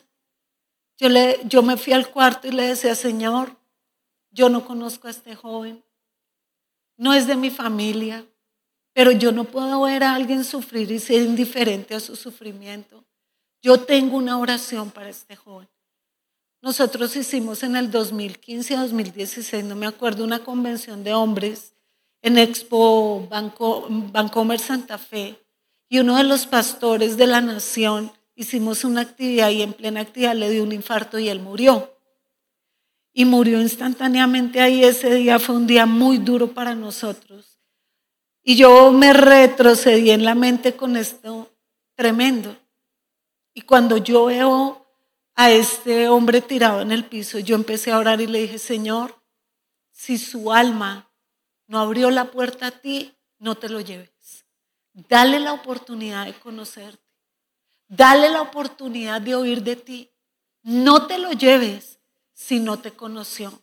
Yo, 0.98 1.08
le, 1.08 1.40
yo 1.46 1.62
me 1.62 1.78
fui 1.78 1.94
al 1.94 2.10
cuarto 2.10 2.48
y 2.48 2.50
le 2.50 2.66
decía, 2.66 2.94
Señor, 2.94 3.56
yo 4.30 4.50
no 4.50 4.66
conozco 4.66 5.08
a 5.08 5.10
este 5.10 5.34
joven, 5.34 5.82
no 6.98 7.14
es 7.14 7.26
de 7.26 7.34
mi 7.34 7.48
familia, 7.48 8.26
pero 8.92 9.10
yo 9.10 9.32
no 9.32 9.44
puedo 9.44 9.80
ver 9.80 10.04
a 10.04 10.14
alguien 10.14 10.44
sufrir 10.44 10.92
y 10.92 10.98
ser 10.98 11.22
indiferente 11.22 11.94
a 11.94 12.00
su 12.00 12.14
sufrimiento. 12.14 13.06
Yo 13.62 13.80
tengo 13.80 14.18
una 14.18 14.36
oración 14.36 14.90
para 14.90 15.08
este 15.08 15.34
joven. 15.34 15.70
Nosotros 16.60 17.16
hicimos 17.16 17.62
en 17.62 17.74
el 17.74 17.90
2015-2016, 17.90 19.64
no 19.64 19.76
me 19.76 19.86
acuerdo, 19.86 20.24
una 20.24 20.40
convención 20.40 21.02
de 21.04 21.14
hombres 21.14 21.72
en 22.20 22.36
Expo 22.36 23.26
Banco, 23.30 23.86
Bancomer 23.88 24.60
Santa 24.60 24.98
Fe 24.98 25.42
y 25.88 26.00
uno 26.00 26.18
de 26.18 26.24
los 26.24 26.46
pastores 26.46 27.16
de 27.16 27.28
la 27.28 27.40
nación 27.40 28.12
hicimos 28.38 28.84
una 28.84 29.00
actividad 29.00 29.50
y 29.50 29.62
en 29.62 29.72
plena 29.72 30.00
actividad 30.00 30.36
le 30.36 30.48
dio 30.48 30.62
un 30.62 30.70
infarto 30.70 31.18
y 31.18 31.28
él 31.28 31.40
murió. 31.40 31.92
Y 33.12 33.24
murió 33.24 33.60
instantáneamente 33.60 34.60
ahí. 34.60 34.84
Ese 34.84 35.12
día 35.16 35.40
fue 35.40 35.56
un 35.56 35.66
día 35.66 35.86
muy 35.86 36.18
duro 36.18 36.54
para 36.54 36.76
nosotros. 36.76 37.58
Y 38.44 38.54
yo 38.54 38.92
me 38.92 39.12
retrocedí 39.12 40.12
en 40.12 40.24
la 40.24 40.36
mente 40.36 40.76
con 40.76 40.96
esto 40.96 41.50
tremendo. 41.96 42.56
Y 43.54 43.62
cuando 43.62 43.96
yo 43.96 44.26
veo 44.26 44.86
a 45.34 45.50
este 45.50 46.08
hombre 46.08 46.40
tirado 46.40 46.80
en 46.80 46.92
el 46.92 47.06
piso, 47.06 47.40
yo 47.40 47.56
empecé 47.56 47.90
a 47.90 47.98
orar 47.98 48.20
y 48.20 48.28
le 48.28 48.42
dije, 48.42 48.60
Señor, 48.60 49.20
si 49.90 50.16
su 50.16 50.52
alma 50.52 51.10
no 51.66 51.80
abrió 51.80 52.08
la 52.10 52.30
puerta 52.30 52.68
a 52.68 52.70
ti, 52.70 53.16
no 53.40 53.56
te 53.56 53.68
lo 53.68 53.80
lleves. 53.80 54.46
Dale 54.92 55.40
la 55.40 55.54
oportunidad 55.54 56.26
de 56.26 56.34
conocerte. 56.34 57.07
Dale 57.88 58.28
la 58.28 58.42
oportunidad 58.42 59.20
de 59.20 59.34
oír 59.34 59.62
de 59.62 59.76
ti. 59.76 60.12
No 60.62 61.06
te 61.06 61.18
lo 61.18 61.32
lleves 61.32 61.98
si 62.34 62.60
no 62.60 62.78
te 62.78 62.92
conoció. 62.92 63.62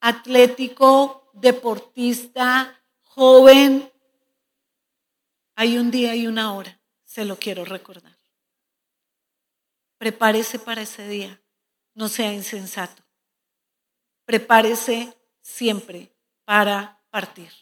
Atlético, 0.00 1.30
deportista, 1.34 2.82
joven, 3.02 3.92
hay 5.54 5.78
un 5.78 5.90
día 5.90 6.14
y 6.16 6.26
una 6.26 6.54
hora, 6.54 6.80
se 7.04 7.24
lo 7.24 7.36
quiero 7.36 7.64
recordar. 7.64 8.16
Prepárese 9.98 10.58
para 10.58 10.82
ese 10.82 11.06
día, 11.06 11.40
no 11.94 12.08
sea 12.08 12.32
insensato. 12.32 13.02
Prepárese 14.24 15.16
siempre 15.40 16.16
para 16.44 17.04
partir. 17.10 17.52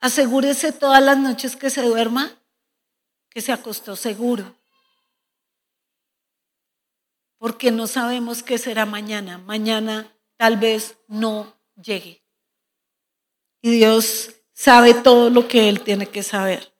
Asegúrese 0.00 0.72
todas 0.72 1.02
las 1.02 1.16
noches 1.16 1.56
que 1.56 1.70
se 1.70 1.82
duerma 1.82 2.41
que 3.32 3.40
se 3.40 3.52
acostó 3.52 3.96
seguro. 3.96 4.56
Porque 7.38 7.70
no 7.70 7.86
sabemos 7.86 8.42
qué 8.42 8.58
será 8.58 8.86
mañana. 8.86 9.38
Mañana 9.38 10.14
tal 10.36 10.56
vez 10.56 10.96
no 11.08 11.56
llegue. 11.74 12.22
Y 13.60 13.70
Dios 13.70 14.30
sabe 14.52 14.94
todo 14.94 15.30
lo 15.30 15.48
que 15.48 15.68
Él 15.68 15.80
tiene 15.80 16.06
que 16.06 16.22
saber. 16.22 16.72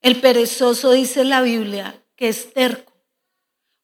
El 0.00 0.20
perezoso 0.20 0.92
dice 0.92 1.24
la 1.24 1.42
Biblia 1.42 2.02
que 2.16 2.28
es 2.28 2.52
terco. 2.52 2.92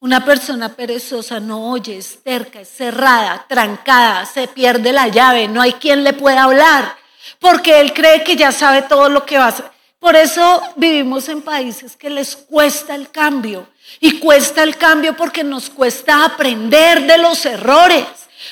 Una 0.01 0.25
persona 0.25 0.75
perezosa 0.75 1.40
no 1.40 1.70
oye, 1.70 1.96
es 1.96 2.22
terca, 2.22 2.61
es 2.61 2.68
cerrada, 2.68 3.46
trancada, 3.49 4.27
se 4.27 4.46
pierde 4.46 4.92
la 4.92 5.09
llave, 5.09 5.49
no 5.49 5.62
hay 5.62 5.72
quien 5.72 6.05
le 6.05 6.12
pueda 6.12 6.44
hablar 6.44 6.96
porque 7.40 7.81
él 7.81 7.92
cree 7.92 8.25
que 8.25 8.37
ya 8.37 8.53
sabe 8.53 8.83
todo 8.83 9.09
lo 9.09 9.25
que 9.25 9.38
va 9.38 9.46
a 9.46 9.49
hacer. 9.49 9.70
Por 9.98 10.14
eso 10.14 10.62
vivimos 10.76 11.28
en 11.28 11.42
países 11.42 11.96
que 11.96 12.11
les 12.11 12.37
cuesta 12.37 12.94
el 12.94 13.11
cambio. 13.11 13.68
Y 14.00 14.18
cuesta 14.18 14.62
el 14.62 14.76
cambio 14.76 15.16
porque 15.16 15.44
nos 15.44 15.70
cuesta 15.70 16.24
aprender 16.24 17.06
de 17.06 17.18
los 17.18 17.46
errores. 17.46 18.04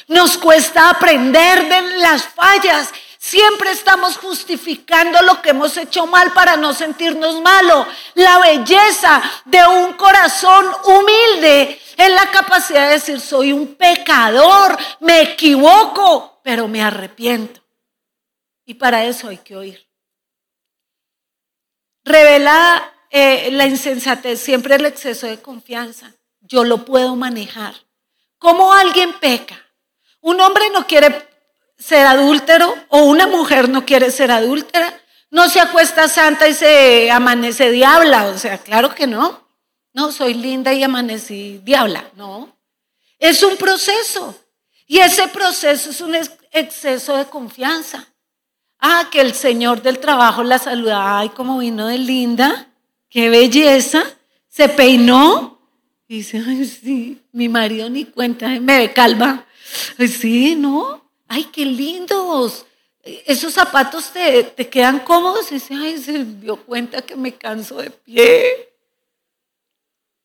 Nos 0.09 0.39
cuesta 0.39 0.91
aprender 0.91 1.69
de 1.69 1.99
las 1.99 2.25
fallas. 2.29 2.91
Siempre 3.19 3.71
estamos 3.71 4.19
justificando 4.19 5.23
lo 5.23 5.41
que 5.41 5.51
hemos 5.51 5.77
hecho 5.77 6.07
mal 6.07 6.33
para 6.33 6.57
no 6.57 6.75
sentirnos 6.75 7.41
malo. 7.41 7.87
La 8.15 8.39
belleza 8.39 9.23
de 9.47 9.67
un 9.67 9.95
corazón 9.95 10.67
humilde 10.85 11.81
es 11.97 12.11
la 12.11 12.31
capacidad 12.31 12.87
de 12.87 12.95
decir, 12.95 13.21
soy 13.21 13.53
un 13.53 13.77
pecador, 13.77 14.77
me 15.01 15.23
equivoco, 15.23 16.41
pero 16.43 16.69
me 16.69 16.83
arrepiento. 16.83 17.63
Y 18.67 18.75
para 18.75 19.05
eso 19.05 19.29
hay 19.29 19.39
que 19.39 19.57
oír. 19.57 19.94
Revela 22.05 22.93
eh, 23.11 23.51
la 23.53 23.67
insensatez, 23.67 24.41
siempre 24.41 24.75
el 24.75 24.87
exceso 24.87 25.27
de 25.27 25.41
confianza. 25.41 26.13
Yo 26.41 26.65
lo 26.65 26.85
puedo 26.85 27.17
manejar. 27.17 27.75
¿Cómo 28.39 28.73
alguien 28.73 29.13
peca? 29.15 29.59
Un 30.21 30.41
hombre 30.41 30.69
no 30.71 30.87
quiere 30.87 31.29
ser 31.79 32.07
adúltero 32.07 32.75
o 32.89 33.05
una 33.05 33.27
mujer 33.27 33.69
no 33.69 33.87
quiere 33.87 34.11
ser 34.11 34.31
adúltera. 34.31 35.01
No 35.31 35.49
se 35.49 35.61
acuesta 35.61 36.09
santa 36.09 36.47
y 36.49 36.55
se 36.55 37.11
amanece 37.11 37.71
diabla. 37.71 38.27
O 38.27 38.39
sea, 38.39 38.59
claro 38.59 38.95
que 38.95 39.07
no. 39.07 39.49
No, 39.93 40.13
soy 40.13 40.35
linda 40.35 40.73
y 40.73 40.83
amanecí 40.83 41.61
diabla. 41.63 42.11
No. 42.17 42.57
Es 43.19 43.43
un 43.43 43.57
proceso. 43.57 44.35
Y 44.87 44.99
ese 44.99 45.29
proceso 45.29 45.91
es 45.91 46.01
un 46.01 46.15
exceso 46.53 47.17
de 47.17 47.27
confianza. 47.27 48.07
Ah, 48.87 49.09
que 49.11 49.23
el 49.23 49.33
Señor 49.33 49.81
del 49.81 49.99
trabajo 49.99 50.43
la 50.43 50.59
saluda. 50.59 51.19
Ay, 51.19 51.31
como 51.31 51.57
vino 51.57 51.87
de 51.87 51.97
linda. 51.97 52.69
Qué 53.09 53.31
belleza. 53.31 54.05
Se 54.47 54.69
peinó. 54.69 55.59
Dice, 56.07 56.45
ay, 56.47 56.67
sí, 56.67 57.23
mi 57.33 57.49
marido 57.49 57.89
ni 57.89 58.05
cuenta, 58.05 58.47
me 58.61 58.77
ve 58.81 58.93
calva. 58.93 59.47
Ay, 59.99 60.09
sí, 60.09 60.55
¿no? 60.55 61.03
Ay, 61.27 61.45
qué 61.45 61.65
lindos. 61.65 62.67
Esos 63.03 63.55
zapatos 63.55 64.13
te, 64.13 64.43
te 64.43 64.69
quedan 64.69 64.99
cómodos. 64.99 65.49
Dice, 65.49 65.73
ay, 65.73 65.97
se 65.97 66.23
dio 66.23 66.63
cuenta 66.63 67.01
que 67.01 67.17
me 67.17 67.33
canso 67.33 67.79
de 67.79 67.89
pie. 67.89 68.69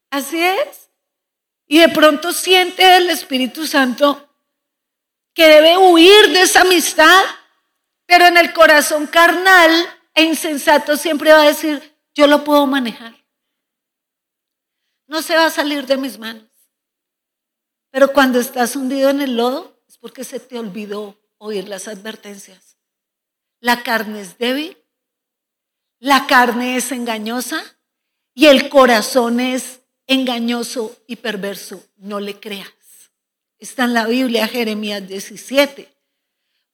Así 0.10 0.38
es. 0.38 0.90
Y 1.66 1.80
de 1.80 1.88
pronto 1.88 2.34
siente 2.34 2.98
el 2.98 3.10
Espíritu 3.10 3.66
Santo 3.66 4.28
que 5.34 5.48
debe 5.48 5.78
huir 5.78 6.28
de 6.34 6.42
esa 6.42 6.60
amistad 6.60 7.24
pero 8.10 8.26
en 8.26 8.38
el 8.38 8.54
corazón 8.54 9.06
carnal 9.06 9.72
e 10.16 10.24
insensato 10.24 10.98
siempre 10.98 11.32
va 11.32 11.44
a 11.44 11.48
decir, 11.48 11.96
yo 12.16 12.26
lo 12.26 12.44
puedo 12.44 12.66
manejar. 12.66 13.24
No 15.06 15.22
se 15.22 15.36
va 15.36 15.46
a 15.46 15.52
salir 15.52 15.86
de 15.86 15.96
mis 15.96 16.18
manos. 16.18 16.50
Pero 17.92 18.12
cuando 18.12 18.40
estás 18.40 18.76
hundido 18.76 19.12
en 19.12 19.22
el 19.22 19.38
lodo 19.38 19.80
es 19.88 20.00
porque 20.00 20.24
se 20.24 20.40
te 20.40 20.58
olvidó 20.58 21.22
oír 21.38 21.70
las 21.70 21.88
advertencias. 21.88 22.78
La 23.60 23.84
carne 23.84 24.22
es 24.22 24.40
débil, 24.40 24.76
la 26.00 26.26
carne 26.26 26.78
es 26.78 26.92
engañosa 26.92 27.62
y 28.34 28.48
el 28.48 28.70
corazón 28.70 29.40
es 29.40 29.82
engañoso 30.08 30.98
y 31.06 31.18
perverso. 31.18 31.86
No 31.98 32.20
le 32.20 32.40
creas. 32.40 32.74
Está 33.60 33.84
en 33.84 33.94
la 33.94 34.08
Biblia 34.08 34.48
Jeremías 34.48 35.08
17 35.08 35.99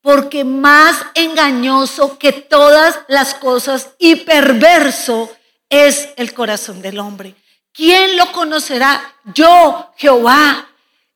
porque 0.06 0.44
más 0.44 1.04
engañoso 1.16 2.20
que 2.20 2.32
todas 2.32 3.00
las 3.08 3.34
cosas 3.34 3.90
y 3.98 4.18
perverso 4.18 5.36
es 5.68 6.10
el 6.16 6.32
corazón 6.36 6.80
del 6.84 7.00
hombre. 7.00 7.34
¿Quién 7.74 8.16
lo 8.16 8.32
conocerá? 8.32 9.16
Yo, 9.34 9.92
Jehová, 9.98 10.68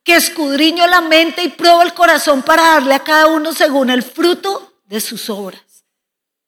que 0.03 0.15
escudriño 0.15 0.87
la 0.87 1.01
mente 1.01 1.43
y 1.43 1.49
pruebo 1.49 1.83
el 1.83 1.93
corazón 1.93 2.41
para 2.41 2.63
darle 2.63 2.95
a 2.95 3.03
cada 3.03 3.27
uno 3.27 3.53
según 3.53 3.91
el 3.91 4.01
fruto 4.01 4.73
de 4.85 4.99
sus 4.99 5.29
obras. 5.29 5.61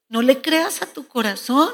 No 0.10 0.24
le 0.24 0.42
creas 0.42 0.82
a 0.82 0.88
tu 0.88 1.08
corazón. 1.08 1.70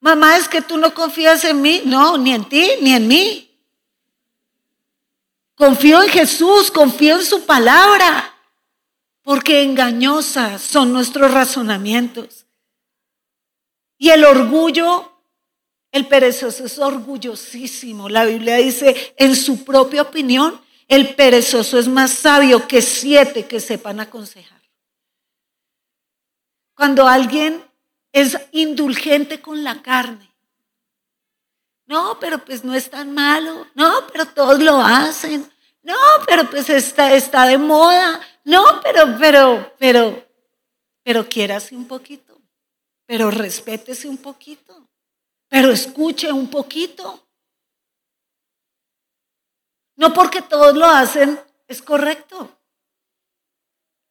Mamá, 0.00 0.36
es 0.36 0.46
que 0.46 0.60
tú 0.60 0.76
no 0.76 0.92
confías 0.92 1.42
en 1.44 1.62
mí. 1.62 1.80
No, 1.86 2.18
ni 2.18 2.34
en 2.34 2.46
ti, 2.46 2.72
ni 2.82 2.92
en 2.92 3.08
mí. 3.08 3.50
Confío 5.54 6.02
en 6.02 6.10
Jesús, 6.10 6.70
confío 6.70 7.16
en 7.16 7.24
su 7.24 7.46
palabra 7.46 8.34
porque 9.28 9.62
engañosas 9.62 10.62
son 10.62 10.90
nuestros 10.90 11.30
razonamientos. 11.30 12.46
Y 13.98 14.08
el 14.08 14.24
orgullo, 14.24 15.20
el 15.92 16.06
perezoso 16.06 16.64
es 16.64 16.78
orgullosísimo. 16.78 18.08
La 18.08 18.24
Biblia 18.24 18.56
dice, 18.56 19.14
en 19.18 19.36
su 19.36 19.66
propia 19.66 20.00
opinión, 20.00 20.58
el 20.86 21.14
perezoso 21.14 21.78
es 21.78 21.88
más 21.88 22.10
sabio 22.12 22.66
que 22.66 22.80
siete 22.80 23.46
que 23.46 23.60
sepan 23.60 24.00
aconsejar. 24.00 24.62
Cuando 26.72 27.06
alguien 27.06 27.62
es 28.12 28.34
indulgente 28.52 29.42
con 29.42 29.62
la 29.62 29.82
carne, 29.82 30.34
no, 31.84 32.18
pero 32.18 32.42
pues 32.42 32.64
no 32.64 32.72
es 32.72 32.88
tan 32.88 33.12
malo, 33.12 33.66
no, 33.74 34.06
pero 34.10 34.24
todos 34.24 34.58
lo 34.58 34.80
hacen, 34.80 35.52
no, 35.88 35.96
pero 36.26 36.50
pues 36.50 36.68
está, 36.68 37.14
está 37.14 37.46
de 37.46 37.56
moda, 37.56 38.20
no, 38.44 38.62
pero, 38.82 39.16
pero, 39.18 39.74
pero, 39.78 40.22
pero 41.02 41.26
quiérase 41.26 41.74
un 41.74 41.88
poquito, 41.88 42.38
pero 43.06 43.30
respétese 43.30 44.06
un 44.06 44.18
poquito, 44.18 44.86
pero 45.48 45.70
escuche 45.70 46.30
un 46.30 46.50
poquito. 46.50 47.26
No 49.96 50.12
porque 50.12 50.42
todos 50.42 50.76
lo 50.76 50.84
hacen 50.84 51.40
es 51.66 51.80
correcto. 51.80 52.54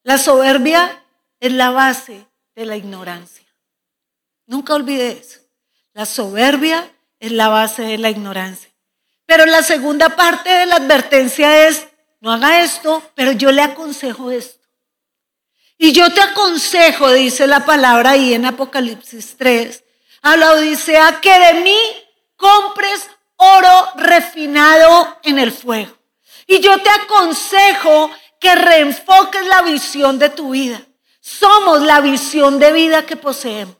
La 0.01 0.17
soberbia 0.17 1.05
es 1.39 1.51
la 1.51 1.69
base 1.69 2.25
de 2.55 2.65
la 2.65 2.75
ignorancia. 2.75 3.45
Nunca 4.47 4.73
olvide 4.73 5.11
eso. 5.11 5.41
La 5.93 6.07
soberbia 6.07 6.91
es 7.19 7.31
la 7.31 7.49
base 7.49 7.83
de 7.83 7.99
la 7.99 8.09
ignorancia. 8.09 8.71
Pero 9.27 9.45
la 9.45 9.61
segunda 9.61 10.09
parte 10.09 10.49
de 10.49 10.65
la 10.65 10.77
advertencia 10.77 11.67
es, 11.67 11.87
no 12.21 12.33
haga 12.33 12.63
esto, 12.63 13.03
pero 13.13 13.33
yo 13.33 13.51
le 13.51 13.61
aconsejo 13.61 14.31
esto. 14.31 14.65
Y 15.77 15.91
yo 15.91 16.11
te 16.11 16.21
aconsejo, 16.21 17.11
dice 17.11 17.45
la 17.45 17.63
palabra 17.63 18.11
ahí 18.11 18.33
en 18.33 18.45
Apocalipsis 18.45 19.35
3, 19.37 19.83
a 20.23 20.37
la 20.37 20.53
Odisea, 20.53 21.21
que 21.21 21.37
de 21.37 21.53
mí 21.61 21.77
compres 22.35 23.07
oro 23.35 23.91
refinado 23.95 25.19
en 25.23 25.37
el 25.37 25.51
fuego. 25.51 25.95
Y 26.47 26.59
yo 26.61 26.81
te 26.81 26.89
aconsejo 26.89 28.09
que 28.39 28.55
reenfoques 28.55 29.45
la 29.45 29.61
visión 29.61 30.17
de 30.17 30.29
tu 30.29 30.51
vida. 30.51 30.81
Somos 31.19 31.81
la 31.81 31.99
visión 31.99 32.57
de 32.57 32.71
vida 32.71 33.05
que 33.05 33.17
poseemos. 33.17 33.76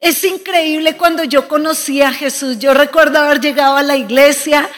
Es 0.00 0.22
increíble 0.24 0.96
cuando 0.96 1.24
yo 1.24 1.48
conocí 1.48 2.02
a 2.02 2.12
Jesús. 2.12 2.58
Yo 2.58 2.72
recuerdo 2.74 3.18
haber 3.18 3.40
llegado 3.40 3.76
a 3.76 3.82
la 3.82 3.96
iglesia 3.96 4.68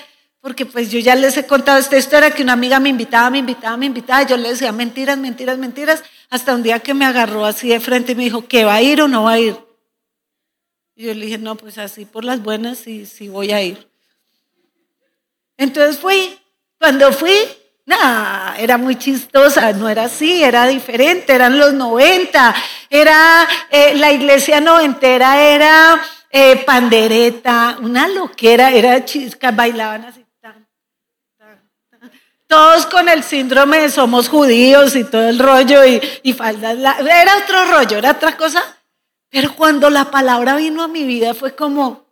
porque 0.40 0.64
pues 0.64 0.90
yo 0.90 0.98
ya 0.98 1.14
les 1.14 1.36
he 1.36 1.46
contado 1.46 1.78
esta 1.78 1.98
historia 1.98 2.30
que 2.30 2.42
una 2.42 2.54
amiga 2.54 2.80
me 2.80 2.88
invitaba, 2.88 3.28
me 3.28 3.38
invitaba, 3.38 3.76
me 3.76 3.86
invitaba. 3.86 4.22
Yo 4.22 4.36
le 4.38 4.48
decía 4.48 4.72
mentiras, 4.72 5.18
mentiras, 5.18 5.58
mentiras. 5.58 6.02
Hasta 6.30 6.54
un 6.54 6.62
día 6.62 6.78
que 6.78 6.94
me 6.94 7.04
agarró 7.04 7.44
así 7.44 7.68
de 7.68 7.80
frente 7.80 8.12
y 8.12 8.14
me 8.14 8.24
dijo, 8.24 8.46
¿que 8.48 8.64
va 8.64 8.76
a 8.76 8.82
ir 8.82 9.02
o 9.02 9.08
no 9.08 9.24
va 9.24 9.32
a 9.32 9.38
ir? 9.38 9.56
Y 10.96 11.06
yo 11.06 11.14
le 11.14 11.26
dije, 11.26 11.38
no, 11.38 11.56
pues 11.56 11.76
así 11.76 12.06
por 12.06 12.24
las 12.24 12.42
buenas 12.42 12.78
sí, 12.78 13.04
sí 13.04 13.28
voy 13.28 13.52
a 13.52 13.62
ir. 13.62 13.88
Entonces 15.58 15.98
fui. 15.98 16.38
Cuando 16.78 17.12
fui, 17.12 17.34
era 18.58 18.78
muy 18.78 18.96
chistosa, 18.96 19.72
no 19.72 19.88
era 19.88 20.04
así, 20.04 20.42
era 20.42 20.66
diferente, 20.66 21.34
eran 21.34 21.58
los 21.58 21.72
90, 21.74 22.54
era 22.88 23.48
eh, 23.70 23.94
la 23.96 24.12
iglesia 24.12 24.60
noventera, 24.60 25.42
era 25.42 26.00
eh, 26.30 26.56
pandereta, 26.64 27.78
una 27.80 28.08
loquera, 28.08 28.70
era 28.72 29.04
chisca, 29.04 29.50
bailaban 29.50 30.04
así. 30.04 30.24
Todos 32.46 32.86
con 32.86 33.08
el 33.08 33.22
síndrome 33.22 33.78
de 33.78 33.90
somos 33.90 34.28
judíos 34.28 34.96
y 34.96 35.04
todo 35.04 35.28
el 35.28 35.38
rollo 35.38 35.84
y, 35.86 36.00
y 36.24 36.32
faldas. 36.32 36.76
era 36.76 37.36
otro 37.44 37.64
rollo, 37.70 37.98
era 37.98 38.10
otra 38.10 38.36
cosa. 38.36 38.60
Pero 39.30 39.54
cuando 39.54 39.88
la 39.88 40.10
palabra 40.10 40.56
vino 40.56 40.82
a 40.82 40.88
mi 40.88 41.04
vida 41.04 41.32
fue 41.32 41.54
como, 41.54 42.09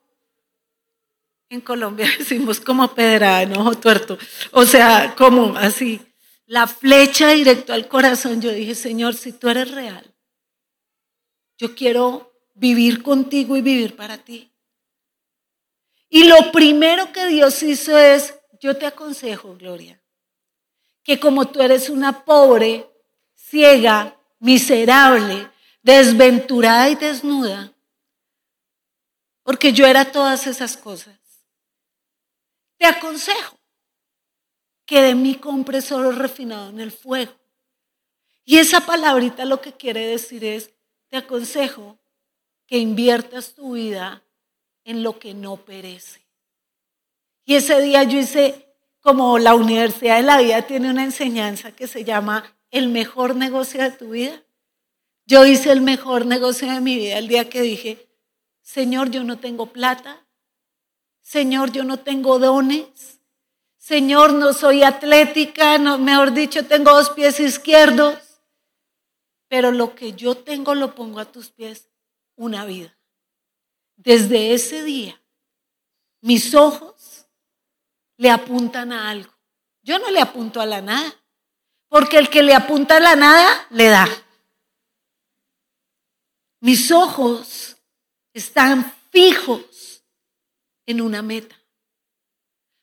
en 1.51 1.61
Colombia 1.61 2.09
decimos 2.19 2.61
como 2.61 2.95
pedrada 2.95 3.43
en 3.43 3.57
ojo 3.57 3.75
tuerto. 3.77 4.19
O 4.53 4.65
sea, 4.65 5.15
como 5.17 5.57
así, 5.57 6.01
la 6.47 6.67
flecha 6.67 7.31
directo 7.31 7.73
al 7.73 7.89
corazón. 7.89 8.41
Yo 8.41 8.51
dije, 8.51 8.75
Señor, 8.75 9.15
si 9.15 9.33
tú 9.33 9.49
eres 9.49 9.71
real, 9.71 10.15
yo 11.59 11.75
quiero 11.75 12.33
vivir 12.55 13.03
contigo 13.03 13.57
y 13.57 13.63
vivir 13.63 13.97
para 13.97 14.19
ti. 14.19 14.53
Y 16.09 16.25
lo 16.25 16.51
primero 16.53 17.13
que 17.13 17.27
Dios 17.27 17.63
hizo 17.63 17.97
es, 17.99 18.35
yo 18.61 18.77
te 18.77 18.87
aconsejo, 18.87 19.57
Gloria, 19.57 20.03
que 21.05 21.21
como 21.21 21.49
tú 21.49 21.61
eres 21.61 21.91
una 21.91 22.25
pobre, 22.25 22.89
ciega, 23.35 24.19
miserable, 24.41 25.51
desventurada 25.83 26.89
y 26.89 26.95
desnuda, 26.95 27.73
porque 29.43 29.73
yo 29.73 29.87
era 29.87 30.11
todas 30.11 30.47
esas 30.47 30.77
cosas, 30.77 31.18
te 32.79 32.87
aconsejo 32.87 33.59
que 34.87 35.03
de 35.03 35.15
mí 35.15 35.35
compres 35.35 35.93
oro 35.93 36.13
refinado 36.13 36.71
en 36.71 36.81
el 36.81 36.91
fuego. 36.91 37.33
Y 38.45 38.57
esa 38.57 38.81
palabrita 38.81 39.45
lo 39.45 39.61
que 39.61 39.75
quiere 39.75 40.07
decir 40.07 40.45
es, 40.45 40.71
te 41.09 41.19
aconsejo 41.19 41.99
que 42.67 42.79
inviertas 42.79 43.55
tu 43.55 43.73
vida 43.73 44.23
en 44.85 45.03
lo 45.03 45.19
que 45.19 45.35
no 45.35 45.57
perece. 45.57 46.27
Y 47.45 47.57
ese 47.57 47.81
día 47.81 48.05
yo 48.05 48.19
hice 48.19 48.75
como 49.01 49.39
la 49.39 49.55
Universidad 49.55 50.17
de 50.17 50.23
la 50.23 50.39
Vida 50.39 50.63
tiene 50.63 50.91
una 50.91 51.05
enseñanza 51.05 51.73
que 51.73 51.87
se 51.87 52.05
llama 52.05 52.57
el 52.71 52.89
mejor 52.89 53.37
negocio 53.37 53.83
de 53.83 53.91
tu 53.91 54.11
vida. 54.11 54.43
Yo 55.27 55.45
hice 55.47 55.73
el 55.73 55.81
mejor 55.81 56.27
negocio 56.27 56.71
de 56.73 56.81
mi 56.81 56.97
vida 56.97 57.19
el 57.19 57.29
día 57.29 57.49
que 57.49 57.63
dije, 57.63 58.07
Señor, 58.63 59.11
yo 59.11 59.25
no 59.25 59.39
tengo 59.39 59.67
plata. 59.67 60.27
Señor, 61.29 61.73
yo 61.73 61.85
no 61.85 61.99
tengo 61.99 62.39
dones. 62.39 63.21
Señor, 63.77 64.33
no 64.33 64.55
soy 64.55 64.83
atlética, 64.83 65.77
no, 65.77 65.99
mejor 65.99 66.33
dicho, 66.33 66.65
tengo 66.65 66.95
dos 66.95 67.11
pies 67.11 67.39
izquierdos. 67.39 68.19
Pero 69.47 69.71
lo 69.71 69.95
que 69.95 70.15
yo 70.15 70.39
tengo 70.39 70.75
lo 70.75 70.95
pongo 70.95 71.21
a 71.21 71.27
tus 71.27 71.51
pies, 71.51 71.91
una 72.35 72.65
vida. 72.65 72.97
Desde 73.97 74.55
ese 74.55 74.83
día, 74.85 75.21
mis 76.23 76.55
ojos 76.55 77.27
le 78.17 78.31
apuntan 78.31 78.91
a 78.91 79.11
algo. 79.11 79.35
Yo 79.83 79.99
no 79.99 80.11
le 80.11 80.23
apunto 80.23 80.63
a 80.63 80.67
la 80.67 80.81
nada, 80.81 81.15
porque 81.89 82.17
el 82.17 82.31
que 82.31 82.43
le 82.43 82.55
apunta 82.55 82.97
a 82.97 83.01
la 83.01 83.17
nada, 83.17 83.67
le 83.69 83.89
da. 83.89 84.09
Mis 86.61 86.91
ojos 86.91 87.77
están 88.33 88.95
fijos 89.11 89.68
en 90.89 91.03
una 91.03 91.21
meta. 91.21 91.55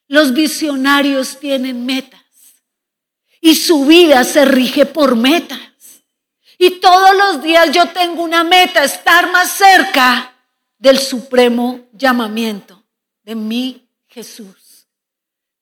Los 0.07 0.33
visionarios 0.33 1.39
tienen 1.39 1.85
metas 1.87 2.21
y 3.41 3.55
su 3.55 3.85
vida 3.85 4.23
se 4.23 4.45
rige 4.45 4.85
por 4.85 5.15
metas. 5.15 5.59
Y 6.59 6.79
todos 6.79 7.15
los 7.17 7.43
días 7.43 7.71
yo 7.71 7.89
tengo 7.89 8.23
una 8.23 8.43
meta, 8.43 8.83
estar 8.83 9.31
más 9.31 9.51
cerca 9.51 10.35
del 10.77 10.99
supremo 10.99 11.87
llamamiento 11.93 12.81
de 13.23 13.33
mi 13.33 13.89
Jesús 14.07 14.87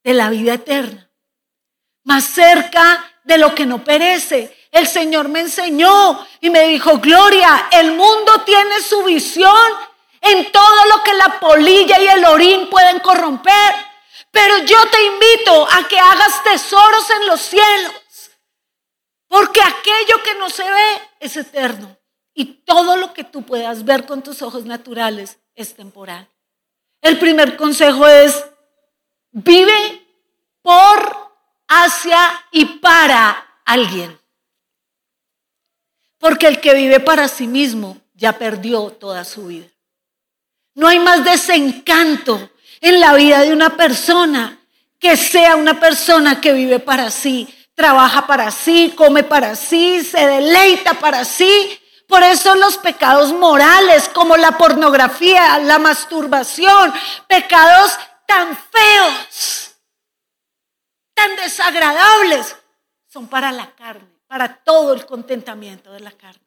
de 0.03 0.13
la 0.13 0.29
vida 0.29 0.55
eterna, 0.55 1.09
más 2.03 2.25
cerca 2.25 3.05
de 3.23 3.37
lo 3.37 3.55
que 3.55 3.65
no 3.65 3.85
perece. 3.85 4.53
El 4.69 4.85
Señor 4.85 5.29
me 5.29 5.39
enseñó 5.39 6.27
y 6.41 6.49
me 6.49 6.67
dijo, 6.67 6.99
Gloria, 6.99 7.69
el 7.71 7.91
mundo 7.91 8.41
tiene 8.45 8.81
su 8.81 9.01
visión 9.05 9.71
en 10.23 10.51
todo 10.51 10.85
lo 10.85 11.03
que 11.03 11.13
la 11.13 11.39
polilla 11.39 11.99
y 11.99 12.07
el 12.07 12.25
orín 12.25 12.69
pueden 12.69 12.99
corromper. 12.99 13.75
Pero 14.31 14.57
yo 14.59 14.89
te 14.89 15.03
invito 15.03 15.67
a 15.71 15.87
que 15.87 15.99
hagas 15.99 16.43
tesoros 16.43 17.09
en 17.11 17.27
los 17.27 17.39
cielos, 17.39 18.31
porque 19.27 19.61
aquello 19.61 20.23
que 20.23 20.33
no 20.35 20.49
se 20.49 20.63
ve 20.63 21.01
es 21.19 21.37
eterno 21.37 21.95
y 22.33 22.45
todo 22.63 22.97
lo 22.97 23.13
que 23.13 23.23
tú 23.23 23.43
puedas 23.43 23.85
ver 23.85 24.05
con 24.07 24.23
tus 24.23 24.41
ojos 24.41 24.65
naturales 24.65 25.37
es 25.53 25.75
temporal. 25.75 26.27
El 27.01 27.19
primer 27.19 27.55
consejo 27.57 28.07
es, 28.07 28.43
Vive 29.35 30.05
por, 30.61 31.31
hacia 31.67 32.45
y 32.51 32.65
para 32.65 33.61
alguien. 33.65 34.19
Porque 36.19 36.47
el 36.47 36.61
que 36.61 36.75
vive 36.75 36.99
para 36.99 37.27
sí 37.27 37.47
mismo 37.47 37.97
ya 38.13 38.37
perdió 38.37 38.91
toda 38.91 39.25
su 39.25 39.47
vida. 39.47 39.72
No 40.75 40.87
hay 40.87 40.99
más 40.99 41.23
desencanto 41.23 42.49
en 42.81 42.99
la 42.99 43.13
vida 43.13 43.41
de 43.41 43.53
una 43.53 43.77
persona 43.77 44.59
que 44.99 45.17
sea 45.17 45.55
una 45.55 45.79
persona 45.79 46.39
que 46.39 46.53
vive 46.53 46.79
para 46.79 47.11
sí, 47.11 47.47
trabaja 47.75 48.25
para 48.25 48.51
sí, 48.51 48.93
come 48.95 49.23
para 49.23 49.55
sí, 49.55 50.03
se 50.03 50.25
deleita 50.25 50.93
para 50.95 51.25
sí. 51.25 51.79
Por 52.07 52.23
eso 52.23 52.55
los 52.55 52.77
pecados 52.77 53.33
morales 53.33 54.09
como 54.13 54.37
la 54.37 54.57
pornografía, 54.57 55.57
la 55.59 55.79
masturbación, 55.79 56.93
pecados 57.27 57.97
tan 58.27 58.57
feos, 58.57 59.71
tan 61.13 61.35
desagradables, 61.35 62.55
son 63.07 63.27
para 63.27 63.51
la 63.51 63.73
carne, 63.75 64.19
para 64.27 64.63
todo 64.63 64.93
el 64.93 65.05
contentamiento 65.05 65.91
de 65.91 65.99
la 65.99 66.11
carne. 66.11 66.41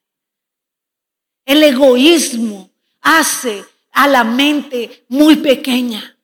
El 1.45 1.63
egoísmo 1.63 2.71
hace 3.01 3.65
a 3.97 4.07
la 4.07 4.23
mente 4.23 5.05
muy 5.09 5.37
pequeña. 5.37 6.17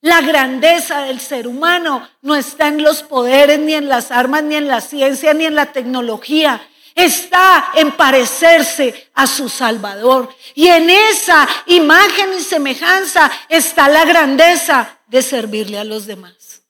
La 0.00 0.20
grandeza 0.22 1.02
del 1.02 1.20
ser 1.20 1.46
humano 1.46 2.08
no 2.22 2.34
está 2.34 2.68
en 2.68 2.82
los 2.82 3.02
poderes, 3.02 3.60
ni 3.60 3.74
en 3.74 3.88
las 3.88 4.10
armas, 4.10 4.42
ni 4.42 4.56
en 4.56 4.66
la 4.66 4.80
ciencia, 4.80 5.34
ni 5.34 5.44
en 5.44 5.54
la 5.54 5.72
tecnología 5.72 6.60
está 6.94 7.70
en 7.74 7.92
parecerse 7.92 9.10
a 9.14 9.26
su 9.26 9.48
Salvador. 9.48 10.34
Y 10.54 10.68
en 10.68 10.90
esa 10.90 11.48
imagen 11.66 12.34
y 12.38 12.40
semejanza 12.40 13.30
está 13.48 13.88
la 13.88 14.04
grandeza 14.04 14.98
de 15.06 15.22
servirle 15.22 15.78
a 15.78 15.84
los 15.84 16.06
demás. 16.06 16.62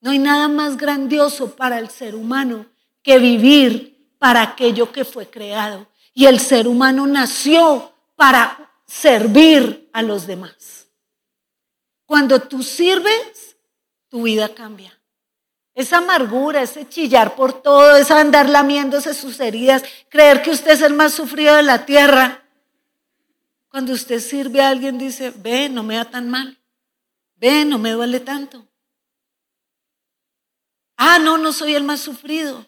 No 0.00 0.10
hay 0.10 0.18
nada 0.18 0.48
más 0.48 0.76
grandioso 0.76 1.54
para 1.54 1.78
el 1.78 1.88
ser 1.88 2.14
humano 2.14 2.66
que 3.02 3.18
vivir 3.18 4.14
para 4.18 4.42
aquello 4.42 4.90
que 4.90 5.04
fue 5.04 5.28
creado. 5.28 5.86
Y 6.14 6.26
el 6.26 6.40
ser 6.40 6.68
humano 6.68 7.06
nació 7.06 7.92
para 8.16 8.61
servir 8.92 9.88
a 9.94 10.02
los 10.02 10.26
demás. 10.26 10.86
Cuando 12.04 12.40
tú 12.42 12.62
sirves, 12.62 13.56
tu 14.08 14.24
vida 14.24 14.54
cambia. 14.54 15.00
Esa 15.74 15.98
amargura, 15.98 16.60
ese 16.60 16.86
chillar 16.86 17.34
por 17.34 17.62
todo, 17.62 17.96
esa 17.96 18.20
andar 18.20 18.50
lamiéndose 18.50 19.14
sus 19.14 19.40
heridas, 19.40 19.82
creer 20.10 20.42
que 20.42 20.50
usted 20.50 20.72
es 20.72 20.82
el 20.82 20.92
más 20.92 21.14
sufrido 21.14 21.56
de 21.56 21.62
la 21.62 21.86
tierra. 21.86 22.44
Cuando 23.68 23.94
usted 23.94 24.20
sirve 24.20 24.60
a 24.60 24.68
alguien, 24.68 24.98
dice, 24.98 25.30
ve, 25.30 25.70
no 25.70 25.82
me 25.82 25.96
da 25.96 26.04
tan 26.04 26.28
mal. 26.28 26.60
Ve, 27.36 27.64
no 27.64 27.78
me 27.78 27.92
duele 27.92 28.20
tanto. 28.20 28.68
Ah, 30.98 31.18
no, 31.18 31.38
no 31.38 31.54
soy 31.54 31.74
el 31.74 31.82
más 31.82 32.00
sufrido. 32.00 32.66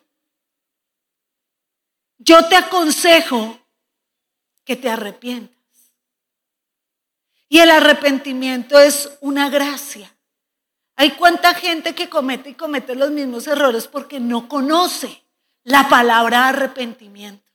Yo 2.16 2.48
te 2.48 2.56
aconsejo 2.56 3.58
que 4.64 4.74
te 4.74 4.88
arrepientas. 4.88 5.53
Y 7.54 7.60
el 7.60 7.70
arrepentimiento 7.70 8.80
es 8.80 9.10
una 9.20 9.48
gracia. 9.48 10.12
Hay 10.96 11.12
cuánta 11.12 11.54
gente 11.54 11.94
que 11.94 12.08
comete 12.08 12.50
y 12.50 12.54
comete 12.54 12.96
los 12.96 13.12
mismos 13.12 13.46
errores 13.46 13.86
porque 13.86 14.18
no 14.18 14.48
conoce 14.48 15.22
la 15.62 15.88
palabra 15.88 16.48
arrepentimiento. 16.48 17.48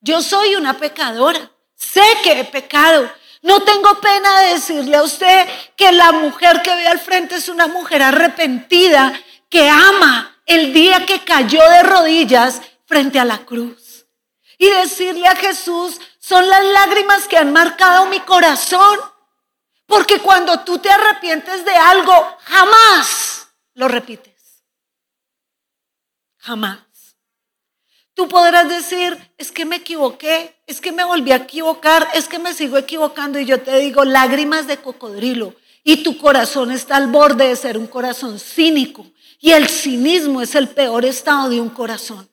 Yo 0.00 0.22
soy 0.22 0.54
una 0.54 0.78
pecadora, 0.78 1.50
sé 1.74 2.04
que 2.22 2.38
he 2.38 2.44
pecado. 2.44 3.10
No 3.42 3.64
tengo 3.64 4.00
pena 4.00 4.42
de 4.42 4.52
decirle 4.52 4.96
a 4.96 5.02
usted 5.02 5.48
que 5.74 5.90
la 5.90 6.12
mujer 6.12 6.62
que 6.62 6.76
ve 6.76 6.86
al 6.86 7.00
frente 7.00 7.34
es 7.34 7.48
una 7.48 7.66
mujer 7.66 8.00
arrepentida, 8.00 9.12
que 9.48 9.68
ama 9.68 10.40
el 10.46 10.72
día 10.72 11.04
que 11.04 11.24
cayó 11.24 11.68
de 11.68 11.82
rodillas 11.82 12.62
frente 12.86 13.18
a 13.18 13.24
la 13.24 13.38
cruz. 13.38 14.06
Y 14.56 14.70
decirle 14.70 15.26
a 15.26 15.34
Jesús, 15.34 15.98
son 16.22 16.48
las 16.48 16.64
lágrimas 16.64 17.26
que 17.26 17.36
han 17.36 17.52
marcado 17.52 18.06
mi 18.06 18.20
corazón 18.20 18.98
Porque 19.86 20.20
cuando 20.20 20.60
tú 20.60 20.78
te 20.78 20.88
arrepientes 20.88 21.64
de 21.64 21.74
algo, 21.74 22.14
jamás 22.44 23.48
lo 23.74 23.88
repites. 23.88 24.64
Jamás. 26.38 26.78
Tú 28.14 28.28
podrás 28.28 28.68
decir, 28.68 29.34
es 29.36 29.50
que 29.50 29.64
me 29.64 29.76
equivoqué, 29.76 30.62
es 30.66 30.80
que 30.80 30.92
me 30.92 31.04
volví 31.04 31.32
a 31.32 31.36
equivocar, 31.36 32.08
es 32.14 32.28
que 32.28 32.38
me 32.38 32.54
sigo 32.54 32.78
equivocando 32.78 33.38
y 33.38 33.44
yo 33.44 33.60
te 33.60 33.76
digo 33.78 34.04
lágrimas 34.04 34.66
de 34.66 34.78
cocodrilo 34.78 35.56
y 35.82 36.02
tu 36.02 36.16
corazón 36.16 36.70
está 36.70 36.96
al 36.96 37.08
borde 37.08 37.48
de 37.48 37.56
ser 37.56 37.76
un 37.76 37.88
corazón 37.88 38.38
cínico 38.38 39.06
y 39.40 39.52
el 39.52 39.68
cinismo 39.68 40.40
es 40.40 40.54
el 40.54 40.68
peor 40.68 41.04
estado 41.04 41.50
de 41.50 41.60
un 41.60 41.70
corazón. 41.70 42.30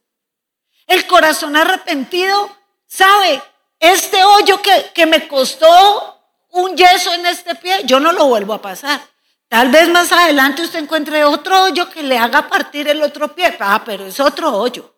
El 0.86 1.08
corazón 1.08 1.58
arrepentido 1.58 2.56
sabe, 2.88 3.42
este 3.80 4.24
hoyo 4.24 4.62
que, 4.62 4.92
que 4.94 5.06
me 5.06 5.28
costó 5.28 6.20
un 6.52 6.76
yeso 6.76 7.14
en 7.14 7.26
este 7.26 7.56
pie, 7.56 7.82
yo 7.86 8.00
no 8.00 8.12
lo 8.12 8.28
vuelvo 8.28 8.54
a 8.54 8.62
pasar. 8.62 9.02
Tal 9.48 9.70
vez 9.70 9.90
más 9.90 10.12
adelante 10.12 10.62
usted 10.62 10.80
encuentre 10.80 11.24
otro 11.24 11.64
hoyo 11.64 11.90
que 11.90 12.04
le 12.04 12.18
haga 12.18 12.48
partir 12.48 12.88
el 12.88 13.02
otro 13.02 13.34
pie. 13.34 13.58
Ah, 13.60 13.82
pero 13.84 14.06
es 14.06 14.20
otro 14.20 14.56
hoyo. 14.56 14.94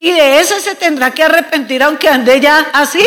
Y 0.00 0.10
de 0.10 0.40
eso 0.40 0.58
se 0.58 0.74
tendrá 0.74 1.12
que 1.12 1.22
arrepentir 1.22 1.80
aunque 1.82 2.08
ande 2.08 2.40
ya 2.40 2.58
así. 2.72 3.06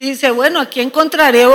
dice, 0.00 0.32
bueno, 0.32 0.58
aquí 0.58 0.80
encontraré 0.80 1.46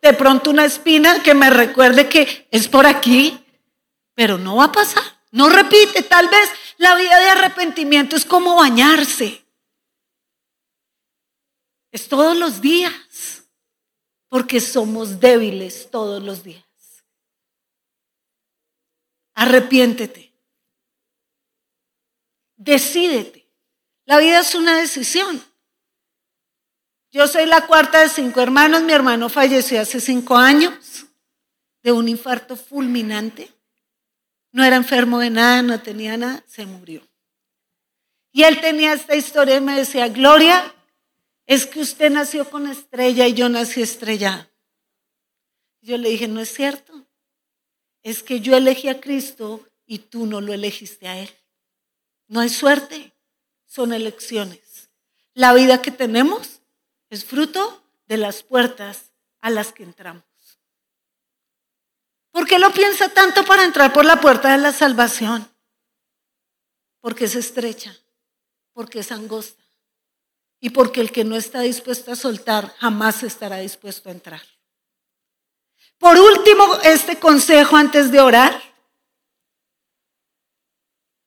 de 0.00 0.12
pronto 0.12 0.50
una 0.50 0.64
espina 0.64 1.20
que 1.24 1.34
me 1.34 1.50
recuerde 1.50 2.08
que 2.08 2.46
es 2.52 2.68
por 2.68 2.86
aquí, 2.86 3.44
pero 4.14 4.38
no 4.38 4.56
va 4.56 4.66
a 4.66 4.72
pasar. 4.72 5.02
No 5.32 5.48
repite, 5.48 6.02
tal 6.02 6.28
vez 6.28 6.48
la 6.78 6.94
vida 6.94 7.18
de 7.18 7.30
arrepentimiento 7.30 8.14
es 8.14 8.24
como 8.24 8.54
bañarse. 8.54 9.44
Es 11.96 12.08
todos 12.08 12.36
los 12.36 12.60
días, 12.60 12.92
porque 14.28 14.60
somos 14.60 15.18
débiles 15.18 15.90
todos 15.90 16.22
los 16.22 16.44
días. 16.44 16.62
Arrepiéntete. 19.32 20.30
Decídete. 22.54 23.50
La 24.04 24.18
vida 24.18 24.40
es 24.40 24.54
una 24.54 24.76
decisión. 24.76 25.42
Yo 27.12 27.26
soy 27.28 27.46
la 27.46 27.66
cuarta 27.66 28.02
de 28.02 28.10
cinco 28.10 28.42
hermanos. 28.42 28.82
Mi 28.82 28.92
hermano 28.92 29.30
falleció 29.30 29.80
hace 29.80 29.98
cinco 29.98 30.36
años 30.36 31.06
de 31.82 31.92
un 31.92 32.10
infarto 32.10 32.56
fulminante. 32.56 33.50
No 34.52 34.62
era 34.62 34.76
enfermo 34.76 35.18
de 35.18 35.30
nada, 35.30 35.62
no 35.62 35.80
tenía 35.80 36.18
nada, 36.18 36.44
se 36.46 36.66
murió. 36.66 37.00
Y 38.32 38.42
él 38.42 38.60
tenía 38.60 38.92
esta 38.92 39.16
historia 39.16 39.56
y 39.56 39.60
me 39.62 39.76
decía, 39.76 40.08
Gloria, 40.08 40.74
es 41.46 41.66
que 41.66 41.80
usted 41.80 42.10
nació 42.10 42.50
con 42.50 42.66
estrella 42.66 43.26
y 43.26 43.34
yo 43.34 43.48
nací 43.48 43.80
estrellada. 43.80 44.50
Yo 45.80 45.96
le 45.96 46.08
dije, 46.08 46.26
no 46.26 46.40
es 46.40 46.52
cierto. 46.52 47.06
Es 48.02 48.22
que 48.22 48.40
yo 48.40 48.56
elegí 48.56 48.88
a 48.88 49.00
Cristo 49.00 49.68
y 49.86 50.00
tú 50.00 50.26
no 50.26 50.40
lo 50.40 50.52
elegiste 50.52 51.06
a 51.06 51.18
Él. 51.18 51.30
No 52.26 52.40
hay 52.40 52.48
suerte, 52.48 53.14
son 53.64 53.92
elecciones. 53.92 54.90
La 55.34 55.54
vida 55.54 55.82
que 55.82 55.92
tenemos 55.92 56.60
es 57.10 57.24
fruto 57.24 57.84
de 58.06 58.16
las 58.16 58.42
puertas 58.42 59.12
a 59.40 59.50
las 59.50 59.72
que 59.72 59.84
entramos. 59.84 60.24
¿Por 62.32 62.46
qué 62.46 62.58
lo 62.58 62.72
piensa 62.72 63.08
tanto 63.10 63.44
para 63.44 63.64
entrar 63.64 63.92
por 63.92 64.04
la 64.04 64.20
puerta 64.20 64.50
de 64.50 64.58
la 64.58 64.72
salvación? 64.72 65.48
Porque 67.00 67.26
es 67.26 67.36
estrecha, 67.36 67.96
porque 68.72 68.98
es 68.98 69.12
angosta 69.12 69.65
y 70.60 70.70
porque 70.70 71.00
el 71.00 71.12
que 71.12 71.24
no 71.24 71.36
está 71.36 71.60
dispuesto 71.60 72.12
a 72.12 72.16
soltar 72.16 72.74
jamás 72.78 73.22
estará 73.22 73.58
dispuesto 73.58 74.08
a 74.08 74.12
entrar. 74.12 74.42
Por 75.98 76.18
último, 76.18 76.64
este 76.82 77.18
consejo 77.18 77.76
antes 77.76 78.10
de 78.10 78.20
orar 78.20 78.62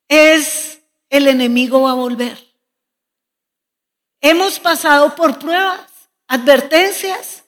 es 0.08 0.80
el 1.08 1.28
enemigo 1.28 1.82
va 1.82 1.92
a 1.92 1.94
volver. 1.94 2.38
Hemos 4.20 4.58
pasado 4.58 5.14
por 5.14 5.38
pruebas, 5.38 5.90
advertencias, 6.28 7.44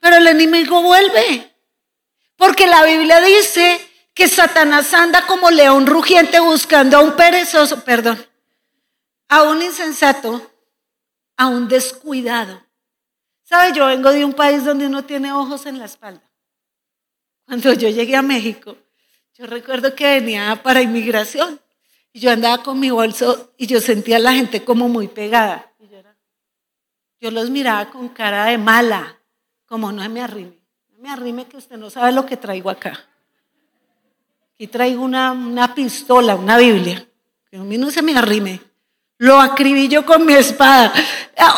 pero 0.00 0.16
el 0.16 0.26
enemigo 0.26 0.82
vuelve. 0.82 1.54
Porque 2.36 2.66
la 2.66 2.84
Biblia 2.84 3.20
dice 3.20 3.80
que 4.14 4.28
Satanás 4.28 4.92
anda 4.94 5.26
como 5.26 5.50
león 5.50 5.86
rugiente 5.86 6.40
buscando 6.40 6.98
a 6.98 7.00
un 7.00 7.16
perezoso, 7.16 7.84
perdón, 7.84 8.24
a 9.28 9.44
un 9.44 9.62
insensato 9.62 10.50
a 11.38 11.46
un 11.46 11.68
descuidado. 11.68 12.60
¿Sabe? 13.44 13.72
Yo 13.74 13.86
vengo 13.86 14.10
de 14.10 14.26
un 14.26 14.34
país 14.34 14.64
donde 14.64 14.86
uno 14.86 15.04
tiene 15.04 15.32
ojos 15.32 15.64
en 15.64 15.78
la 15.78 15.86
espalda. 15.86 16.22
Cuando 17.46 17.72
yo 17.72 17.88
llegué 17.88 18.14
a 18.14 18.20
México, 18.20 18.76
yo 19.32 19.46
recuerdo 19.46 19.94
que 19.94 20.04
venía 20.20 20.60
para 20.62 20.82
inmigración 20.82 21.58
y 22.12 22.20
yo 22.20 22.30
andaba 22.30 22.62
con 22.62 22.78
mi 22.78 22.90
bolso 22.90 23.54
y 23.56 23.66
yo 23.66 23.80
sentía 23.80 24.16
a 24.16 24.20
la 24.20 24.34
gente 24.34 24.64
como 24.64 24.88
muy 24.88 25.08
pegada. 25.08 25.72
yo, 27.20 27.30
los 27.30 27.48
miraba 27.48 27.88
con 27.90 28.10
cara 28.10 28.46
de 28.46 28.58
mala, 28.58 29.18
como 29.64 29.90
no 29.92 30.06
me 30.10 30.20
arrime. 30.20 30.58
No 30.90 30.98
me 30.98 31.10
arrime 31.10 31.46
que 31.46 31.56
usted 31.56 31.76
no 31.76 31.88
sabe 31.88 32.12
lo 32.12 32.26
que 32.26 32.36
traigo 32.36 32.68
acá. 32.68 33.00
Aquí 34.54 34.66
traigo 34.66 35.02
una, 35.02 35.32
una 35.32 35.74
pistola, 35.74 36.34
una 36.34 36.58
Biblia. 36.58 37.08
Que 37.48 37.56
a 37.56 37.60
mí 37.60 37.78
no 37.78 37.90
se 37.90 38.02
me 38.02 38.16
arrime. 38.16 38.60
Lo 39.18 39.40
acribillo 39.40 40.06
con 40.06 40.24
mi 40.24 40.34
espada. 40.34 40.92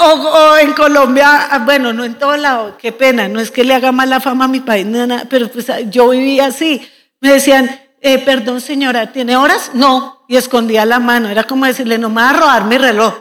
O, 0.02 0.56
en 0.56 0.72
Colombia, 0.72 1.48
ah, 1.50 1.58
bueno, 1.58 1.92
no 1.92 2.04
en 2.04 2.14
todo 2.14 2.36
lado, 2.38 2.78
qué 2.78 2.90
pena, 2.90 3.28
no 3.28 3.38
es 3.38 3.50
que 3.50 3.64
le 3.64 3.74
haga 3.74 3.92
mala 3.92 4.18
fama 4.18 4.46
a 4.46 4.48
mi 4.48 4.60
país, 4.60 4.86
pero 5.28 5.50
pues 5.50 5.68
ah, 5.68 5.80
yo 5.80 6.08
vivía 6.08 6.46
así. 6.46 6.80
Me 7.20 7.32
decían, 7.32 7.78
eh, 8.00 8.18
perdón 8.18 8.62
señora, 8.62 9.12
¿tiene 9.12 9.36
horas? 9.36 9.72
No, 9.74 10.24
y 10.26 10.36
escondía 10.36 10.86
la 10.86 11.00
mano, 11.00 11.28
era 11.28 11.44
como 11.44 11.66
decirle, 11.66 11.98
no 11.98 12.08
me 12.08 12.22
va 12.22 12.30
a 12.30 12.32
robar 12.32 12.64
mi 12.64 12.78
reloj. 12.78 13.14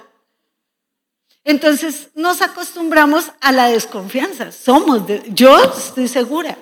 Entonces 1.44 2.10
nos 2.16 2.42
acostumbramos 2.42 3.32
a 3.42 3.52
la 3.52 3.68
desconfianza, 3.68 4.54
somos, 4.54 5.02
yo 5.28 5.62
estoy 5.78 6.08
segura. 6.08 6.58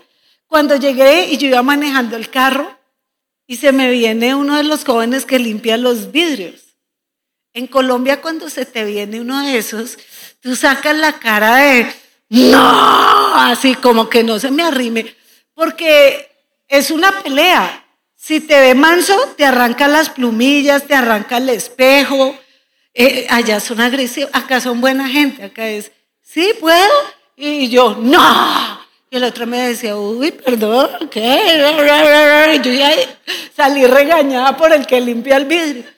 Cuando 0.48 0.78
llegué 0.78 1.28
y 1.30 1.38
yo 1.38 1.48
iba 1.48 1.62
manejando 1.62 2.16
el 2.16 2.30
carro 2.30 2.76
y 3.46 3.58
se 3.58 3.72
me 3.72 3.92
viene 3.92 4.34
uno 4.34 4.56
de 4.56 4.64
los 4.64 4.84
jóvenes 4.84 5.26
que 5.26 5.38
limpia 5.38 5.78
los 5.78 6.12
vidrios 6.12 6.67
en 7.58 7.66
Colombia 7.66 8.22
cuando 8.22 8.52
se 8.52 8.66
te 8.66 8.86
viene 8.86 9.20
uno 9.20 9.44
de 9.44 9.58
esos, 9.58 9.98
tú 10.42 10.56
sacas 10.56 10.96
la 10.96 11.14
cara 11.14 11.56
de, 11.56 11.92
no, 12.30 13.34
así 13.36 13.74
como 13.74 14.10
que 14.10 14.24
no 14.24 14.38
se 14.38 14.52
me 14.52 14.62
arrime, 14.62 15.16
porque 15.56 16.30
es 16.68 16.92
una 16.92 17.24
pelea. 17.24 17.84
Si 18.16 18.42
te 18.42 18.60
ve 18.60 18.76
manso, 18.76 19.16
te 19.36 19.44
arranca 19.44 19.88
las 19.88 20.10
plumillas, 20.12 20.84
te 20.86 20.94
arranca 20.94 21.38
el 21.38 21.50
espejo. 21.50 22.38
Eh, 22.94 23.26
allá 23.30 23.60
son 23.60 23.82
agresivos, 23.82 24.30
acá 24.34 24.62
son 24.62 24.80
buena 24.80 25.10
gente, 25.10 25.46
acá 25.46 25.68
es, 25.68 25.92
sí, 26.22 26.54
puedo. 26.60 26.94
Y 27.36 27.70
yo, 27.70 27.98
no. 28.00 28.86
Y 29.10 29.16
el 29.18 29.24
otro 29.24 29.48
me 29.48 29.70
decía, 29.70 29.96
uy, 29.96 30.32
perdón, 30.32 31.10
¿qué? 31.10 32.60
Yo 32.64 32.72
ya 32.72 32.92
salí 33.56 33.86
regañada 33.88 34.56
por 34.58 34.74
el 34.74 34.86
que 34.86 35.02
limpia 35.02 35.38
el 35.38 35.46
vidrio. 35.46 35.97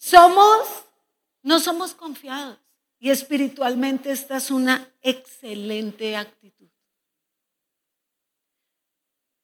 Somos, 0.00 0.66
no 1.42 1.60
somos 1.60 1.92
confiados. 1.94 2.58
Y 2.98 3.10
espiritualmente 3.10 4.10
esta 4.10 4.38
es 4.38 4.50
una 4.50 4.90
excelente 5.02 6.16
actitud. 6.16 6.68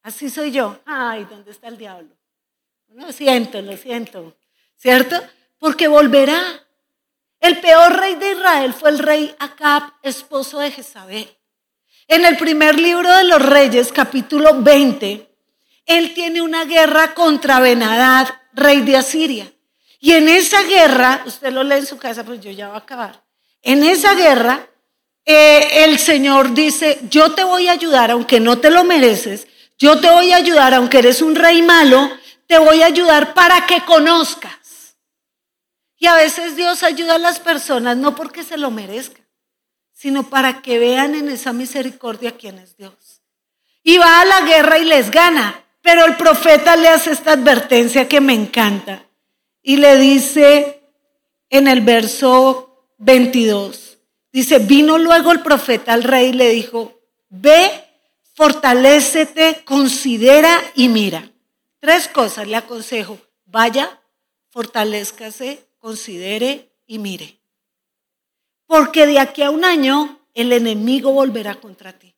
Así 0.03 0.31
soy 0.31 0.51
yo. 0.53 0.81
Ay, 0.87 1.25
¿dónde 1.25 1.51
está 1.51 1.69
el 1.69 1.77
diablo? 1.77 2.17
Lo 2.89 3.13
siento, 3.13 3.61
lo 3.61 3.77
siento. 3.77 4.35
¿Cierto? 4.77 5.17
Porque 5.59 5.89
volverá. 5.89 6.41
El 7.39 7.61
peor 7.61 7.93
rey 7.99 8.15
de 8.15 8.33
Israel 8.33 8.73
fue 8.73 8.91
el 8.91 8.99
rey 8.99 9.37
Acab, 9.39 9.93
esposo 10.03 10.59
de 10.59 10.71
Jezabel. 10.71 11.37
En 12.09 12.25
el 12.25 12.39
primer 12.39 12.79
libro 12.79 13.15
de 13.15 13.25
los 13.25 13.45
reyes, 13.45 13.93
capítulo 13.93 14.63
20, 14.63 15.29
él 15.85 16.15
tiene 16.15 16.41
una 16.41 16.65
guerra 16.65 17.15
contra 17.15 17.61
Benadad, 17.61 18.29
rey 18.55 18.81
de 18.81 18.97
Asiria. 18.97 19.53
Y 20.01 20.12
en 20.12 20.28
esa 20.28 20.62
guerra, 20.62 21.22
usted 21.26 21.53
lo 21.53 21.62
lee 21.62 21.76
en 21.76 21.86
su 21.86 21.99
casa, 21.99 22.24
pues 22.24 22.40
yo 22.40 22.51
ya 22.51 22.68
voy 22.68 22.76
a 22.76 22.80
acabar. 22.80 23.22
En 23.62 23.82
esa 23.82 24.14
guerra, 24.14 24.68
eh, 25.24 25.84
el 25.84 25.99
Señor 25.99 26.55
dice, 26.55 27.01
yo 27.11 27.32
te 27.32 27.44
voy 27.44 27.68
a 27.68 27.72
ayudar 27.72 28.11
aunque 28.11 28.38
no 28.38 28.59
te 28.59 28.70
lo 28.70 28.84
mereces, 28.84 29.47
yo 29.78 30.01
te 30.01 30.09
voy 30.11 30.32
a 30.32 30.36
ayudar 30.36 30.74
aunque 30.74 30.99
eres 30.99 31.22
un 31.22 31.34
rey 31.34 31.62
malo, 31.62 32.11
te 32.47 32.59
voy 32.59 32.82
a 32.82 32.86
ayudar 32.86 33.34
para 33.34 33.66
que 33.66 33.80
conozcas. 33.82 34.97
Y 35.99 36.07
a 36.07 36.14
veces 36.14 36.57
Dios 36.57 36.82
ayuda 36.82 37.14
a 37.14 37.18
las 37.18 37.40
personas 37.40 37.97
no 37.97 38.14
porque 38.14 38.44
se 38.44 38.59
lo 38.59 38.70
merezcan, 38.70 39.26
sino 39.92 40.28
para 40.28 40.61
que 40.61 40.78
vean 40.78 41.14
en 41.14 41.30
esa 41.30 41.53
misericordia 41.53 42.36
quién 42.36 42.59
es 42.59 42.76
Dios. 42.76 43.22
Y 43.82 43.97
va 43.99 44.20
a 44.20 44.24
la 44.26 44.42
guerra 44.42 44.78
y 44.78 44.84
les 44.84 45.11
gana, 45.11 45.64
pero 45.80 46.05
el 46.05 46.16
profeta 46.16 46.76
le 46.76 46.88
hace 46.88 47.12
esta 47.12 47.32
advertencia 47.32 48.07
que 48.07 48.20
me 48.20 48.34
encanta 48.34 49.06
y 49.69 49.79
le 49.79 49.99
dice 49.99 50.81
en 51.51 51.67
el 51.67 51.81
verso 51.81 52.87
22, 52.99 53.99
Dice, 54.31 54.59
vino 54.59 54.99
luego 54.99 55.33
el 55.33 55.41
profeta 55.41 55.95
al 55.95 56.05
rey 56.05 56.29
y 56.29 56.33
le 56.35 56.51
dijo, 56.51 57.01
ve, 57.31 57.71
fortalécete, 58.35 59.64
considera 59.64 60.62
y 60.75 60.89
mira. 60.89 61.33
Tres 61.81 62.07
cosas 62.07 62.47
le 62.47 62.57
aconsejo. 62.57 63.19
Vaya, 63.47 64.03
fortalezcase, 64.51 65.67
considere 65.79 66.71
y 66.87 66.99
mire. 66.99 67.41
Porque 68.67 69.07
de 69.07 69.19
aquí 69.19 69.43
a 69.43 69.51
un 69.51 69.64
año 69.64 70.21
el 70.35 70.53
enemigo 70.53 71.12
volverá 71.12 71.55
contra 71.55 71.95
ti. 71.95 72.14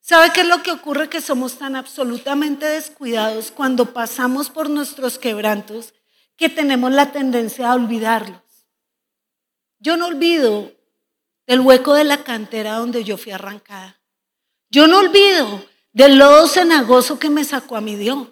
¿Sabe 0.00 0.32
qué 0.32 0.42
es 0.42 0.46
lo 0.46 0.62
que 0.62 0.70
ocurre? 0.70 1.08
Que 1.08 1.20
somos 1.20 1.58
tan 1.58 1.74
absolutamente 1.74 2.66
descuidados 2.66 3.50
cuando 3.50 3.92
pasamos 3.92 4.48
por 4.48 4.70
nuestros 4.70 5.18
quebrantos 5.18 5.92
que 6.36 6.48
tenemos 6.48 6.92
la 6.92 7.12
tendencia 7.12 7.70
a 7.70 7.74
olvidarlos. 7.74 8.40
Yo 9.78 9.96
no 9.96 10.06
olvido 10.06 10.72
del 11.46 11.60
hueco 11.60 11.94
de 11.94 12.04
la 12.04 12.24
cantera 12.24 12.76
donde 12.76 13.04
yo 13.04 13.16
fui 13.16 13.32
arrancada. 13.32 14.00
Yo 14.70 14.86
no 14.86 14.98
olvido 14.98 15.66
del 15.92 16.16
lodo 16.16 16.46
cenagoso 16.46 17.18
que 17.18 17.28
me 17.28 17.44
sacó 17.44 17.76
a 17.76 17.80
mi 17.80 17.96
Dios. 17.96 18.28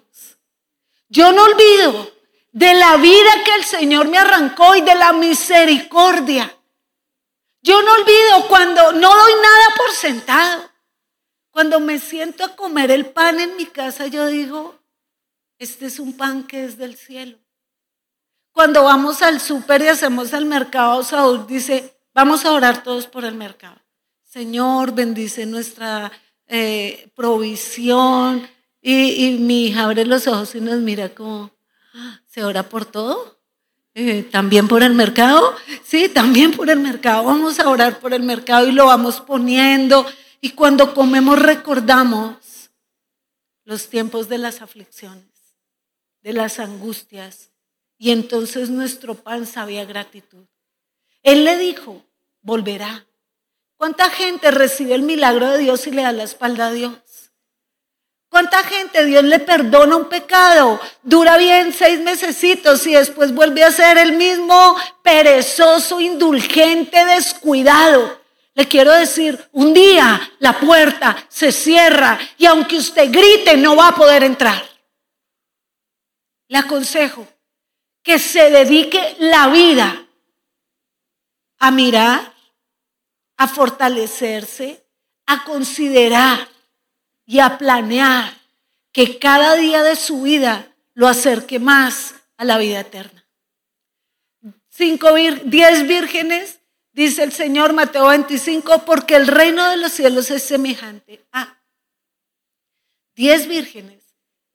Yo 1.09 1.31
no 1.31 1.43
olvido 1.43 2.11
de 2.51 2.73
la 2.73 2.97
vida 2.97 3.43
que 3.45 3.55
el 3.55 3.63
Señor 3.63 4.07
me 4.07 4.17
arrancó 4.17 4.75
y 4.75 4.81
de 4.81 4.95
la 4.95 5.13
misericordia. 5.13 6.57
Yo 7.61 7.81
no 7.81 7.93
olvido 7.93 8.47
cuando 8.47 8.93
no 8.93 9.15
doy 9.15 9.33
nada 9.33 9.65
por 9.77 9.91
sentado. 9.91 10.69
Cuando 11.51 11.79
me 11.81 11.99
siento 11.99 12.45
a 12.45 12.55
comer 12.55 12.91
el 12.91 13.07
pan 13.07 13.39
en 13.39 13.57
mi 13.57 13.65
casa, 13.65 14.07
yo 14.07 14.27
digo, 14.27 14.79
este 15.59 15.87
es 15.87 15.99
un 15.99 16.15
pan 16.15 16.47
que 16.47 16.63
es 16.63 16.77
del 16.77 16.95
cielo. 16.95 17.40
Cuando 18.51 18.83
vamos 18.83 19.21
al 19.21 19.39
súper 19.39 19.81
y 19.81 19.87
hacemos 19.87 20.33
el 20.33 20.45
mercado, 20.45 21.03
Saúl 21.03 21.47
dice, 21.47 21.95
vamos 22.13 22.45
a 22.45 22.51
orar 22.51 22.83
todos 22.83 23.07
por 23.07 23.23
el 23.25 23.35
mercado. 23.35 23.77
Señor, 24.23 24.93
bendice 24.93 25.45
nuestra 25.45 26.11
eh, 26.47 27.09
provisión. 27.15 28.47
Y, 28.81 29.37
mi 29.39 29.67
hija 29.67 29.83
abre 29.83 30.05
los 30.05 30.27
ojos 30.27 30.55
y 30.55 30.61
nos 30.61 30.79
mira 30.79 31.09
como, 31.09 31.51
ah, 31.93 32.19
¿se 32.27 32.43
ora 32.43 32.63
por 32.63 32.85
todo? 32.85 33.39
Eh, 33.93 34.23
¿También 34.23 34.67
por 34.67 34.83
el 34.83 34.93
mercado? 34.93 35.55
Sí, 35.83 36.09
también 36.09 36.51
por 36.51 36.69
el 36.69 36.79
mercado. 36.79 37.25
Vamos 37.25 37.59
a 37.59 37.69
orar 37.69 37.99
por 37.99 38.13
el 38.13 38.23
mercado 38.23 38.67
y 38.67 38.71
lo 38.71 38.85
vamos 38.87 39.21
poniendo. 39.21 40.05
Y 40.39 40.51
cuando 40.51 40.93
comemos 40.93 41.39
recordamos 41.39 42.71
los 43.63 43.87
tiempos 43.87 44.27
de 44.27 44.37
las 44.37 44.61
aflicciones, 44.61 45.29
de 46.21 46.33
las 46.33 46.59
angustias. 46.59 47.50
Y 48.01 48.09
entonces 48.09 48.71
nuestro 48.71 49.13
pan 49.13 49.45
sabía 49.45 49.85
gratitud. 49.85 50.47
Él 51.21 51.45
le 51.45 51.55
dijo, 51.59 52.03
volverá. 52.41 53.05
¿Cuánta 53.77 54.09
gente 54.09 54.49
recibe 54.49 54.95
el 54.95 55.03
milagro 55.03 55.47
de 55.51 55.59
Dios 55.59 55.85
y 55.85 55.91
le 55.91 56.01
da 56.01 56.11
la 56.11 56.23
espalda 56.23 56.69
a 56.69 56.71
Dios? 56.71 56.95
¿Cuánta 58.27 58.63
gente 58.63 59.05
Dios 59.05 59.23
le 59.23 59.37
perdona 59.37 59.97
un 59.97 60.09
pecado? 60.09 60.81
Dura 61.03 61.37
bien 61.37 61.73
seis 61.73 61.99
mesecitos 61.99 62.87
y 62.87 62.93
después 62.93 63.35
vuelve 63.35 63.63
a 63.63 63.71
ser 63.71 63.99
el 63.99 64.13
mismo 64.13 64.75
perezoso, 65.03 66.01
indulgente, 66.01 67.05
descuidado. 67.05 68.19
Le 68.55 68.67
quiero 68.67 68.93
decir, 68.93 69.47
un 69.51 69.75
día 69.75 70.19
la 70.39 70.59
puerta 70.59 71.23
se 71.29 71.51
cierra 71.51 72.17
y 72.39 72.47
aunque 72.47 72.77
usted 72.77 73.11
grite 73.11 73.57
no 73.57 73.75
va 73.75 73.89
a 73.89 73.95
poder 73.95 74.23
entrar. 74.23 74.67
Le 76.47 76.57
aconsejo 76.57 77.27
que 78.03 78.19
se 78.19 78.49
dedique 78.49 79.15
la 79.19 79.47
vida 79.49 80.07
a 81.59 81.71
mirar, 81.71 82.33
a 83.37 83.47
fortalecerse, 83.47 84.83
a 85.25 85.43
considerar 85.43 86.47
y 87.25 87.39
a 87.39 87.57
planear 87.57 88.33
que 88.91 89.19
cada 89.19 89.55
día 89.55 89.83
de 89.83 89.95
su 89.95 90.23
vida 90.23 90.75
lo 90.93 91.07
acerque 91.07 91.59
más 91.59 92.15
a 92.37 92.45
la 92.45 92.57
vida 92.57 92.79
eterna. 92.81 93.25
Diez 94.73 95.87
vírgenes 95.87 96.61
Dice 96.93 97.23
el 97.23 97.31
Señor 97.31 97.71
Mateo 97.71 98.07
25, 98.07 98.83
porque 98.83 99.15
el 99.15 99.27
reino 99.27 99.69
de 99.69 99.77
los 99.77 99.93
cielos 99.93 100.29
es 100.29 100.43
semejante 100.43 101.25
a 101.31 101.57
diez 103.15 103.47
vírgenes 103.47 104.03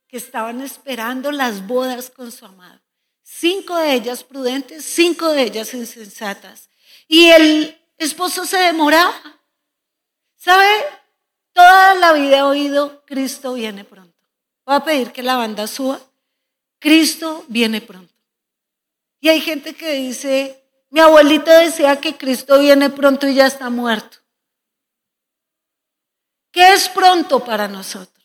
que 0.06 0.18
estaban 0.18 0.60
esperando 0.60 1.32
las 1.32 1.66
bodas 1.66 2.10
con 2.10 2.30
su 2.30 2.44
amado. 2.44 2.80
Cinco 3.28 3.74
de 3.76 3.92
ellas 3.92 4.22
prudentes, 4.22 4.84
cinco 4.84 5.28
de 5.30 5.42
ellas 5.42 5.74
insensatas. 5.74 6.70
Y 7.08 7.26
el 7.30 7.76
esposo 7.98 8.46
se 8.46 8.56
demoraba. 8.56 9.20
¿Sabe? 10.36 10.68
Toda 11.52 11.96
la 11.96 12.12
vida 12.12 12.38
he 12.38 12.42
oído, 12.42 13.04
Cristo 13.04 13.54
viene 13.54 13.84
pronto. 13.84 14.16
Voy 14.64 14.76
a 14.76 14.84
pedir 14.84 15.10
que 15.10 15.24
la 15.24 15.34
banda 15.34 15.66
suba. 15.66 16.00
Cristo 16.78 17.44
viene 17.48 17.80
pronto. 17.80 18.14
Y 19.18 19.28
hay 19.28 19.40
gente 19.40 19.74
que 19.74 19.94
dice, 19.94 20.64
mi 20.90 21.00
abuelito 21.00 21.50
decía 21.50 22.00
que 22.00 22.16
Cristo 22.16 22.60
viene 22.60 22.90
pronto 22.90 23.26
y 23.26 23.34
ya 23.34 23.48
está 23.48 23.70
muerto. 23.70 24.18
¿Qué 26.52 26.74
es 26.74 26.88
pronto 26.88 27.44
para 27.44 27.66
nosotros? 27.66 28.24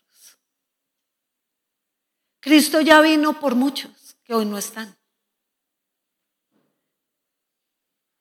Cristo 2.40 2.82
ya 2.82 3.02
vino 3.02 3.40
por 3.40 3.56
muchos 3.56 4.01
hoy 4.34 4.46
no 4.46 4.58
están. 4.58 4.98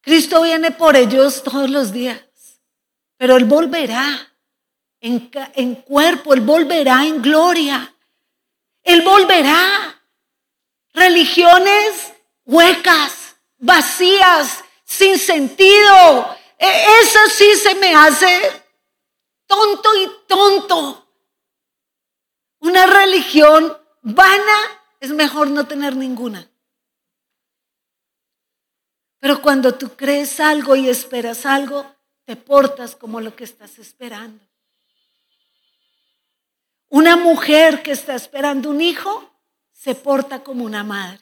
Cristo 0.01 0.43
viene 0.43 0.71
por 0.71 0.97
ellos 0.97 1.43
todos 1.43 1.69
los 1.69 1.93
días, 1.93 2.21
pero 3.17 3.37
Él 3.37 3.45
volverá 3.45 4.35
en, 5.01 5.31
en 5.55 5.75
cuerpo, 5.77 6.35
Él 6.35 6.41
volverá 6.41 7.05
en 7.05 7.21
gloria, 7.21 7.95
Él 8.83 9.03
volverá. 9.03 9.97
Religiones 10.93 12.13
huecas, 12.45 13.37
vacías, 13.59 14.65
sin 14.85 15.19
sentido. 15.19 16.37
E, 16.59 16.85
eso 17.03 17.19
sí 17.33 17.55
se 17.57 17.75
me 17.77 17.95
hace 17.95 18.65
tonto 19.47 19.95
y 19.97 20.11
tonto. 20.27 21.07
Una 22.59 22.87
religión 22.87 23.79
vana 24.03 24.80
es 25.01 25.11
mejor 25.11 25.51
no 25.51 25.67
tener 25.67 25.97
ninguna. 25.97 26.49
Pero 29.19 29.43
cuando 29.43 29.75
tú 29.75 29.97
crees 29.97 30.41
algo 30.41 30.77
y 30.77 30.89
esperas 30.89 31.45
algo, 31.45 31.85
te 32.25 32.37
portas 32.37 32.95
como 32.95 33.21
lo 33.21 33.35
que 33.35 33.45
estás 33.45 33.79
esperando. 33.79 34.45
Una 36.89 37.17
mujer 37.17 37.83
que 37.83 37.93
está 37.93 38.15
esperando 38.15 38.71
un 38.71 38.81
hijo 38.81 39.31
se 39.73 39.95
porta 39.95 40.43
como 40.43 40.65
una 40.65 40.85
madre. 40.85 41.21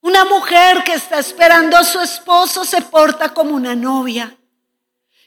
Una 0.00 0.24
mujer 0.24 0.84
que 0.84 0.94
está 0.94 1.18
esperando 1.18 1.76
a 1.76 1.84
su 1.84 2.00
esposo 2.00 2.64
se 2.64 2.82
porta 2.82 3.34
como 3.34 3.54
una 3.54 3.74
novia. 3.74 4.36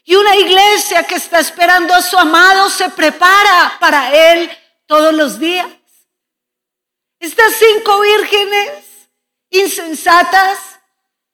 Y 0.04 0.14
una 0.14 0.36
iglesia 0.36 1.04
que 1.04 1.16
está 1.16 1.38
esperando 1.38 1.94
a 1.94 2.02
su 2.02 2.18
amado 2.18 2.68
se 2.70 2.88
prepara 2.90 3.76
para 3.78 4.32
él 4.32 4.50
todos 4.86 5.14
los 5.14 5.38
días. 5.38 5.66
Estas 7.20 7.54
cinco 7.54 8.00
vírgenes 8.00 8.70
insensatas 9.50 10.58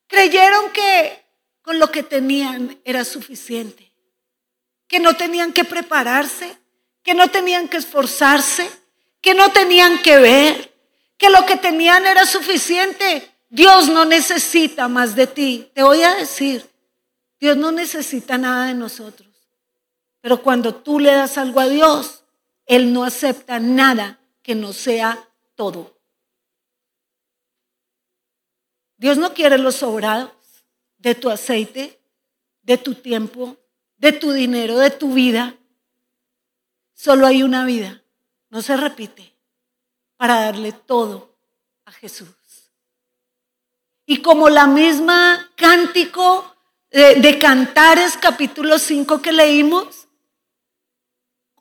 creyeron 0.09 0.71
que 0.73 1.25
con 1.63 1.79
lo 1.79 1.91
que 1.93 2.03
tenían 2.03 2.81
era 2.85 3.05
suficiente, 3.05 3.93
que 4.89 4.99
no 4.99 5.17
tenían 5.17 5.53
que 5.53 5.65
prepararse, 5.65 6.59
que 7.05 7.15
no 7.15 7.31
tenían 7.31 7.69
que 7.69 7.77
esforzarse, 7.77 8.69
que 9.21 9.35
no 9.35 9.53
tenían 9.53 10.03
que 10.03 10.19
ver, 10.19 10.75
que 11.17 11.31
lo 11.31 11.47
que 11.47 11.57
tenían 11.57 12.05
era 12.05 12.27
suficiente. 12.27 13.31
Dios 13.49 13.89
no 13.89 14.05
necesita 14.05 14.89
más 14.89 15.15
de 15.15 15.29
ti. 15.29 15.71
Te 15.73 15.85
voy 15.85 16.03
a 16.03 16.17
decir, 16.17 16.69
Dios 17.39 17.57
no 17.57 17.71
necesita 17.71 18.37
nada 18.39 18.67
de 18.67 18.75
nosotros. 18.75 19.29
Pero 20.21 20.43
cuando 20.43 20.75
tú 20.75 20.99
le 20.99 21.13
das 21.13 21.39
algo 21.39 21.61
a 21.61 21.69
Dios, 21.69 22.25
Él 22.67 22.93
no 22.93 23.05
acepta 23.05 23.61
nada 23.61 24.19
que 24.43 24.57
no 24.57 24.73
sea 24.73 25.26
todo. 25.57 25.99
Dios 28.97 29.19
no 29.19 29.35
quiere 29.35 29.59
los 29.59 29.77
sobrados 29.77 30.33
de 30.99 31.15
tu 31.15 31.29
aceite, 31.29 32.01
de 32.63 32.79
tu 32.79 32.95
tiempo, 32.95 33.57
de 33.97 34.13
tu 34.13 34.33
dinero, 34.33 34.79
de 34.79 34.91
tu 34.91 35.13
vida. 35.13 35.57
Solo 36.95 37.27
hay 37.27 37.43
una 37.43 37.65
vida, 37.65 38.03
no 38.49 38.63
se 38.63 38.77
repite, 38.77 39.35
para 40.17 40.41
darle 40.41 40.73
todo 40.73 41.37
a 41.85 41.93
Jesús. 41.93 42.29
Y 44.07 44.23
como 44.23 44.49
la 44.49 44.67
misma 44.67 45.51
cántico 45.57 46.55
de, 46.91 47.39
Cantares 47.39 48.17
capítulo 48.17 48.79
5 48.79 49.21
que 49.21 49.33
leímos, 49.33 50.09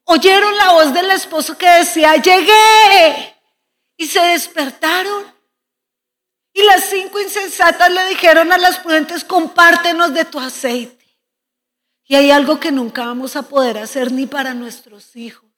oyeron 0.05 0.55
la 0.55 0.71
voz 0.71 0.93
del 0.93 1.11
esposo 1.11 1.57
que 1.57 1.69
decía, 1.69 2.15
llegué. 2.15 3.34
Y 3.97 4.07
se 4.07 4.19
despertaron. 4.19 5.25
Y 6.53 6.63
las 6.63 6.85
cinco 6.85 7.19
insensatas 7.19 7.91
le 7.91 8.05
dijeron 8.05 8.51
a 8.51 8.57
las 8.57 8.79
prudentes, 8.79 9.23
compártenos 9.23 10.13
de 10.13 10.25
tu 10.25 10.39
aceite. 10.39 11.05
Y 12.05 12.15
hay 12.15 12.31
algo 12.31 12.59
que 12.59 12.71
nunca 12.71 13.05
vamos 13.05 13.35
a 13.35 13.43
poder 13.43 13.77
hacer 13.77 14.11
ni 14.11 14.27
para 14.27 14.53
nuestros 14.53 15.15
hijos, 15.15 15.49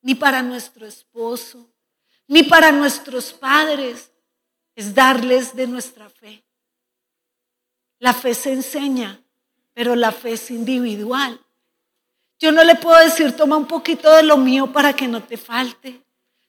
ni 0.00 0.14
para 0.14 0.42
nuestro 0.42 0.86
esposo, 0.86 1.68
ni 2.28 2.44
para 2.44 2.72
nuestros 2.72 3.32
padres, 3.32 4.10
es 4.74 4.94
darles 4.94 5.54
de 5.54 5.66
nuestra 5.66 6.08
fe. 6.08 6.44
La 7.98 8.14
fe 8.14 8.34
se 8.34 8.52
enseña, 8.52 9.22
pero 9.74 9.94
la 9.94 10.12
fe 10.12 10.32
es 10.32 10.50
individual. 10.50 11.38
Yo 12.38 12.52
no 12.52 12.64
le 12.64 12.74
puedo 12.74 12.98
decir, 12.98 13.36
toma 13.36 13.56
un 13.56 13.66
poquito 13.66 14.10
de 14.10 14.22
lo 14.22 14.36
mío 14.36 14.72
para 14.72 14.94
que 14.94 15.06
no 15.06 15.22
te 15.22 15.36
falte. 15.36 16.02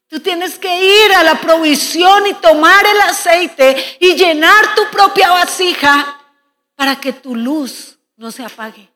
Tú 0.07 0.19
tienes 0.19 0.59
que 0.59 1.05
ir 1.05 1.13
a 1.13 1.23
la 1.23 1.41
provisión 1.41 2.27
y 2.27 2.33
tomar 2.35 2.85
el 2.85 3.01
aceite 3.01 3.97
y 3.99 4.15
llenar 4.15 4.75
tu 4.75 4.83
propia 4.91 5.31
vasija 5.31 6.19
para 6.75 6.99
que 6.99 7.13
tu 7.13 7.35
luz 7.35 7.97
no 8.15 8.31
se 8.31 8.43
apague. 8.45 8.89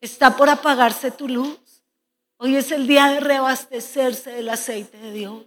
Está 0.00 0.36
por 0.36 0.48
apagarse 0.48 1.10
tu 1.10 1.28
luz. 1.28 1.58
Hoy 2.36 2.56
es 2.56 2.70
el 2.72 2.86
día 2.86 3.08
de 3.08 3.20
reabastecerse 3.20 4.30
del 4.30 4.48
aceite 4.48 4.98
de 4.98 5.12
Dios. 5.12 5.44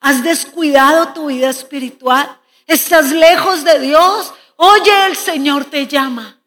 Has 0.00 0.22
descuidado 0.22 1.12
tu 1.12 1.26
vida 1.26 1.50
espiritual. 1.50 2.38
Estás 2.66 3.10
lejos 3.10 3.64
de 3.64 3.80
Dios. 3.80 4.32
Oye, 4.56 5.06
el 5.06 5.16
Señor 5.16 5.64
te 5.64 5.86
llama. 5.86 6.40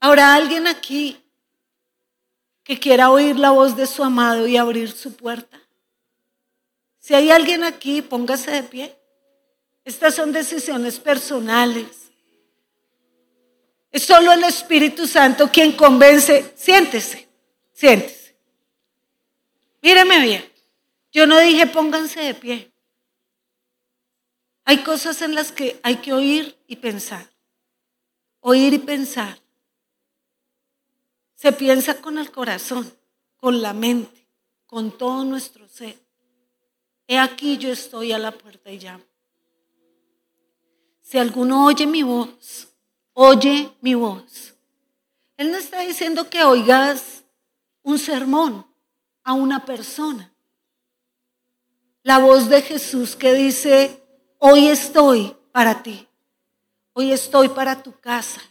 ¿Habrá 0.00 0.34
alguien 0.34 0.66
aquí 0.66 1.23
que 2.64 2.80
quiera 2.80 3.10
oír 3.10 3.38
la 3.38 3.50
voz 3.50 3.76
de 3.76 3.86
su 3.86 4.02
amado 4.02 4.46
y 4.46 4.56
abrir 4.56 4.90
su 4.90 5.14
puerta? 5.14 5.60
Si 6.98 7.14
hay 7.14 7.30
alguien 7.30 7.62
aquí, 7.62 8.02
póngase 8.02 8.50
de 8.50 8.62
pie. 8.62 8.98
Estas 9.84 10.14
son 10.14 10.32
decisiones 10.32 10.98
personales. 10.98 12.10
Es 13.92 14.02
solo 14.02 14.32
el 14.32 14.42
Espíritu 14.42 15.06
Santo 15.06 15.50
quien 15.52 15.72
convence. 15.72 16.52
Siéntese, 16.56 17.28
siéntese. 17.72 18.36
Míreme 19.82 20.18
bien. 20.20 20.52
Yo 21.12 21.26
no 21.26 21.38
dije 21.38 21.66
pónganse 21.66 22.20
de 22.20 22.34
pie. 22.34 22.72
Hay 24.64 24.78
cosas 24.78 25.20
en 25.20 25.34
las 25.34 25.52
que 25.52 25.78
hay 25.82 25.96
que 25.96 26.14
oír 26.14 26.58
y 26.66 26.76
pensar. 26.76 27.30
Oír 28.40 28.72
y 28.72 28.78
pensar. 28.78 29.38
Se 31.34 31.52
piensa 31.52 32.00
con 32.00 32.18
el 32.18 32.30
corazón, 32.30 32.92
con 33.36 33.60
la 33.60 33.72
mente, 33.72 34.28
con 34.66 34.96
todo 34.96 35.24
nuestro 35.24 35.68
ser. 35.68 35.98
He 37.06 37.18
aquí 37.18 37.58
yo 37.58 37.70
estoy 37.70 38.12
a 38.12 38.18
la 38.18 38.32
puerta 38.32 38.70
y 38.70 38.78
llamo. 38.78 39.04
Si 41.02 41.18
alguno 41.18 41.66
oye 41.66 41.86
mi 41.86 42.02
voz 42.02 42.68
oye 43.14 43.72
mi 43.80 43.94
voz. 43.94 44.54
Él 45.36 45.50
no 45.50 45.56
está 45.56 45.80
diciendo 45.80 46.28
que 46.28 46.44
oigas 46.44 47.24
un 47.82 47.98
sermón 47.98 48.66
a 49.22 49.32
una 49.32 49.64
persona. 49.64 50.32
La 52.02 52.18
voz 52.18 52.48
de 52.48 52.60
Jesús 52.60 53.16
que 53.16 53.32
dice, 53.32 54.02
hoy 54.38 54.68
estoy 54.68 55.34
para 55.52 55.82
ti, 55.82 56.06
hoy 56.92 57.12
estoy 57.12 57.48
para 57.48 57.82
tu 57.82 57.98
casa. 57.98 58.42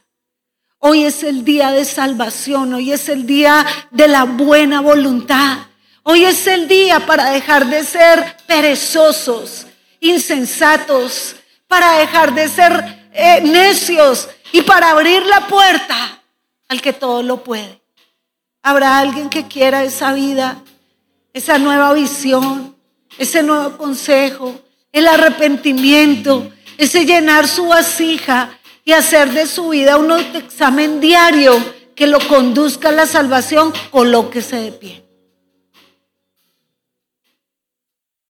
Hoy 0.86 1.06
es 1.06 1.24
el 1.24 1.46
día 1.46 1.72
de 1.72 1.86
salvación, 1.86 2.74
hoy 2.74 2.92
es 2.92 3.08
el 3.08 3.26
día 3.26 3.66
de 3.90 4.10
la 4.10 4.26
buena 4.26 4.82
voluntad. 4.82 5.60
Hoy 6.04 6.26
es 6.26 6.46
el 6.46 6.68
día 6.68 7.06
para 7.06 7.30
dejar 7.30 7.68
de 7.68 7.86
ser 7.86 8.36
perezosos, 8.48 9.66
insensatos, 10.02 11.38
para 11.70 12.00
dejar 12.00 12.36
de 12.36 12.50
ser 12.50 13.08
eh, 13.14 13.40
necios 13.46 14.28
y 14.52 14.62
para 14.64 14.90
abrir 14.90 15.26
la 15.26 15.48
puerta 15.48 16.22
al 16.68 16.82
que 16.82 16.92
todo 16.92 17.24
lo 17.24 17.46
puede. 17.46 17.82
Habrá 18.62 19.00
alguien 19.00 19.30
que 19.30 19.48
quiera 19.48 19.86
esa 19.86 20.12
vida, 20.12 20.62
esa 21.32 21.60
nueva 21.60 21.94
visión, 21.94 22.76
ese 23.18 23.42
nuevo 23.42 23.78
consejo, 23.78 24.54
el 24.92 25.08
arrepentimiento, 25.08 26.52
ese 26.78 27.06
llenar 27.06 27.48
su 27.48 27.68
vasija 27.68 28.60
y 28.86 28.92
hacer 28.92 29.32
de 29.32 29.46
su 29.46 29.70
vida 29.70 29.98
un 29.98 30.12
examen 30.12 31.00
diario 31.00 31.54
que 31.96 32.08
lo 32.08 32.20
conduzca 32.28 32.90
a 32.90 32.92
la 32.94 33.06
salvación, 33.06 33.72
colóquese 33.92 34.58
de 34.58 34.72
pie. 34.72 35.03